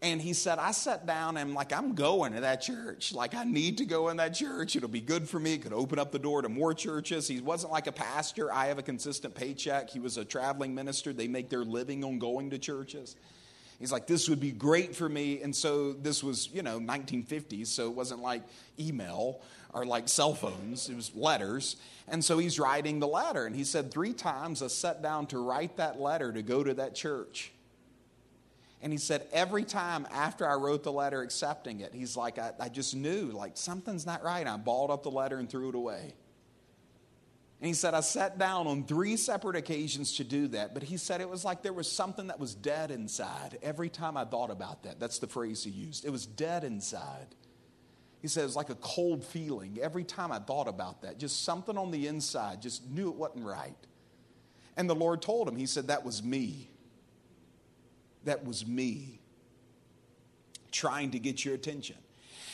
And 0.00 0.22
he 0.22 0.32
said, 0.32 0.60
I 0.60 0.70
sat 0.70 1.06
down 1.06 1.36
and 1.36 1.54
like, 1.54 1.72
I'm 1.72 1.94
going 1.94 2.32
to 2.34 2.42
that 2.42 2.62
church. 2.62 3.12
Like, 3.12 3.34
I 3.34 3.42
need 3.42 3.78
to 3.78 3.84
go 3.84 4.10
in 4.10 4.18
that 4.18 4.32
church. 4.32 4.76
It'll 4.76 4.88
be 4.88 5.00
good 5.00 5.28
for 5.28 5.40
me. 5.40 5.54
It 5.54 5.62
could 5.62 5.72
open 5.72 5.98
up 5.98 6.12
the 6.12 6.20
door 6.20 6.40
to 6.42 6.48
more 6.48 6.72
churches. 6.72 7.26
He 7.26 7.40
wasn't 7.40 7.72
like 7.72 7.88
a 7.88 7.92
pastor. 7.92 8.52
I 8.52 8.66
have 8.66 8.78
a 8.78 8.82
consistent 8.82 9.34
paycheck. 9.34 9.90
He 9.90 9.98
was 9.98 10.16
a 10.16 10.24
traveling 10.24 10.72
minister. 10.72 11.12
They 11.12 11.26
make 11.26 11.48
their 11.48 11.64
living 11.64 12.04
on 12.04 12.20
going 12.20 12.50
to 12.50 12.58
churches. 12.58 13.16
He's 13.80 13.90
like, 13.90 14.06
this 14.06 14.28
would 14.28 14.40
be 14.40 14.52
great 14.52 14.94
for 14.94 15.08
me. 15.08 15.42
And 15.42 15.54
so 15.54 15.92
this 15.92 16.22
was, 16.22 16.48
you 16.52 16.62
know, 16.62 16.78
1950s. 16.78 17.66
So 17.66 17.86
it 17.86 17.94
wasn't 17.94 18.22
like 18.22 18.42
email 18.78 19.40
or 19.74 19.84
like 19.84 20.08
cell 20.08 20.34
phones, 20.34 20.88
it 20.88 20.96
was 20.96 21.14
letters. 21.14 21.76
And 22.08 22.24
so 22.24 22.38
he's 22.38 22.58
writing 22.58 23.00
the 23.00 23.06
letter. 23.06 23.46
And 23.46 23.54
he 23.54 23.64
said, 23.64 23.90
three 23.90 24.14
times 24.14 24.62
I 24.62 24.68
sat 24.68 25.02
down 25.02 25.26
to 25.26 25.38
write 25.38 25.76
that 25.76 26.00
letter 26.00 26.32
to 26.32 26.42
go 26.42 26.64
to 26.64 26.74
that 26.74 26.94
church. 26.94 27.52
And 28.80 28.92
he 28.92 28.98
said, 28.98 29.26
every 29.32 29.64
time 29.64 30.06
after 30.12 30.48
I 30.48 30.54
wrote 30.54 30.84
the 30.84 30.92
letter 30.92 31.22
accepting 31.22 31.80
it, 31.80 31.92
he's 31.92 32.16
like, 32.16 32.38
I, 32.38 32.52
I 32.60 32.68
just 32.68 32.94
knew, 32.94 33.32
like, 33.32 33.56
something's 33.56 34.06
not 34.06 34.22
right. 34.22 34.46
I 34.46 34.56
balled 34.56 34.90
up 34.90 35.02
the 35.02 35.10
letter 35.10 35.38
and 35.38 35.50
threw 35.50 35.70
it 35.70 35.74
away. 35.74 36.14
And 37.60 37.66
he 37.66 37.74
said, 37.74 37.92
I 37.92 38.00
sat 38.00 38.38
down 38.38 38.68
on 38.68 38.84
three 38.84 39.16
separate 39.16 39.56
occasions 39.56 40.16
to 40.18 40.24
do 40.24 40.46
that, 40.48 40.74
but 40.74 40.84
he 40.84 40.96
said 40.96 41.20
it 41.20 41.28
was 41.28 41.44
like 41.44 41.62
there 41.62 41.72
was 41.72 41.90
something 41.90 42.28
that 42.28 42.38
was 42.38 42.54
dead 42.54 42.92
inside 42.92 43.58
every 43.64 43.88
time 43.88 44.16
I 44.16 44.24
thought 44.24 44.50
about 44.50 44.84
that. 44.84 45.00
That's 45.00 45.18
the 45.18 45.26
phrase 45.26 45.64
he 45.64 45.70
used. 45.70 46.04
It 46.04 46.10
was 46.10 46.24
dead 46.24 46.62
inside. 46.62 47.34
He 48.22 48.28
said 48.28 48.42
it 48.42 48.46
was 48.46 48.54
like 48.54 48.70
a 48.70 48.76
cold 48.76 49.24
feeling 49.24 49.78
every 49.82 50.04
time 50.04 50.30
I 50.30 50.38
thought 50.38 50.68
about 50.68 51.02
that. 51.02 51.18
Just 51.18 51.44
something 51.44 51.76
on 51.76 51.90
the 51.90 52.06
inside, 52.06 52.62
just 52.62 52.88
knew 52.88 53.08
it 53.08 53.16
wasn't 53.16 53.44
right. 53.44 53.74
And 54.76 54.88
the 54.88 54.94
Lord 54.94 55.20
told 55.20 55.48
him, 55.48 55.56
He 55.56 55.66
said, 55.66 55.88
That 55.88 56.04
was 56.04 56.22
me 56.22 56.70
that 58.28 58.44
was 58.44 58.66
me 58.66 59.20
trying 60.70 61.10
to 61.12 61.18
get 61.18 61.44
your 61.44 61.54
attention. 61.54 61.96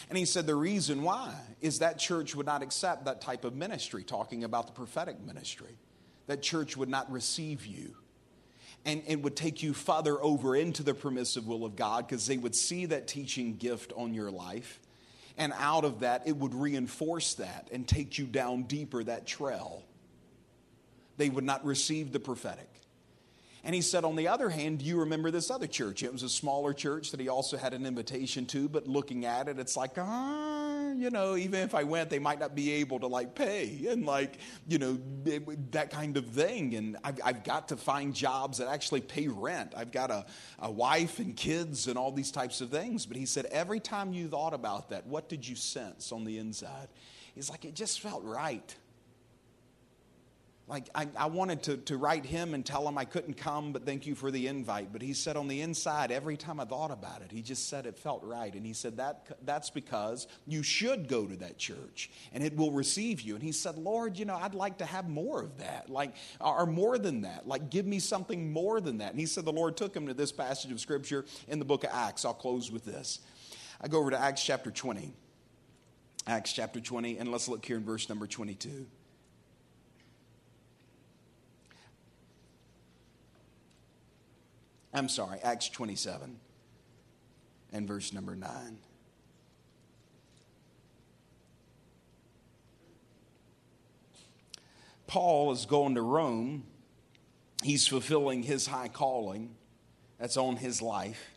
And 0.09 0.19
he 0.19 0.25
said 0.25 0.47
the 0.47 0.55
reason 0.55 1.03
why 1.03 1.35
is 1.61 1.79
that 1.79 1.99
church 1.99 2.35
would 2.35 2.47
not 2.47 2.63
accept 2.63 3.07
that 3.07 3.21
type 3.21 3.45
of 3.45 3.55
ministry, 3.55 4.05
talking 4.05 4.45
about 4.45 4.67
the 4.67 4.73
prophetic 4.73 5.21
ministry. 5.21 5.77
That 6.27 6.43
church 6.43 6.77
would 6.77 6.89
not 6.89 7.11
receive 7.11 7.67
you. 7.67 7.97
And 8.85 9.03
it 9.07 9.23
would 9.23 9.35
take 9.35 9.63
you 9.63 9.73
further 9.73 10.23
over 10.23 10.55
into 10.55 10.83
the 10.83 10.93
permissive 10.93 11.47
will 11.47 11.65
of 11.65 11.75
God 11.75 12.07
because 12.07 12.27
they 12.27 12.37
would 12.37 12.55
see 12.55 12.87
that 12.87 13.09
teaching 13.09 13.57
gift 13.57 13.93
on 13.97 14.13
your 14.13 14.31
life. 14.31 14.79
And 15.39 15.53
out 15.59 15.85
of 15.85 16.01
that, 16.01 16.27
it 16.27 16.37
would 16.37 16.55
reinforce 16.55 17.35
that 17.35 17.69
and 17.73 17.89
take 17.89 18.19
you 18.19 18.27
down 18.27 18.65
deeper 18.65 19.03
that 19.03 19.27
trail. 19.27 19.83
They 21.17 21.31
would 21.31 21.45
not 21.45 21.65
receive 21.65 22.13
the 22.13 22.21
prophetic. 22.21 22.69
And 23.65 23.75
he 23.75 23.81
said, 23.81 24.05
on 24.05 24.15
the 24.15 24.29
other 24.29 24.51
hand, 24.51 24.81
do 24.81 24.85
you 24.85 25.01
remember 25.01 25.31
this 25.31 25.51
other 25.51 25.67
church? 25.67 26.03
It 26.03 26.13
was 26.13 26.23
a 26.23 26.29
smaller 26.29 26.75
church 26.75 27.13
that 27.13 27.21
he 27.21 27.31
also 27.31 27.57
had 27.57 27.73
an 27.73 27.87
invitation 27.87 28.45
to, 28.47 28.69
but 28.69 28.87
looking 28.87 29.25
at 29.25 29.49
it, 29.49 29.59
it's 29.59 29.75
like, 29.75 29.93
ah, 29.97 30.91
you 30.93 31.09
know, 31.09 31.35
even 31.35 31.61
if 31.61 31.75
I 31.75 31.85
went, 31.85 32.11
they 32.11 32.19
might 32.19 32.39
not 32.39 32.55
be 32.55 32.73
able 32.73 33.01
to 33.01 33.07
like 33.07 33.35
pay 33.35 33.87
and 33.89 34.05
like, 34.05 34.37
you 34.69 34.79
know, 34.79 34.99
that 35.71 35.91
kind 35.91 36.19
of 36.19 36.27
thing. 36.27 36.75
And 36.75 36.99
I've, 37.03 37.19
I've 37.25 37.43
got 37.43 37.69
to 37.69 37.77
find 37.79 38.15
jobs 38.15 38.59
that 38.59 38.69
actually 38.69 39.01
pay 39.01 39.29
rent. 39.29 39.73
I've 39.75 39.93
got 39.93 40.11
a, 40.11 40.27
a 40.59 40.71
wife 40.71 41.19
and 41.19 41.35
kids 41.35 41.89
and 41.89 41.97
all 41.97 42.13
these 42.13 42.31
types 42.31 42.61
of 42.61 42.69
things. 42.69 43.07
But 43.07 43.17
he 43.17 43.25
said, 43.25 43.47
every 43.47 43.81
time 43.81 44.13
you 44.13 44.29
thought 44.29 44.53
about 44.53 44.91
that, 44.91 45.07
what 45.07 45.31
did 45.31 45.49
you 45.49 45.57
sense 45.57 46.13
on 46.13 46.25
the 46.25 46.37
inside? 46.37 46.89
He's 47.35 47.49
like, 47.49 47.65
it 47.65 47.75
just 47.75 48.01
felt 48.01 48.23
right. 48.25 48.77
Like, 50.67 50.89
I, 50.95 51.07
I 51.15 51.27
wanted 51.27 51.63
to, 51.65 51.77
to 51.77 51.99
write 51.99 52.25
him 52.25 52.55
and 52.55 52.65
tell 52.65 52.89
him 52.89 52.97
I 52.97 53.05
couldn't 53.05 53.35
come, 53.35 53.73
but 53.73 53.85
thank 53.85 54.07
you 54.07 54.15
for 54.15 54.31
the 54.31 54.47
invite. 54.47 54.95
But 54.95 55.03
he 55.03 55.13
said 55.13 55.37
on 55.37 55.47
the 55.47 55.61
inside, 55.61 56.11
every 56.11 56.39
time 56.39 56.59
I 56.59 56.65
thought 56.65 56.91
about 56.91 57.21
it, 57.21 57.31
he 57.31 57.43
just 57.43 57.69
said 57.69 57.85
it 57.85 57.99
felt 57.99 58.25
right. 58.25 58.53
And 58.55 58.65
he 58.65 58.73
said, 58.73 58.97
that, 58.97 59.37
That's 59.45 59.69
because 59.69 60.27
you 60.47 60.63
should 60.63 61.07
go 61.07 61.27
to 61.27 61.37
that 61.37 61.59
church 61.59 62.11
and 62.33 62.43
it 62.43 62.57
will 62.57 62.73
receive 62.73 63.21
you. 63.21 63.35
And 63.35 63.45
he 63.45 63.53
said, 63.53 63.77
Lord, 63.77 64.19
you 64.19 64.25
know, 64.25 64.37
I'd 64.37 64.55
like 64.55 64.79
to 64.79 64.87
have 64.87 65.07
more 65.07 65.43
of 65.43 65.59
that, 65.59 65.91
like, 65.91 66.15
or 66.41 66.65
more 66.65 66.97
than 66.97 67.21
that. 67.23 67.47
Like, 67.47 67.69
give 67.69 67.85
me 67.85 67.99
something 67.99 68.51
more 68.51 68.81
than 68.81 68.99
that. 68.99 69.11
And 69.11 69.21
he 69.21 69.27
said, 69.27 69.45
The 69.45 69.53
Lord 69.53 69.77
took 69.77 69.95
him 69.95 70.07
to 70.07 70.15
this 70.15 70.33
passage 70.33 70.73
of 70.73 70.81
scripture 70.81 71.27
in 71.47 71.59
the 71.59 71.67
book 71.67 71.85
of 71.85 71.91
Acts. 71.93 72.25
I'll 72.25 72.33
close 72.33 72.73
with 72.73 72.87
this. 72.87 73.21
I 73.83 73.89
go 73.89 73.99
over 73.99 74.11
to 74.13 74.19
Acts 74.19 74.43
chapter 74.43 74.71
20. 74.71 75.13
Acts 76.27 76.55
chapter 76.55 76.81
20, 76.81 77.19
and 77.19 77.31
let's 77.31 77.49
look 77.49 77.67
here 77.67 77.77
in 77.77 77.85
verse 77.85 78.09
number 78.09 78.27
22. 78.27 78.87
I'm 84.95 85.09
sorry, 85.09 85.41
Acts 85.43 85.69
27 85.69 86.39
and 87.73 87.89
verse 87.89 88.13
number 88.13 88.37
9. 88.37 88.79
Paul 95.09 95.53
is 95.53 95.67
going 95.67 95.97
to 95.97 96.03
Rome. 96.03 96.65
He's 97.63 97.87
fulfilling 97.87 98.45
his 98.45 98.69
high 98.69 98.89
calling 98.89 99.57
that's 100.19 100.37
on 100.37 100.57
his 100.57 100.81
life. 100.81 101.31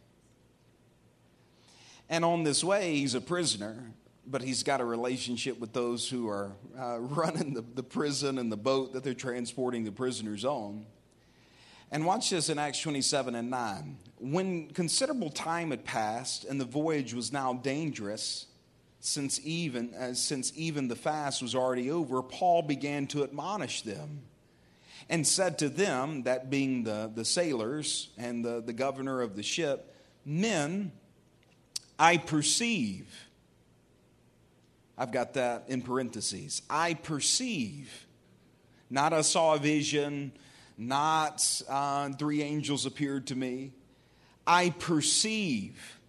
And 2.10 2.24
on 2.24 2.44
this 2.44 2.64
way, 2.64 2.96
he's 2.96 3.16
a 3.16 3.22
prisoner, 3.22 3.92
but 4.26 4.42
he's 4.42 4.64
got 4.64 4.82
a 4.82 4.86
relationship 4.86 5.60
with 5.60 5.74
those 5.74 6.08
who 6.08 6.30
are 6.30 6.54
uh, 6.80 7.00
running 7.00 7.56
the, 7.56 7.64
the 7.74 7.84
prison 7.84 8.38
and 8.38 8.52
the 8.52 8.58
boat 8.58 8.94
that 8.94 9.04
they're 9.04 9.14
transporting 9.14 9.84
the 9.84 9.92
prisoners 9.92 10.46
on. 10.46 10.86
And 11.92 12.06
watch 12.06 12.30
this 12.30 12.50
in 12.50 12.60
Acts 12.60 12.82
27 12.82 13.36
and 13.36 13.50
9. 13.50 13.98
When 14.20 14.70
considerable 14.72 15.30
time 15.30 15.72
had 15.72 15.86
passed 15.86 16.44
and 16.44 16.60
the 16.60 16.66
voyage 16.66 17.14
was 17.14 17.32
now 17.32 17.54
dangerous, 17.54 18.48
since 19.00 19.40
even, 19.44 19.94
uh, 19.94 20.14
since 20.14 20.52
even 20.56 20.88
the 20.88 20.96
fast 20.96 21.42
was 21.42 21.56
already 21.56 21.90
over, 21.92 22.22
Paul 22.22 22.62
began 22.62 23.08
to 23.08 23.24
admonish 23.24 23.84
them 23.84 24.22
and 25.10 25.26
said 25.26 25.60
to 25.60 25.70
them, 25.70 26.24
that 26.24 26.50
being 26.50 26.84
the, 26.84 27.10
the 27.14 27.24
sailors 27.24 28.10
and 28.18 28.44
the, 28.44 28.62
the 28.62 28.74
governor 28.74 29.22
of 29.22 29.36
the 29.36 29.44
ship, 29.44 29.94
Men, 30.26 30.92
I 31.98 32.18
perceive, 32.18 33.08
I've 34.98 35.14
got 35.14 35.36
that 35.36 35.66
in 35.70 35.82
parentheses, 35.82 36.62
I 36.70 36.96
perceive, 36.96 38.06
not 38.90 39.14
I 39.14 39.22
saw 39.22 39.54
a 39.56 39.60
vision, 39.60 40.34
not 40.78 41.62
uh, 41.68 42.10
three 42.14 42.44
angels 42.44 42.86
appeared 42.86 43.28
to 43.28 43.36
me. 43.36 43.74
I 44.46 44.70
perceive 44.70 46.00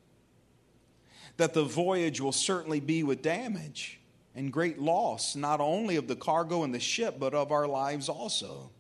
that 1.39 1.55
the 1.55 1.65
voyage 1.65 2.21
will 2.21 2.33
certainly 2.33 2.81
be 2.81 3.03
with 3.03 3.23
damage 3.23 4.01
and 4.35 4.53
great 4.53 4.79
loss, 4.79 5.35
not 5.35 5.61
only 5.61 5.97
of 5.97 6.07
the 6.07 6.15
cargo 6.15 6.63
and 6.63 6.73
the 6.73 6.81
ship, 6.81 7.17
but 7.19 7.35
of 7.35 7.51
our 7.51 7.67
lives 7.67 8.09
also. 8.09 8.71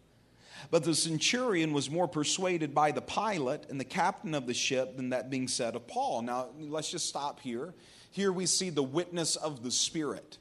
But 0.70 0.84
the 0.84 0.94
centurion 0.94 1.72
was 1.72 1.90
more 1.90 2.06
persuaded 2.06 2.74
by 2.74 2.92
the 2.92 3.00
pilot 3.00 3.66
and 3.68 3.80
the 3.80 3.84
captain 3.84 4.34
of 4.34 4.46
the 4.46 4.54
ship 4.54 4.96
than 4.96 5.10
that 5.10 5.30
being 5.30 5.48
said 5.48 5.74
of 5.74 5.88
Paul. 5.88 6.22
Now, 6.22 6.50
let's 6.60 6.90
just 6.90 7.08
stop 7.08 7.40
here. 7.40 7.74
Here 8.10 8.30
we 8.30 8.46
see 8.46 8.70
the 8.70 8.82
witness 8.82 9.34
of 9.34 9.62
the 9.64 9.70
Spirit, 9.70 10.38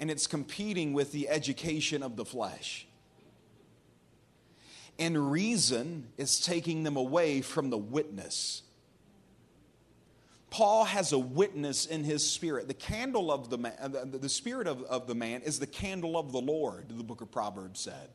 and 0.00 0.10
it's 0.10 0.26
competing 0.26 0.94
with 0.94 1.12
the 1.12 1.28
education 1.28 2.02
of 2.02 2.16
the 2.16 2.24
flesh. 2.24 2.87
And 4.98 5.30
reason 5.30 6.08
is 6.16 6.40
taking 6.40 6.82
them 6.82 6.96
away 6.96 7.40
from 7.40 7.70
the 7.70 7.78
witness. 7.78 8.62
Paul 10.50 10.84
has 10.84 11.12
a 11.12 11.18
witness 11.18 11.86
in 11.86 12.04
his 12.04 12.28
spirit. 12.28 12.68
The 12.68 12.74
candle 12.74 13.30
of 13.30 13.50
the 13.50 13.58
man, 13.58 13.74
uh, 13.80 13.88
the 14.04 14.28
spirit 14.28 14.66
of, 14.66 14.82
of 14.84 15.06
the 15.06 15.14
man 15.14 15.42
is 15.42 15.58
the 15.58 15.66
candle 15.66 16.16
of 16.16 16.32
the 16.32 16.40
Lord, 16.40 16.86
the 16.88 17.04
book 17.04 17.20
of 17.20 17.30
Proverbs 17.30 17.80
said. 17.80 18.08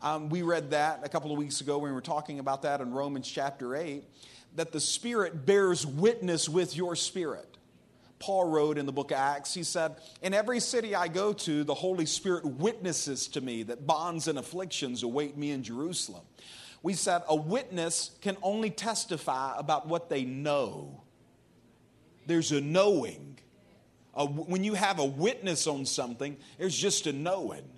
Um, 0.00 0.28
we 0.28 0.42
read 0.42 0.70
that 0.70 1.00
a 1.04 1.08
couple 1.08 1.30
of 1.32 1.38
weeks 1.38 1.60
ago 1.60 1.78
when 1.78 1.90
we 1.90 1.94
were 1.94 2.00
talking 2.00 2.38
about 2.38 2.62
that 2.62 2.80
in 2.80 2.92
Romans 2.92 3.28
chapter 3.28 3.76
8, 3.76 4.04
that 4.56 4.72
the 4.72 4.80
Spirit 4.80 5.46
bears 5.46 5.86
witness 5.86 6.48
with 6.48 6.76
your 6.76 6.96
spirit. 6.96 7.51
Paul 8.22 8.48
wrote 8.48 8.78
in 8.78 8.86
the 8.86 8.92
book 8.92 9.10
of 9.10 9.16
Acts, 9.16 9.52
he 9.52 9.64
said, 9.64 9.96
In 10.22 10.32
every 10.32 10.60
city 10.60 10.94
I 10.94 11.08
go 11.08 11.32
to, 11.32 11.64
the 11.64 11.74
Holy 11.74 12.06
Spirit 12.06 12.44
witnesses 12.46 13.26
to 13.28 13.40
me 13.40 13.64
that 13.64 13.84
bonds 13.84 14.28
and 14.28 14.38
afflictions 14.38 15.02
await 15.02 15.36
me 15.36 15.50
in 15.50 15.64
Jerusalem. 15.64 16.22
We 16.84 16.94
said 16.94 17.22
a 17.28 17.34
witness 17.34 18.12
can 18.20 18.36
only 18.40 18.70
testify 18.70 19.54
about 19.58 19.88
what 19.88 20.08
they 20.08 20.24
know. 20.24 21.02
There's 22.26 22.52
a 22.52 22.60
knowing. 22.60 23.38
A, 24.14 24.24
when 24.24 24.62
you 24.62 24.74
have 24.74 25.00
a 25.00 25.04
witness 25.04 25.66
on 25.66 25.84
something, 25.84 26.36
there's 26.58 26.76
just 26.76 27.08
a 27.08 27.12
knowing. 27.12 27.68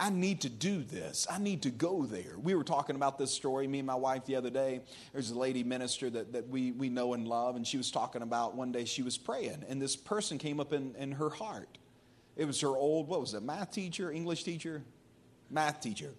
I 0.00 0.10
need 0.10 0.42
to 0.42 0.48
do 0.48 0.84
this. 0.84 1.26
I 1.28 1.38
need 1.38 1.62
to 1.62 1.70
go 1.70 2.06
there. 2.06 2.38
We 2.40 2.54
were 2.54 2.62
talking 2.62 2.94
about 2.94 3.18
this 3.18 3.32
story, 3.32 3.66
me 3.66 3.78
and 3.80 3.86
my 3.86 3.96
wife, 3.96 4.26
the 4.26 4.36
other 4.36 4.50
day. 4.50 4.82
There's 5.12 5.30
a 5.30 5.38
lady 5.38 5.64
minister 5.64 6.08
that, 6.10 6.32
that 6.34 6.48
we, 6.48 6.70
we 6.70 6.88
know 6.88 7.14
and 7.14 7.26
love, 7.26 7.56
and 7.56 7.66
she 7.66 7.76
was 7.76 7.90
talking 7.90 8.22
about 8.22 8.54
one 8.54 8.70
day 8.70 8.84
she 8.84 9.02
was 9.02 9.18
praying, 9.18 9.64
and 9.68 9.82
this 9.82 9.96
person 9.96 10.38
came 10.38 10.60
up 10.60 10.72
in, 10.72 10.94
in 10.96 11.12
her 11.12 11.30
heart. 11.30 11.78
It 12.36 12.44
was 12.44 12.60
her 12.60 12.68
old, 12.68 13.08
what 13.08 13.20
was 13.20 13.34
it, 13.34 13.42
math 13.42 13.72
teacher, 13.72 14.12
English 14.12 14.44
teacher? 14.44 14.84
Math 15.50 15.80
teacher. 15.80 16.12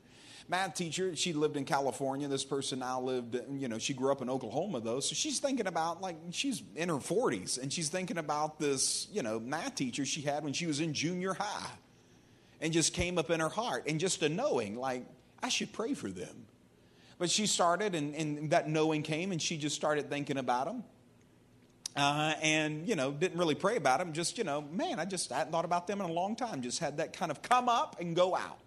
Math 0.50 0.74
teacher, 0.74 1.16
she 1.16 1.32
lived 1.32 1.56
in 1.56 1.64
California. 1.64 2.28
This 2.28 2.44
person 2.44 2.80
now 2.80 3.00
lived, 3.00 3.40
you 3.52 3.68
know, 3.68 3.78
she 3.78 3.94
grew 3.94 4.12
up 4.12 4.22
in 4.22 4.30
Oklahoma 4.30 4.82
though. 4.82 5.00
So 5.00 5.14
she's 5.14 5.40
thinking 5.40 5.68
about, 5.68 6.02
like, 6.02 6.18
she's 6.32 6.64
in 6.76 6.90
her 6.90 6.96
40s, 6.96 7.62
and 7.62 7.72
she's 7.72 7.88
thinking 7.88 8.18
about 8.18 8.60
this, 8.60 9.08
you 9.12 9.22
know, 9.22 9.40
math 9.40 9.76
teacher 9.76 10.06
she 10.06 10.22
had 10.22 10.44
when 10.44 10.52
she 10.52 10.66
was 10.66 10.82
in 10.82 10.94
junior 10.94 11.34
high 11.34 11.70
and 12.62 12.74
just 12.74 12.94
came 12.94 13.18
up 13.18 13.30
in 13.30 13.40
her 13.40 13.50
heart 13.50 13.86
and 13.88 14.00
just 14.00 14.22
a 14.24 14.30
knowing 14.30 14.76
like 14.76 15.06
i 15.42 15.50
should 15.50 15.72
pray 15.74 15.94
for 15.94 16.10
them. 16.10 16.46
But 17.18 17.30
she 17.30 17.48
started 17.48 17.96
and, 17.96 18.16
and 18.16 18.52
that 18.52 18.70
knowing 18.70 19.04
came 19.04 19.34
and 19.34 19.42
she 19.42 19.58
just 19.58 19.76
started 19.76 20.10
thinking 20.10 20.38
about 20.38 20.68
them 20.68 20.84
uh, 21.96 22.34
and 22.42 22.88
you 22.88 22.96
know 22.96 23.12
didn't 23.12 23.38
really 23.38 23.56
pray 23.56 23.76
about 23.76 24.00
them 24.00 24.14
just 24.14 24.38
you 24.38 24.44
know 24.44 24.62
man 24.72 25.00
i 25.00 25.06
just 25.06 25.32
hadn't 25.32 25.52
thought 25.52 25.66
about 25.66 25.88
them 25.88 26.00
in 26.00 26.10
a 26.10 26.12
long 26.12 26.36
time 26.36 26.62
just 26.62 26.80
had 26.80 26.98
that 26.98 27.14
kind 27.14 27.32
of 27.32 27.42
come 27.42 27.68
up 27.70 27.98
and 28.00 28.16
go 28.16 28.36
out. 28.36 28.60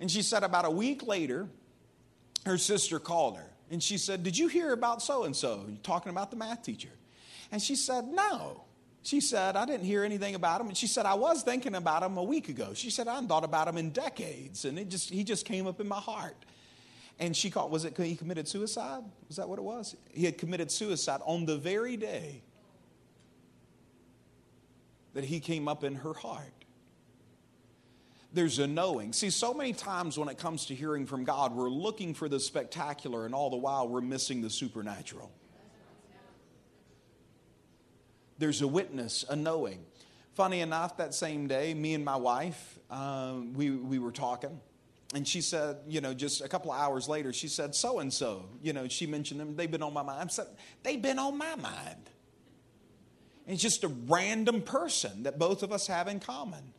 And 0.00 0.10
she 0.10 0.22
said 0.22 0.44
about 0.44 0.64
a 0.64 0.70
week 0.70 1.06
later 1.06 1.48
her 2.46 2.58
sister 2.58 2.98
called 2.98 3.36
her 3.36 3.50
and 3.70 3.82
she 3.82 3.98
said 3.98 4.22
did 4.22 4.36
you 4.36 4.48
hear 4.48 4.72
about 4.72 5.02
so 5.02 5.24
and 5.24 5.34
so 5.34 5.66
talking 5.82 6.10
about 6.10 6.30
the 6.30 6.36
math 6.36 6.62
teacher? 6.62 6.90
And 7.52 7.60
she 7.60 7.74
said 7.74 8.06
no 8.06 8.64
she 9.02 9.20
said, 9.20 9.56
I 9.56 9.64
didn't 9.64 9.86
hear 9.86 10.04
anything 10.04 10.34
about 10.34 10.60
him. 10.60 10.68
And 10.68 10.76
she 10.76 10.86
said, 10.86 11.06
I 11.06 11.14
was 11.14 11.42
thinking 11.42 11.74
about 11.74 12.02
him 12.02 12.16
a 12.18 12.22
week 12.22 12.48
ago. 12.48 12.74
She 12.74 12.90
said, 12.90 13.08
I 13.08 13.14
hadn't 13.14 13.28
thought 13.28 13.44
about 13.44 13.66
him 13.66 13.78
in 13.78 13.90
decades. 13.90 14.64
And 14.64 14.78
it 14.78 14.88
just, 14.88 15.10
he 15.10 15.24
just 15.24 15.46
came 15.46 15.66
up 15.66 15.80
in 15.80 15.88
my 15.88 15.98
heart. 15.98 16.36
And 17.18 17.34
she 17.34 17.50
called, 17.50 17.70
was 17.70 17.84
it 17.84 17.96
he 17.96 18.16
committed 18.16 18.46
suicide? 18.46 19.02
Was 19.28 19.36
that 19.36 19.48
what 19.48 19.58
it 19.58 19.62
was? 19.62 19.96
He 20.12 20.24
had 20.24 20.38
committed 20.38 20.70
suicide 20.70 21.20
on 21.24 21.46
the 21.46 21.56
very 21.56 21.96
day 21.96 22.42
that 25.14 25.24
he 25.24 25.40
came 25.40 25.66
up 25.66 25.82
in 25.82 25.96
her 25.96 26.14
heart. 26.14 26.52
There's 28.32 28.58
a 28.58 28.66
knowing. 28.66 29.12
See, 29.12 29.30
so 29.30 29.52
many 29.52 29.72
times 29.72 30.16
when 30.16 30.28
it 30.28 30.38
comes 30.38 30.66
to 30.66 30.74
hearing 30.74 31.04
from 31.04 31.24
God, 31.24 31.52
we're 31.54 31.68
looking 31.68 32.14
for 32.14 32.28
the 32.28 32.38
spectacular, 32.38 33.26
and 33.26 33.34
all 33.34 33.50
the 33.50 33.56
while 33.56 33.88
we're 33.88 34.00
missing 34.00 34.40
the 34.40 34.50
supernatural 34.50 35.32
there's 38.40 38.62
a 38.62 38.68
witness, 38.68 39.24
a 39.28 39.36
knowing. 39.36 39.84
Funny 40.34 40.60
enough, 40.60 40.96
that 40.96 41.14
same 41.14 41.46
day, 41.46 41.74
me 41.74 41.94
and 41.94 42.04
my 42.04 42.16
wife, 42.16 42.78
um, 42.90 43.52
we, 43.52 43.70
we 43.70 43.98
were 43.98 44.10
talking. 44.10 44.58
And 45.14 45.26
she 45.28 45.40
said, 45.40 45.76
you 45.88 46.00
know, 46.00 46.14
just 46.14 46.40
a 46.40 46.48
couple 46.48 46.72
of 46.72 46.80
hours 46.80 47.08
later, 47.08 47.32
she 47.32 47.48
said, 47.48 47.74
so 47.74 47.98
and 47.98 48.12
so. 48.12 48.48
You 48.62 48.72
know, 48.72 48.88
she 48.88 49.06
mentioned 49.06 49.40
them. 49.40 49.56
They've 49.56 49.70
been 49.70 49.82
on 49.82 49.92
my 49.92 50.02
mind. 50.02 50.20
I 50.22 50.26
said, 50.28 50.46
they've 50.82 51.02
been 51.02 51.18
on 51.18 51.36
my 51.36 51.54
mind. 51.56 52.10
And 53.46 53.54
it's 53.54 53.62
just 53.62 53.84
a 53.84 53.88
random 53.88 54.62
person 54.62 55.24
that 55.24 55.38
both 55.38 55.62
of 55.62 55.72
us 55.72 55.88
have 55.88 56.08
in 56.08 56.20
common. 56.20 56.72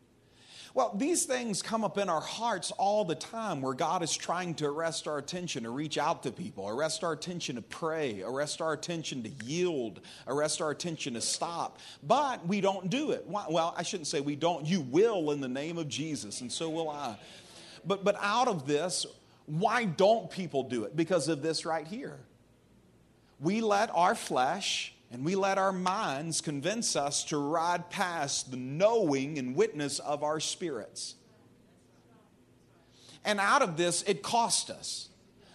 Well, 0.74 0.94
these 0.96 1.26
things 1.26 1.62
come 1.62 1.84
up 1.84 1.98
in 1.98 2.08
our 2.08 2.22
hearts 2.22 2.72
all 2.72 3.04
the 3.04 3.16
time 3.16 3.62
where 3.62 3.74
God 3.74 4.04
is 4.04 4.16
trying 4.16 4.54
to 4.56 4.68
arrest 4.68 5.06
our 5.06 5.18
attention, 5.18 5.64
to 5.64 5.70
reach 5.70 5.98
out 5.98 6.24
to 6.24 6.32
people, 6.32 6.70
arrest 6.70 7.04
our 7.04 7.12
attention 7.12 7.58
to 7.58 7.62
pray, 7.62 8.22
arrest 8.22 8.62
our 8.62 8.72
attention 8.72 9.22
to 9.24 9.30
yield, 9.44 10.00
arrest 10.28 10.62
our 10.62 10.72
attention 10.72 11.16
to 11.16 11.22
stop. 11.22 11.80
But 12.04 12.48
we 12.48 12.62
don't 12.62 12.90
do 12.90 13.12
it. 13.12 13.26
Well, 13.28 13.74
I 13.78 13.84
shouldn't 13.84 14.08
say 14.08 14.22
we 14.22 14.38
don't. 14.38 14.66
You 14.66 14.82
will 14.82 15.32
in 15.32 15.42
the 15.42 15.50
name 15.50 15.78
of 15.78 15.90
Jesus, 15.90 16.40
and 16.40 16.50
so 16.50 16.70
will 16.70 16.90
I. 16.90 17.18
But, 17.86 18.06
but 18.06 18.16
out 18.22 18.48
of 18.48 18.66
this, 18.66 19.06
why 19.48 19.84
don't 19.84 20.30
people 20.32 20.64
do 20.64 20.86
it? 20.86 20.96
Because 20.96 21.28
of 21.28 21.42
this 21.42 21.66
right 21.66 21.88
here. 21.88 22.18
We 23.42 23.60
let 23.60 23.90
our 23.94 24.16
flesh 24.16 24.94
and 25.12 25.26
we 25.26 25.36
let 25.36 25.58
our 25.58 25.74
minds 25.74 26.40
convince 26.40 26.96
us 26.96 27.26
to 27.26 27.38
ride 27.38 27.90
past 27.90 28.50
the 28.50 28.58
knowing 28.58 29.38
and 29.38 29.56
witness 29.56 30.00
of 30.00 30.24
our 30.24 30.40
spirits. 30.40 31.16
And 33.26 33.40
out 33.40 33.62
of 33.62 33.76
this, 33.76 34.04
it 34.04 34.24
cost 34.24 34.70
us. 34.70 35.10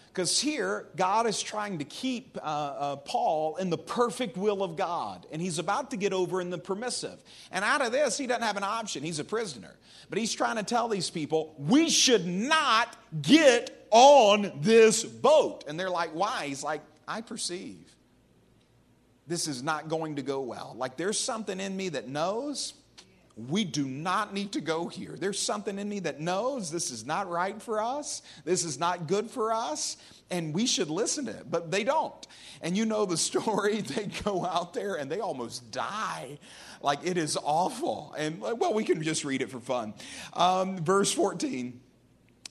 Because 0.09 0.41
here, 0.41 0.87
God 0.97 1.27
is 1.27 1.43
trying 1.43 1.79
to 1.79 1.85
keep 1.85 2.39
uh, 2.39 2.41
uh, 2.41 2.97
Paul 2.97 3.57
in 3.57 3.69
the 3.69 3.79
perfect 3.79 4.37
will 4.37 4.63
of 4.63 4.77
God, 4.77 5.27
and 5.31 5.43
he's 5.43 5.59
about 5.59 5.91
to 5.91 5.97
get 5.97 6.13
over 6.15 6.41
in 6.41 6.49
the 6.49 6.59
permissive. 6.59 7.23
And 7.51 7.65
out 7.65 7.85
of 7.85 7.93
this, 7.93 8.17
he 8.17 8.27
doesn't 8.27 8.43
have 8.43 8.57
an 8.57 8.65
option. 8.65 9.03
He's 9.03 9.19
a 9.19 9.25
prisoner. 9.25 9.75
But 10.09 10.19
he's 10.19 10.33
trying 10.33 10.57
to 10.57 10.63
tell 10.63 10.89
these 10.89 11.11
people, 11.11 11.55
we 11.59 11.91
should 11.91 12.27
not 12.27 12.97
get 13.21 13.89
on 13.91 14.53
this 14.61 15.05
boat. 15.05 15.65
And 15.67 15.79
they're 15.79 15.91
like, 15.91 16.11
why? 16.15 16.47
He's 16.47 16.63
like, 16.63 16.81
I 17.09 17.21
perceive 17.21 17.96
this 19.27 19.49
is 19.49 19.63
not 19.63 19.89
going 19.89 20.17
to 20.17 20.23
go 20.23 20.41
well. 20.41 20.75
Like 20.77 20.97
there's 20.97 21.19
something 21.19 21.61
in 21.61 21.77
me 21.77 21.91
that 21.91 22.09
knows 22.09 22.75
we 23.37 23.65
do 23.65 23.85
not 23.85 24.33
need 24.33 24.53
to 24.53 24.63
go 24.63 24.89
here. 24.89 25.15
There's 25.19 25.39
something 25.39 25.79
in 25.79 25.89
me 25.89 26.01
that 26.01 26.21
knows 26.21 26.71
this 26.71 26.91
is 26.91 27.05
not 27.05 27.29
right 27.29 27.61
for 27.61 27.83
us, 27.83 28.23
this 28.45 28.65
is 28.65 28.79
not 28.79 29.07
good 29.07 29.31
for 29.31 29.53
us, 29.53 29.99
and 30.31 30.55
we 30.55 30.67
should 30.67 30.89
listen 30.89 31.27
to 31.27 31.33
it, 31.33 31.51
but 31.51 31.71
they 31.71 31.85
don't. 31.85 32.27
And 32.63 32.77
you 32.77 32.87
know 32.87 33.05
the 33.05 33.17
story, 33.19 33.83
they 33.83 34.07
go 34.25 34.45
out 34.47 34.73
there 34.73 34.95
and 34.95 35.11
they 35.11 35.21
almost 35.21 35.71
die. 35.71 36.39
Like 36.81 37.01
it 37.05 37.19
is 37.19 37.37
awful. 37.43 38.15
And 38.17 38.41
well, 38.41 38.73
we 38.73 38.85
can 38.85 39.03
just 39.03 39.25
read 39.25 39.43
it 39.43 39.51
for 39.51 39.61
fun. 39.61 39.93
Um, 40.33 40.83
verse 40.83 41.13
14. 41.13 41.81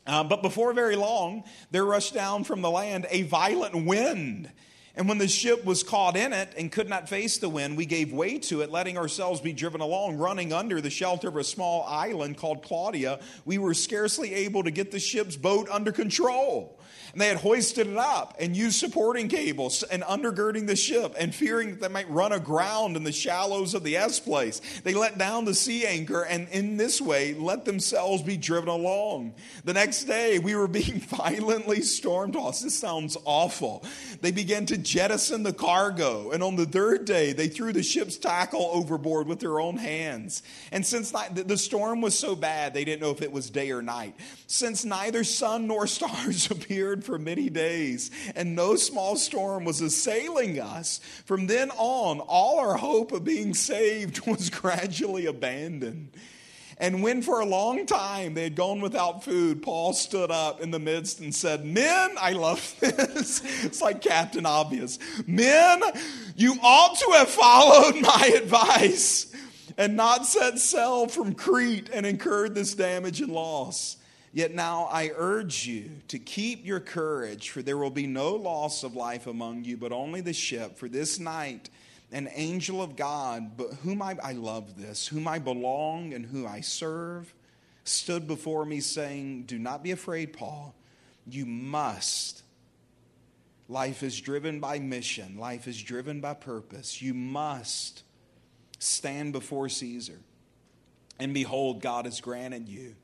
Uh, 0.07 0.23
but 0.23 0.43
before 0.43 0.71
very 0.73 0.95
long, 0.95 1.43
there 1.71 1.83
rushed 1.83 2.13
down 2.13 2.43
from 2.43 2.61
the 2.61 2.69
land 2.69 3.07
a 3.09 3.23
violent 3.23 3.87
wind 3.87 4.51
and 4.97 5.09
when 5.09 5.17
the 5.17 5.27
ship 5.27 5.65
was 5.65 5.83
caught 5.83 6.15
in 6.15 6.31
it 6.31 6.49
and 6.57 6.71
could 6.71 6.87
not 6.87 7.09
face 7.09 7.37
the 7.37 7.49
wind, 7.49 7.75
we 7.75 7.85
gave 7.85 8.13
way 8.13 8.39
to 8.39 8.61
it, 8.61 8.71
letting 8.71 8.97
ourselves 8.97 9.41
be 9.41 9.51
driven 9.51 9.81
along, 9.81 10.17
running 10.17 10.53
under 10.53 10.79
the 10.79 10.89
shelter 10.89 11.27
of 11.27 11.35
a 11.35 11.43
small 11.43 11.83
island 11.83 12.37
called 12.37 12.63
Clauda. 12.63 13.21
We 13.43 13.57
were 13.57 13.73
scarcely 13.73 14.33
able 14.33 14.63
to 14.63 14.71
get 14.71 14.91
the 14.91 14.99
ship's 14.99 15.35
boat 15.35 15.67
under 15.69 15.91
control. 15.91 16.79
And 17.15 17.21
they 17.21 17.29
had 17.29 17.37
hoisted 17.37 17.87
it 17.87 17.95
up 17.95 18.35
and 18.41 18.57
used 18.57 18.77
supporting 18.77 19.29
cables 19.29 19.83
and 19.83 20.03
undergirding 20.03 20.67
the 20.67 20.75
ship 20.75 21.15
and 21.17 21.33
fearing 21.33 21.69
that 21.69 21.79
they 21.79 21.87
might 21.87 22.09
run 22.09 22.33
aground 22.33 22.97
in 22.97 23.05
the 23.05 23.13
shallows 23.13 23.73
of 23.73 23.85
the 23.85 23.95
S 23.95 24.19
place. 24.19 24.59
They 24.83 24.93
let 24.93 25.17
down 25.17 25.45
the 25.45 25.53
sea 25.53 25.85
anchor 25.87 26.23
and 26.23 26.49
in 26.49 26.75
this 26.75 26.99
way 26.99 27.33
let 27.33 27.63
themselves 27.63 28.21
be 28.21 28.35
driven 28.35 28.67
along. 28.67 29.33
The 29.63 29.71
next 29.71 30.03
day 30.03 30.39
we 30.39 30.55
were 30.55 30.67
being 30.67 30.99
violently 31.07 31.83
storm 31.83 32.33
tossed. 32.33 32.63
This 32.63 32.77
sounds 32.77 33.15
awful. 33.23 33.85
They 34.19 34.31
began 34.31 34.65
to 34.65 34.77
jettison 34.77 35.43
the 35.43 35.53
cargo. 35.53 36.31
And 36.31 36.43
on 36.43 36.57
the 36.57 36.65
third 36.65 37.05
day, 37.05 37.31
they 37.31 37.47
threw 37.47 37.71
the 37.71 37.81
ship's 37.81 38.17
tackle 38.17 38.69
overboard 38.73 39.27
with 39.27 39.39
their 39.39 39.61
own 39.61 39.77
hands. 39.77 40.43
And 40.73 40.85
since 40.85 41.11
the 41.11 41.57
storm 41.57 42.01
was 42.01 42.19
so 42.19 42.35
bad, 42.35 42.73
they 42.73 42.83
didn't 42.83 43.01
know 43.01 43.11
if 43.11 43.21
it 43.21 43.31
was 43.31 43.49
day 43.49 43.71
or 43.71 43.81
night. 43.81 44.15
Since 44.47 44.83
neither 44.83 45.23
sun 45.23 45.67
nor 45.67 45.87
stars 45.95 46.51
appeared 46.51 47.04
for 47.05 47.19
many 47.19 47.49
days, 47.49 48.11
and 48.35 48.55
no 48.55 48.75
small 48.75 49.15
storm 49.15 49.63
was 49.63 49.81
assailing 49.81 50.59
us, 50.59 50.99
from 51.25 51.47
then 51.47 51.71
on, 51.71 52.19
all 52.19 52.59
our 52.59 52.77
hope 52.77 53.11
of 53.11 53.23
being 53.23 53.53
saved 53.53 54.25
was 54.27 54.49
gradually 54.49 55.25
abandoned. 55.25 56.11
And 56.77 57.01
when 57.01 57.21
for 57.21 57.39
a 57.39 57.45
long 57.45 57.85
time 57.85 58.33
they 58.33 58.43
had 58.43 58.55
gone 58.55 58.81
without 58.81 59.23
food, 59.23 59.61
Paul 59.61 59.93
stood 59.93 60.29
up 60.29 60.59
in 60.59 60.71
the 60.71 60.79
midst 60.79 61.21
and 61.21 61.33
said, 61.33 61.63
Men, 61.63 62.11
I 62.19 62.33
love 62.33 62.75
this. 62.79 63.41
it's 63.63 63.81
like 63.81 64.01
Captain 64.01 64.45
Obvious. 64.45 64.99
Men, 65.25 65.81
you 66.35 66.55
ought 66.61 66.97
to 66.99 67.11
have 67.17 67.29
followed 67.29 68.01
my 68.01 68.33
advice 68.37 69.33
and 69.77 69.95
not 69.95 70.25
set 70.25 70.59
sail 70.59 71.07
from 71.07 71.33
Crete 71.33 71.89
and 71.93 72.05
incurred 72.05 72.55
this 72.55 72.73
damage 72.73 73.21
and 73.21 73.31
loss. 73.31 73.97
Yet 74.35 74.53
now 74.53 74.89
I 74.91 75.11
urge 75.15 75.65
you 75.65 75.89
to 76.09 76.19
keep 76.19 76.65
your 76.65 76.81
courage, 76.81 77.51
for 77.51 77.61
there 77.61 77.77
will 77.77 77.89
be 77.89 78.05
no 78.05 78.35
loss 78.35 78.83
of 78.83 78.93
life 78.93 79.27
among 79.27 79.63
you, 79.63 79.77
but 79.77 79.93
only 79.93 80.19
the 80.19 80.33
ship. 80.33 80.77
For 80.77 80.89
this 80.89 81.19
night, 81.19 81.69
an 82.11 82.27
angel 82.33 82.81
of 82.81 82.97
God, 82.97 83.55
but 83.55 83.75
whom 83.75 84.01
I, 84.01 84.17
I 84.21 84.33
love 84.33 84.75
this, 84.77 85.07
whom 85.07 85.25
I 85.25 85.39
belong 85.39 86.13
and 86.13 86.25
who 86.25 86.45
I 86.45 86.59
serve, 86.59 87.33
stood 87.85 88.27
before 88.27 88.65
me 88.65 88.81
saying, 88.81 89.43
Do 89.43 89.57
not 89.57 89.83
be 89.83 89.91
afraid, 89.91 90.33
Paul. 90.33 90.75
You 91.25 91.45
must. 91.45 92.43
Life 93.69 94.03
is 94.03 94.19
driven 94.19 94.59
by 94.59 94.79
mission, 94.79 95.37
life 95.37 95.65
is 95.65 95.81
driven 95.81 96.19
by 96.19 96.33
purpose. 96.33 97.01
You 97.01 97.13
must 97.13 98.03
stand 98.79 99.31
before 99.31 99.69
Caesar. 99.69 100.19
And 101.19 101.33
behold, 101.33 101.81
God 101.81 102.03
has 102.03 102.19
granted 102.19 102.67
you 102.67 102.97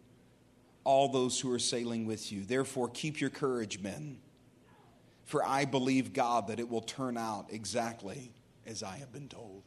all 0.83 1.09
those 1.09 1.39
who 1.39 1.51
are 1.51 1.59
sailing 1.59 2.05
with 2.05 2.31
you. 2.31 2.43
Therefore, 2.43 2.89
keep 2.89 3.21
your 3.21 3.29
courage, 3.29 3.79
men. 3.79 4.17
For 5.25 5.45
I 5.45 5.65
believe 5.65 6.13
God 6.13 6.47
that 6.47 6.59
it 6.59 6.69
will 6.69 6.81
turn 6.81 7.17
out 7.17 7.47
exactly 7.49 8.31
as 8.65 8.83
I 8.83 8.97
have 8.97 9.13
been 9.13 9.29
told. 9.29 9.63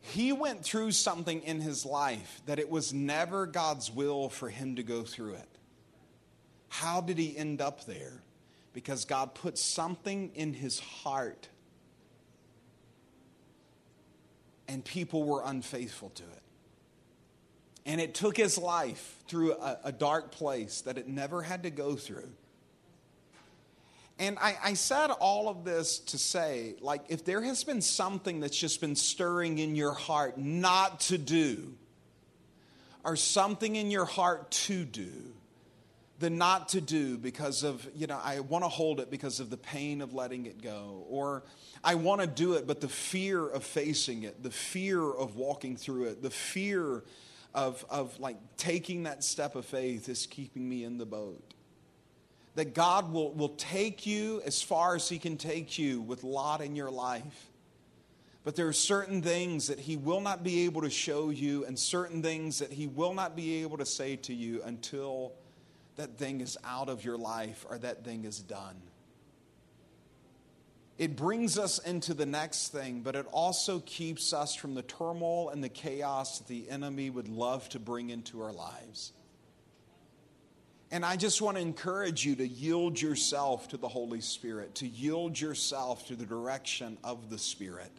He 0.00 0.32
went 0.32 0.64
through 0.64 0.92
something 0.92 1.42
in 1.42 1.60
his 1.60 1.84
life 1.84 2.40
that 2.46 2.58
it 2.58 2.70
was 2.70 2.92
never 2.92 3.44
God's 3.44 3.90
will 3.90 4.28
for 4.28 4.48
him 4.48 4.76
to 4.76 4.82
go 4.82 5.02
through 5.02 5.34
it. 5.34 5.48
How 6.68 7.00
did 7.00 7.18
he 7.18 7.36
end 7.36 7.60
up 7.60 7.86
there? 7.86 8.22
Because 8.72 9.04
God 9.04 9.34
put 9.34 9.58
something 9.58 10.30
in 10.34 10.52
his 10.54 10.78
heart 10.78 11.48
and 14.68 14.84
people 14.84 15.24
were 15.24 15.42
unfaithful 15.44 16.10
to 16.10 16.22
it. 16.22 16.42
And 17.86 18.00
it 18.00 18.14
took 18.14 18.36
his 18.36 18.58
life 18.58 19.16
through 19.28 19.52
a, 19.54 19.78
a 19.84 19.92
dark 19.92 20.32
place 20.32 20.82
that 20.82 20.98
it 20.98 21.08
never 21.08 21.40
had 21.40 21.62
to 21.62 21.70
go 21.70 21.96
through. 21.96 22.28
And 24.18 24.38
I, 24.38 24.56
I, 24.64 24.74
said 24.74 25.10
all 25.10 25.48
of 25.48 25.64
this 25.64 25.98
to 25.98 26.18
say, 26.18 26.76
like, 26.80 27.02
if 27.08 27.24
there 27.24 27.42
has 27.42 27.64
been 27.64 27.82
something 27.82 28.40
that's 28.40 28.56
just 28.56 28.80
been 28.80 28.96
stirring 28.96 29.58
in 29.58 29.76
your 29.76 29.92
heart 29.92 30.38
not 30.38 31.00
to 31.00 31.18
do, 31.18 31.74
or 33.04 33.14
something 33.14 33.76
in 33.76 33.90
your 33.90 34.06
heart 34.06 34.50
to 34.50 34.84
do, 34.84 35.12
the 36.18 36.30
not 36.30 36.70
to 36.70 36.80
do 36.80 37.18
because 37.18 37.62
of, 37.62 37.86
you 37.94 38.06
know, 38.06 38.18
I 38.22 38.40
want 38.40 38.64
to 38.64 38.68
hold 38.68 39.00
it 39.00 39.10
because 39.10 39.38
of 39.38 39.50
the 39.50 39.56
pain 39.58 40.00
of 40.00 40.14
letting 40.14 40.46
it 40.46 40.62
go, 40.62 41.04
or 41.10 41.44
I 41.84 41.94
want 41.94 42.22
to 42.22 42.26
do 42.26 42.54
it, 42.54 42.66
but 42.66 42.80
the 42.80 42.88
fear 42.88 43.46
of 43.46 43.64
facing 43.64 44.22
it, 44.22 44.42
the 44.42 44.50
fear 44.50 45.02
of 45.02 45.36
walking 45.36 45.76
through 45.76 46.04
it, 46.04 46.22
the 46.22 46.30
fear 46.30 47.04
of, 47.56 47.84
of 47.90 48.20
like 48.20 48.36
taking 48.56 49.02
that 49.04 49.24
step 49.24 49.56
of 49.56 49.64
faith 49.64 50.08
is 50.08 50.26
keeping 50.26 50.68
me 50.68 50.84
in 50.84 50.98
the 50.98 51.06
boat 51.06 51.54
that 52.56 52.74
God 52.74 53.12
will, 53.12 53.32
will 53.32 53.50
take 53.50 54.06
you 54.06 54.42
as 54.44 54.62
far 54.62 54.96
as 54.96 55.08
He 55.08 55.18
can 55.18 55.36
take 55.36 55.78
you 55.78 56.00
with 56.00 56.24
Lot 56.24 56.62
in 56.62 56.74
your 56.74 56.90
life. 56.90 57.50
But 58.44 58.56
there 58.56 58.66
are 58.66 58.72
certain 58.72 59.22
things 59.22 59.66
that 59.68 59.78
He 59.78 59.96
will 59.96 60.20
not 60.20 60.42
be 60.42 60.64
able 60.64 60.80
to 60.82 60.90
show 60.90 61.30
you, 61.30 61.66
and 61.66 61.78
certain 61.78 62.22
things 62.22 62.58
that 62.58 62.72
He 62.72 62.86
will 62.86 63.12
not 63.12 63.36
be 63.36 63.62
able 63.62 63.76
to 63.76 63.86
say 63.86 64.16
to 64.16 64.34
you 64.34 64.62
until 64.64 65.32
that 65.96 66.16
thing 66.16 66.40
is 66.40 66.56
out 66.64 66.88
of 66.88 67.04
your 67.04 67.18
life 67.18 67.66
or 67.68 67.78
that 67.78 68.04
thing 68.04 68.24
is 68.24 68.38
done. 68.38 68.76
It 70.98 71.14
brings 71.14 71.58
us 71.58 71.78
into 71.78 72.14
the 72.14 72.24
next 72.24 72.68
thing, 72.68 73.02
but 73.02 73.14
it 73.14 73.26
also 73.30 73.80
keeps 73.80 74.32
us 74.32 74.54
from 74.54 74.74
the 74.74 74.82
turmoil 74.82 75.50
and 75.50 75.62
the 75.62 75.68
chaos 75.68 76.38
that 76.38 76.48
the 76.48 76.70
enemy 76.70 77.10
would 77.10 77.28
love 77.28 77.68
to 77.70 77.78
bring 77.78 78.08
into 78.08 78.42
our 78.42 78.52
lives. 78.52 79.12
And 80.90 81.04
I 81.04 81.16
just 81.16 81.42
want 81.42 81.56
to 81.56 81.60
encourage 81.60 82.24
you 82.24 82.36
to 82.36 82.46
yield 82.46 83.00
yourself 83.00 83.68
to 83.68 83.76
the 83.76 83.88
Holy 83.88 84.20
Spirit, 84.20 84.76
to 84.76 84.86
yield 84.86 85.38
yourself 85.38 86.06
to 86.06 86.16
the 86.16 86.24
direction 86.24 86.96
of 87.04 87.28
the 87.28 87.38
Spirit. 87.38 87.90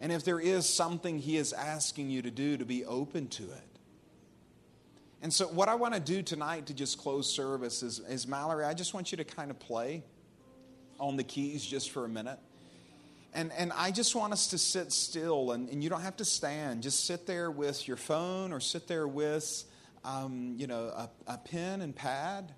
And 0.00 0.10
if 0.10 0.24
there 0.24 0.40
is 0.40 0.66
something 0.66 1.18
He 1.18 1.36
is 1.36 1.52
asking 1.52 2.10
you 2.10 2.22
to 2.22 2.30
do, 2.30 2.56
to 2.56 2.64
be 2.64 2.84
open 2.84 3.28
to 3.28 3.42
it. 3.42 3.78
And 5.20 5.32
so, 5.32 5.48
what 5.48 5.68
I 5.68 5.74
want 5.74 5.94
to 5.94 6.00
do 6.00 6.22
tonight 6.22 6.66
to 6.66 6.74
just 6.74 6.98
close 6.98 7.30
service 7.30 7.82
is, 7.82 7.98
is 7.98 8.26
Mallory, 8.26 8.64
I 8.64 8.74
just 8.74 8.94
want 8.94 9.10
you 9.10 9.16
to 9.16 9.24
kind 9.24 9.50
of 9.50 9.58
play 9.58 10.04
on 10.98 11.16
the 11.16 11.24
keys 11.24 11.64
just 11.64 11.90
for 11.90 12.04
a 12.04 12.08
minute. 12.08 12.38
And, 13.34 13.52
and 13.56 13.72
I 13.74 13.90
just 13.90 14.14
want 14.14 14.32
us 14.32 14.48
to 14.48 14.58
sit 14.58 14.92
still, 14.92 15.52
and, 15.52 15.68
and 15.68 15.84
you 15.84 15.90
don't 15.90 16.00
have 16.00 16.16
to 16.16 16.24
stand. 16.24 16.82
Just 16.82 17.04
sit 17.04 17.26
there 17.26 17.50
with 17.50 17.86
your 17.86 17.98
phone 17.98 18.52
or 18.52 18.60
sit 18.60 18.88
there 18.88 19.06
with 19.06 19.64
um, 20.06 20.54
you 20.56 20.66
know, 20.66 20.84
a, 20.84 21.10
a 21.26 21.38
pen 21.38 21.82
and 21.82 21.94
pad 21.94 22.52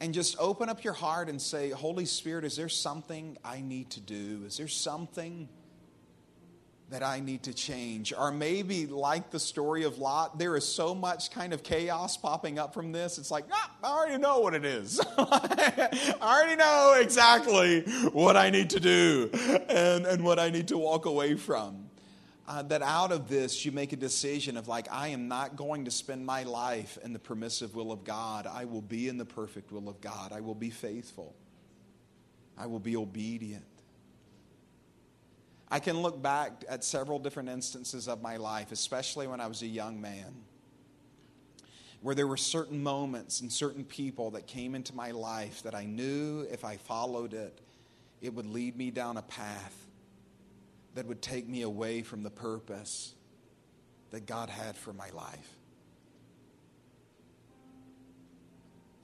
and 0.00 0.12
just 0.12 0.36
open 0.38 0.68
up 0.68 0.82
your 0.82 0.92
heart 0.92 1.28
and 1.28 1.40
say, 1.40 1.70
Holy 1.70 2.06
Spirit, 2.06 2.44
is 2.44 2.56
there 2.56 2.68
something 2.68 3.38
I 3.44 3.60
need 3.60 3.90
to 3.90 4.00
do? 4.00 4.42
Is 4.46 4.56
there 4.56 4.68
something 4.68 5.48
that 6.90 7.02
I 7.02 7.20
need 7.20 7.44
to 7.44 7.54
change? 7.54 8.12
Or 8.16 8.30
maybe, 8.30 8.86
like 8.86 9.30
the 9.30 9.40
story 9.40 9.84
of 9.84 9.98
Lot, 9.98 10.38
there 10.38 10.56
is 10.56 10.66
so 10.66 10.94
much 10.94 11.30
kind 11.30 11.52
of 11.52 11.62
chaos 11.62 12.16
popping 12.16 12.58
up 12.58 12.74
from 12.74 12.92
this. 12.92 13.18
It's 13.18 13.30
like, 13.30 13.44
ah, 13.50 13.70
I 13.82 13.86
already 13.86 14.18
know 14.18 14.40
what 14.40 14.54
it 14.54 14.64
is. 14.64 15.00
I 15.18 16.14
already 16.20 16.56
know 16.56 16.96
exactly 17.00 17.82
what 18.12 18.36
I 18.36 18.50
need 18.50 18.70
to 18.70 18.80
do 18.80 19.30
and, 19.68 20.06
and 20.06 20.24
what 20.24 20.38
I 20.38 20.50
need 20.50 20.68
to 20.68 20.78
walk 20.78 21.06
away 21.06 21.34
from 21.36 21.90
uh, 22.50 22.62
that 22.62 22.82
out 22.82 23.12
of 23.12 23.28
this 23.28 23.64
you 23.64 23.70
make 23.70 23.92
a 23.92 23.96
decision 23.96 24.56
of 24.56 24.66
like, 24.66 24.88
I 24.90 25.08
am 25.08 25.28
not 25.28 25.54
going 25.54 25.84
to 25.84 25.90
spend 25.92 26.26
my 26.26 26.42
life 26.42 26.98
in 27.04 27.12
the 27.12 27.18
permissive 27.20 27.76
will 27.76 27.92
of 27.92 28.02
God. 28.02 28.48
I 28.48 28.64
will 28.64 28.82
be 28.82 29.06
in 29.06 29.18
the 29.18 29.24
perfect 29.24 29.70
will 29.70 29.88
of 29.88 30.00
God. 30.00 30.32
I 30.32 30.40
will 30.40 30.56
be 30.56 30.70
faithful. 30.70 31.36
I 32.58 32.66
will 32.66 32.80
be 32.80 32.96
obedient. 32.96 33.64
I 35.70 35.78
can 35.78 36.02
look 36.02 36.20
back 36.20 36.64
at 36.68 36.82
several 36.82 37.18
different 37.18 37.48
instances 37.48 38.08
of 38.08 38.20
my 38.20 38.36
life, 38.36 38.72
especially 38.72 39.28
when 39.28 39.40
I 39.40 39.46
was 39.46 39.62
a 39.62 39.68
young 39.68 40.00
man, 40.00 40.34
where 42.00 42.14
there 42.14 42.26
were 42.26 42.36
certain 42.36 42.82
moments 42.82 43.40
and 43.40 43.52
certain 43.52 43.84
people 43.84 44.32
that 44.32 44.48
came 44.48 44.74
into 44.74 44.94
my 44.94 45.12
life 45.12 45.62
that 45.62 45.74
I 45.74 45.84
knew 45.84 46.46
if 46.50 46.64
I 46.64 46.76
followed 46.76 47.34
it, 47.34 47.60
it 48.20 48.34
would 48.34 48.46
lead 48.46 48.76
me 48.76 48.90
down 48.90 49.16
a 49.16 49.22
path 49.22 49.86
that 50.94 51.06
would 51.06 51.22
take 51.22 51.48
me 51.48 51.62
away 51.62 52.02
from 52.02 52.24
the 52.24 52.30
purpose 52.30 53.14
that 54.10 54.26
God 54.26 54.50
had 54.50 54.76
for 54.76 54.92
my 54.92 55.10
life. 55.10 55.54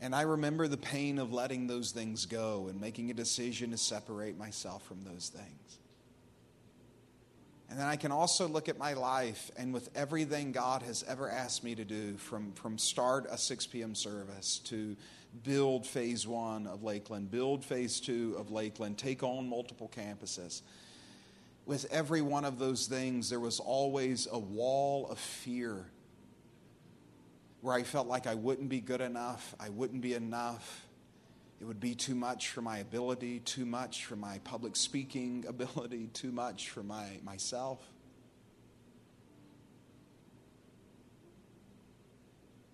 And 0.01 0.15
I 0.15 0.23
remember 0.23 0.67
the 0.67 0.77
pain 0.77 1.19
of 1.19 1.33
letting 1.33 1.69
those 1.69 1.93
things 1.93 2.27
go 2.27 2.67
and 2.69 2.81
making 2.81 3.11
a 3.11 3.15
decision 3.15 3.71
to 3.71 3.79
separate 3.79 4.37
myself 4.37 4.83
from 4.83 5.05
those 5.05 5.29
things. 5.29 5.79
And 7.69 7.79
then 7.79 7.87
I 7.87 7.97
can 7.97 8.13
also 8.13 8.47
look 8.47 8.69
at 8.69 8.79
my 8.79 8.93
life 8.93 9.51
and 9.57 9.75
with 9.75 9.91
everything 9.95 10.53
God 10.53 10.83
has 10.83 11.05
ever 11.09 11.29
asked 11.29 11.65
me 11.65 11.75
to 11.75 11.85
do 11.85 12.17
from, 12.17 12.53
from 12.53 12.79
start 12.79 13.27
a 13.29 13.37
6 13.37 13.67
p.m. 13.67 13.95
service 13.95 14.61
to 14.65 14.97
build 15.43 15.87
phase 15.87 16.27
one 16.27 16.67
of 16.67 16.83
Lakeland, 16.83 17.31
build 17.31 17.65
phase 17.65 18.01
two 18.01 18.37
of 18.39 18.51
Lakeland, 18.51 18.99
take 18.99 19.23
on 19.23 19.49
multiple 19.49 19.91
campuses 19.95 20.63
with 21.67 21.93
every 21.93 22.23
one 22.23 22.45
of 22.45 22.59
those 22.59 22.87
things, 22.87 23.29
there 23.29 23.41
was 23.41 23.59
always 23.59 24.29
a 24.31 24.39
wall 24.39 25.09
of 25.11 25.19
fear 25.19 25.85
where 27.61 27.75
I 27.75 27.83
felt 27.83 28.07
like 28.07 28.29
I 28.29 28.37
wouldn't 28.37 28.69
be 28.69 28.81
good 28.81 29.01
enough, 29.01 29.55
I 29.59 29.69
wouldn't 29.71 30.01
be 30.01 30.15
enough. 30.15 30.86
It 31.61 31.65
would 31.65 31.81
be 31.81 31.95
too 31.95 32.15
much 32.15 32.49
for 32.49 32.61
my 32.61 32.79
ability, 32.79 33.41
too 33.41 33.65
much 33.65 34.05
for 34.05 34.17
my 34.17 34.39
public 34.45 34.77
speaking 34.77 35.45
ability, 35.49 36.09
too 36.13 36.33
much 36.33 36.71
for 36.71 36.83
my, 36.83 37.19
myself. 37.25 37.81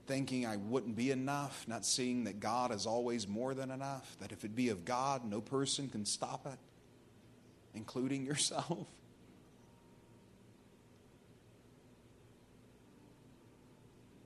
thinking 0.07 0.45
I 0.45 0.57
wouldn't 0.57 0.97
be 0.97 1.11
enough, 1.11 1.65
not 1.67 1.87
seeing 1.87 2.25
that 2.25 2.41
God 2.41 2.71
is 2.71 2.87
always 2.87 3.29
more 3.29 3.55
than 3.55 3.71
enough, 3.71 4.17
that 4.21 4.33
if 4.33 4.45
it 4.45 4.55
be 4.55 4.69
of 4.69 4.85
God, 4.85 5.25
no 5.25 5.41
person 5.41 5.89
can 5.89 6.05
stop 6.05 6.47
it, 6.47 6.59
including 7.75 8.27
yourself. 8.27 8.87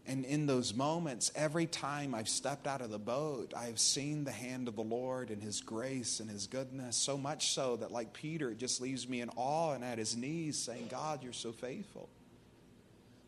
And 0.08 0.24
in 0.24 0.46
those 0.46 0.72
moments, 0.72 1.32
every 1.34 1.66
time 1.66 2.14
I've 2.14 2.28
stepped 2.28 2.68
out 2.68 2.80
of 2.80 2.90
the 2.90 2.98
boat, 2.98 3.52
I've 3.56 3.80
seen 3.80 4.22
the 4.22 4.30
hand 4.30 4.68
of 4.68 4.76
the 4.76 4.82
Lord 4.82 5.30
and 5.30 5.42
His 5.42 5.60
grace 5.60 6.20
and 6.20 6.30
His 6.30 6.46
goodness, 6.46 6.96
so 6.96 7.18
much 7.18 7.52
so 7.52 7.76
that, 7.76 7.90
like 7.90 8.12
Peter, 8.12 8.50
it 8.50 8.58
just 8.58 8.80
leaves 8.80 9.08
me 9.08 9.20
in 9.20 9.30
awe 9.34 9.72
and 9.72 9.84
at 9.84 9.98
his 9.98 10.16
knees 10.16 10.56
saying, 10.56 10.88
God, 10.90 11.24
you're 11.24 11.32
so 11.32 11.50
faithful. 11.50 12.08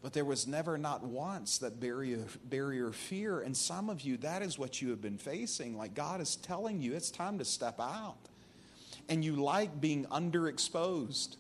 But 0.03 0.13
there 0.13 0.25
was 0.25 0.47
never, 0.47 0.79
not 0.79 1.03
once, 1.03 1.59
that 1.59 1.81
barrier, 1.81 2.25
barrier 2.45 2.93
fear. 2.93 3.41
And 3.41 3.57
some 3.57 3.91
of 3.91 4.03
you, 4.03 4.17
that 4.19 4.43
is 4.43 4.57
what 4.59 4.81
you 4.81 4.91
have 4.91 5.03
been 5.03 5.19
facing. 5.19 5.77
Like 5.77 5.95
God 5.95 6.21
is 6.21 6.37
telling 6.37 6.81
you, 6.81 6.95
it's 6.95 7.11
time 7.11 7.39
to 7.39 7.45
step 7.45 7.81
out. 7.81 8.19
And 9.09 9.25
you 9.25 9.35
like 9.35 9.81
being 9.81 10.05
underexposed. 10.07 11.37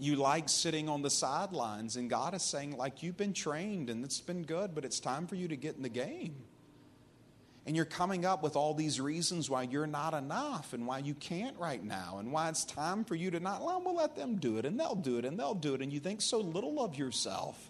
You 0.00 0.16
like 0.16 0.48
sitting 0.48 0.88
on 0.88 1.02
the 1.02 1.10
sidelines. 1.10 1.96
And 1.96 2.08
God 2.08 2.34
is 2.34 2.42
saying, 2.42 2.76
like, 2.76 3.02
you've 3.02 3.18
been 3.18 3.34
trained 3.34 3.90
and 3.90 4.02
it's 4.02 4.20
been 4.20 4.42
good, 4.42 4.74
but 4.74 4.84
it's 4.84 4.98
time 4.98 5.26
for 5.26 5.34
you 5.34 5.46
to 5.48 5.56
get 5.56 5.76
in 5.76 5.82
the 5.82 5.90
game. 5.90 6.34
And 7.66 7.76
you're 7.76 7.84
coming 7.84 8.24
up 8.24 8.42
with 8.42 8.56
all 8.56 8.72
these 8.72 8.98
reasons 8.98 9.50
why 9.50 9.64
you're 9.64 9.86
not 9.86 10.14
enough 10.14 10.72
and 10.72 10.86
why 10.86 10.98
you 10.98 11.12
can't 11.12 11.56
right 11.58 11.84
now 11.84 12.16
and 12.18 12.32
why 12.32 12.48
it's 12.48 12.64
time 12.64 13.04
for 13.04 13.14
you 13.14 13.30
to 13.32 13.40
not, 13.40 13.62
well, 13.62 13.82
we'll 13.84 13.94
let 13.94 14.16
them 14.16 14.36
do 14.36 14.56
it 14.56 14.64
and 14.64 14.80
they'll 14.80 14.94
do 14.94 15.18
it 15.18 15.26
and 15.26 15.38
they'll 15.38 15.54
do 15.54 15.74
it. 15.74 15.82
And 15.82 15.92
you 15.92 16.00
think 16.00 16.22
so 16.22 16.38
little 16.38 16.82
of 16.82 16.96
yourself. 16.96 17.69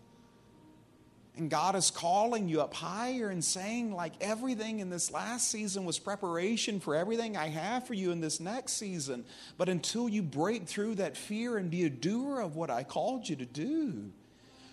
And 1.40 1.48
God 1.48 1.74
is 1.74 1.90
calling 1.90 2.50
you 2.50 2.60
up 2.60 2.74
higher 2.74 3.30
and 3.30 3.42
saying, 3.42 3.94
like, 3.94 4.12
everything 4.20 4.80
in 4.80 4.90
this 4.90 5.10
last 5.10 5.50
season 5.50 5.86
was 5.86 5.98
preparation 5.98 6.80
for 6.80 6.94
everything 6.94 7.34
I 7.34 7.48
have 7.48 7.86
for 7.86 7.94
you 7.94 8.10
in 8.10 8.20
this 8.20 8.40
next 8.40 8.74
season. 8.74 9.24
But 9.56 9.70
until 9.70 10.06
you 10.06 10.22
break 10.22 10.66
through 10.66 10.96
that 10.96 11.16
fear 11.16 11.56
and 11.56 11.70
be 11.70 11.84
a 11.84 11.88
doer 11.88 12.40
of 12.40 12.56
what 12.56 12.68
I 12.68 12.82
called 12.82 13.26
you 13.26 13.36
to 13.36 13.46
do, 13.46 14.12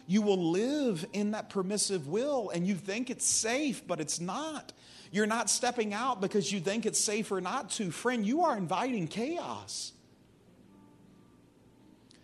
you 0.08 0.22
will 0.22 0.52
live 0.52 1.06
in 1.14 1.32
that 1.32 1.50
permissive 1.50 2.10
will 2.10 2.50
and 2.50 2.68
you 2.68 2.76
think 2.76 3.10
it's 3.10 3.26
safe, 3.26 3.88
but 3.88 4.02
it's 4.02 4.20
not. 4.20 4.74
You're 5.10 5.26
not 5.26 5.50
stepping 5.50 5.94
out 5.94 6.20
because 6.20 6.52
you 6.52 6.60
think 6.60 6.86
it's 6.86 7.00
safer 7.00 7.40
not 7.40 7.70
to. 7.72 7.92
Friend, 7.92 8.26
you 8.26 8.44
are 8.44 8.58
inviting 8.58 9.08
chaos. 9.08 9.94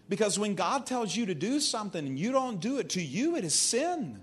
Because 0.10 0.38
when 0.38 0.56
God 0.56 0.86
tells 0.86 1.16
you 1.16 1.28
to 1.28 1.34
do 1.34 1.62
something 1.62 2.06
and 2.06 2.20
you 2.20 2.34
don't 2.34 2.60
do 2.60 2.80
it, 2.80 2.90
to 2.90 3.02
you 3.02 3.38
it 3.38 3.46
is 3.46 3.56
sin. 3.56 4.20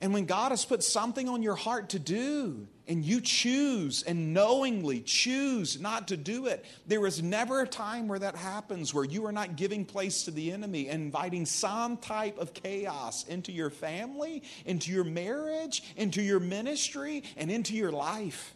And 0.00 0.12
when 0.12 0.26
God 0.26 0.50
has 0.50 0.64
put 0.64 0.84
something 0.84 1.28
on 1.28 1.42
your 1.42 1.56
heart 1.56 1.88
to 1.90 1.98
do, 1.98 2.68
and 2.88 3.04
you 3.04 3.20
choose 3.20 4.02
and 4.02 4.32
knowingly 4.32 5.00
choose 5.02 5.78
not 5.80 6.08
to 6.08 6.16
do 6.16 6.46
it, 6.46 6.64
there 6.86 7.06
is 7.06 7.22
never 7.22 7.60
a 7.60 7.66
time 7.66 8.08
where 8.08 8.18
that 8.18 8.34
happens 8.34 8.94
where 8.94 9.04
you 9.04 9.26
are 9.26 9.32
not 9.32 9.56
giving 9.56 9.84
place 9.84 10.22
to 10.24 10.30
the 10.30 10.50
enemy 10.50 10.88
and 10.88 11.02
inviting 11.02 11.44
some 11.44 11.98
type 11.98 12.38
of 12.38 12.54
chaos 12.54 13.24
into 13.28 13.52
your 13.52 13.68
family, 13.68 14.42
into 14.64 14.90
your 14.90 15.04
marriage, 15.04 15.82
into 15.96 16.22
your 16.22 16.40
ministry, 16.40 17.22
and 17.36 17.50
into 17.50 17.74
your 17.74 17.92
life. 17.92 18.54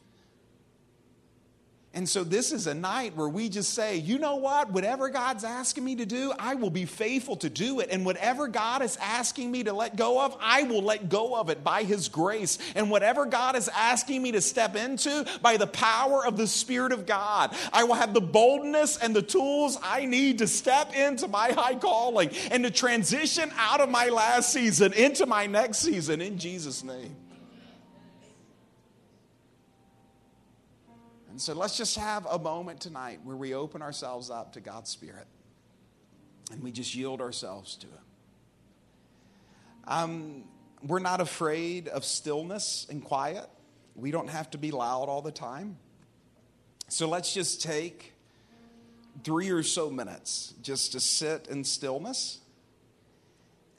And 1.95 2.09
so 2.09 2.24
this 2.24 2.53
is 2.53 2.66
a 2.66 2.72
night 2.72 3.14
where 3.16 3.28
we 3.28 3.51
just 3.51 3.74
say, 3.74 3.99
you 3.99 4.18
know 4.18 4.36
what? 4.36 4.72
Whatever 4.72 5.11
God's 5.11 5.45
asking 5.45 5.84
me 5.84 5.97
to 5.97 6.07
do, 6.07 6.32
I 6.38 6.55
will 6.55 6.70
be 6.70 6.86
faithful 6.86 7.36
to 7.36 7.51
do 7.51 7.80
it. 7.80 7.90
And 7.90 8.07
whatever 8.07 8.49
God 8.49 8.80
is 8.80 8.97
asking 8.97 9.51
me 9.51 9.64
to 9.64 9.74
let 9.74 9.95
go 9.97 10.24
of, 10.24 10.34
I 10.40 10.62
will 10.62 10.80
let 10.80 11.11
go 11.11 11.36
of 11.36 11.51
it 11.51 11.62
by 11.62 11.82
His 11.82 12.09
grace. 12.09 12.57
And 12.74 12.90
whatever 12.90 13.26
God 13.26 13.57
is 13.57 13.68
asking 13.68 14.22
me 14.22 14.32
to 14.32 14.40
step 14.40 14.74
into 14.74 15.26
by 15.43 15.59
the 15.59 15.66
power 15.66 16.24
of 16.24 16.38
the 16.38 16.47
Spirit 16.47 16.93
of 16.93 17.05
God, 17.05 17.55
I 17.74 17.84
will 17.84 17.95
have 17.95 18.14
the 18.14 18.22
boldness 18.22 18.97
and 18.97 19.14
the 19.14 19.20
tools 19.20 19.76
I 19.82 20.07
need 20.07 20.38
to 20.38 20.47
step 20.47 20.95
into 20.97 21.28
my 21.28 21.53
high 21.53 21.74
calling 21.74 22.30
and 22.51 22.64
to 22.64 22.70
transition 22.70 23.51
out 23.59 23.82
of 23.82 23.90
my 23.90 24.09
last 24.09 24.51
season 24.51 24.95
into 24.95 25.26
my 25.26 25.47
next 25.47 25.78
season 25.78 26.22
in 26.22 26.38
Jesus' 26.38 26.82
name. 26.82 27.16
So 31.43 31.55
let's 31.55 31.76
just 31.76 31.97
have 31.99 32.24
a 32.26 32.38
moment 32.38 32.80
tonight 32.80 33.18
where 33.24 33.34
we 33.34 33.53
open 33.53 33.82
ourselves 33.82 34.30
up 34.30 34.53
to 34.53 34.61
God's 34.61 34.90
Spirit 34.90 35.26
and 36.53 36.62
we 36.62 36.70
just 36.70 36.95
yield 36.95 37.20
ourselves 37.20 37.74
to 37.78 37.88
Him. 37.88 37.99
Um, 39.88 40.45
we're 40.86 41.01
not 41.01 41.20
afraid 41.20 41.88
of 41.88 42.05
stillness 42.05 42.86
and 42.88 43.03
quiet. 43.03 43.49
We 43.97 44.12
don't 44.12 44.30
have 44.30 44.53
to 44.53 44.59
be 44.59 44.70
loud 44.70 45.09
all 45.09 45.20
the 45.20 45.32
time. 45.32 45.78
So 46.86 47.09
let's 47.09 47.34
just 47.34 47.61
take 47.61 48.12
three 49.24 49.51
or 49.51 49.64
so 49.64 49.90
minutes 49.90 50.55
just 50.62 50.93
to 50.93 51.01
sit 51.01 51.49
in 51.49 51.64
stillness. 51.64 52.38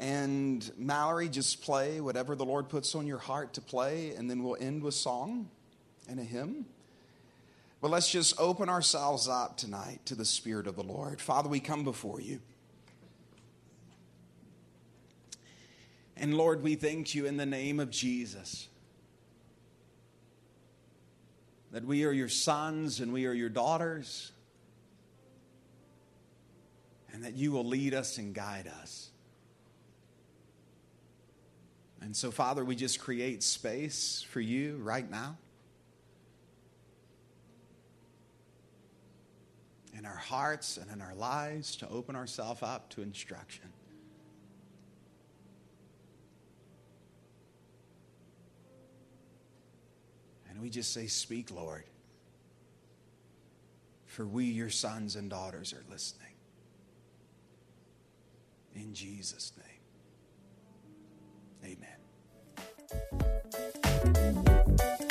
And 0.01 0.70
Mallory, 0.78 1.30
just 1.30 1.61
play 1.61 2.01
whatever 2.01 2.36
the 2.36 2.43
Lord 2.43 2.68
puts 2.68 2.93
on 2.93 3.07
your 3.07 3.20
heart 3.20 3.53
to 3.53 3.61
play, 3.61 4.16
and 4.18 4.30
then 4.30 4.43
we'll 4.43 4.57
end 4.59 4.84
with 4.84 4.95
song 4.95 5.49
and 6.09 6.20
a 6.20 6.24
hymn. 6.24 6.66
But 7.84 7.92
let's 7.92 8.10
just 8.10 8.40
open 8.40 8.70
ourselves 8.70 9.28
up 9.28 9.58
tonight 9.58 10.00
to 10.06 10.16
the 10.16 10.24
Spirit 10.24 10.68
of 10.68 10.78
the 10.78 10.84
Lord. 10.84 11.20
Father, 11.20 11.50
we 11.50 11.60
come 11.60 11.84
before 11.84 12.22
you. 12.22 12.40
And 16.16 16.38
Lord, 16.38 16.64
we 16.64 16.76
thank 16.76 17.14
you 17.14 17.26
in 17.26 17.36
the 17.36 17.46
name 17.46 17.82
of 17.82 17.90
Jesus 17.90 18.70
that 21.72 21.84
we 21.84 22.06
are 22.06 22.14
your 22.14 22.30
sons 22.30 23.02
and 23.02 23.12
we 23.12 23.26
are 23.26 23.34
your 23.34 23.50
daughters, 23.50 24.32
and 27.12 27.26
that 27.26 27.34
you 27.34 27.52
will 27.52 27.66
lead 27.66 27.94
us 27.94 28.18
and 28.18 28.34
guide 28.34 28.72
us. 28.82 29.10
And 32.00 32.16
so, 32.16 32.32
Father, 32.32 32.64
we 32.64 32.78
just 32.78 33.02
create 33.02 33.44
space 33.44 34.26
for 34.30 34.40
you 34.40 34.78
right 34.78 35.12
now. 35.12 35.36
In 39.98 40.06
our 40.06 40.16
hearts 40.16 40.78
and 40.78 40.89
in 40.91 41.02
our 41.02 41.16
lives 41.16 41.76
to 41.78 41.89
open 41.89 42.16
ourselves 42.16 42.62
up 42.64 42.89
to 42.89 43.02
instruction. 43.02 43.70
And 50.50 50.62
we 50.62 50.70
just 50.70 50.94
say, 50.94 51.08
Speak, 51.08 51.52
Lord, 51.52 51.84
for 54.06 54.26
we, 54.26 54.46
your 54.46 54.70
sons 54.70 55.16
and 55.16 55.30
daughters, 55.30 55.74
are 55.74 55.84
listening. 55.91 56.28
In 58.76 58.94
Jesus' 58.94 59.52
name, 61.64 61.78
amen. 61.78 63.73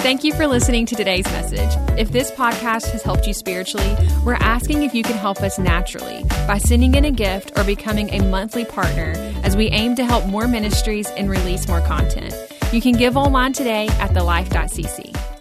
Thank 0.03 0.25
you 0.25 0.35
for 0.35 0.49
listening 0.49 0.85
to 0.87 0.97
today's 0.97 1.25
message. 1.27 1.71
If 1.97 2.11
this 2.11 2.33
podcast 2.33 2.91
has 2.91 3.05
helped 3.05 3.25
you 3.29 3.33
spiritually, 3.33 3.97
we're 4.25 4.35
asking 4.35 4.83
if 4.83 4.97
you 4.97 5.05
can 5.05 5.17
help 5.17 5.41
us 5.43 5.61
naturally 5.61 6.25
by 6.49 6.59
sending 6.59 6.97
in 6.97 7.05
a 7.05 7.13
gift 7.13 7.57
or 7.57 7.63
becoming 7.63 8.11
a 8.11 8.21
monthly 8.25 8.65
partner 8.65 9.13
as 9.45 9.57
we 9.57 9.69
aim 9.69 9.95
to 9.95 10.05
help 10.05 10.27
more 10.27 10.49
ministries 10.49 11.09
and 11.11 11.31
release 11.31 11.69
more 11.69 11.83
content. 11.83 12.35
You 12.73 12.81
can 12.81 12.95
give 12.95 13.17
online 13.17 13.53
today 13.53 13.87
at 14.01 14.11
thelife.cc. 14.11 15.32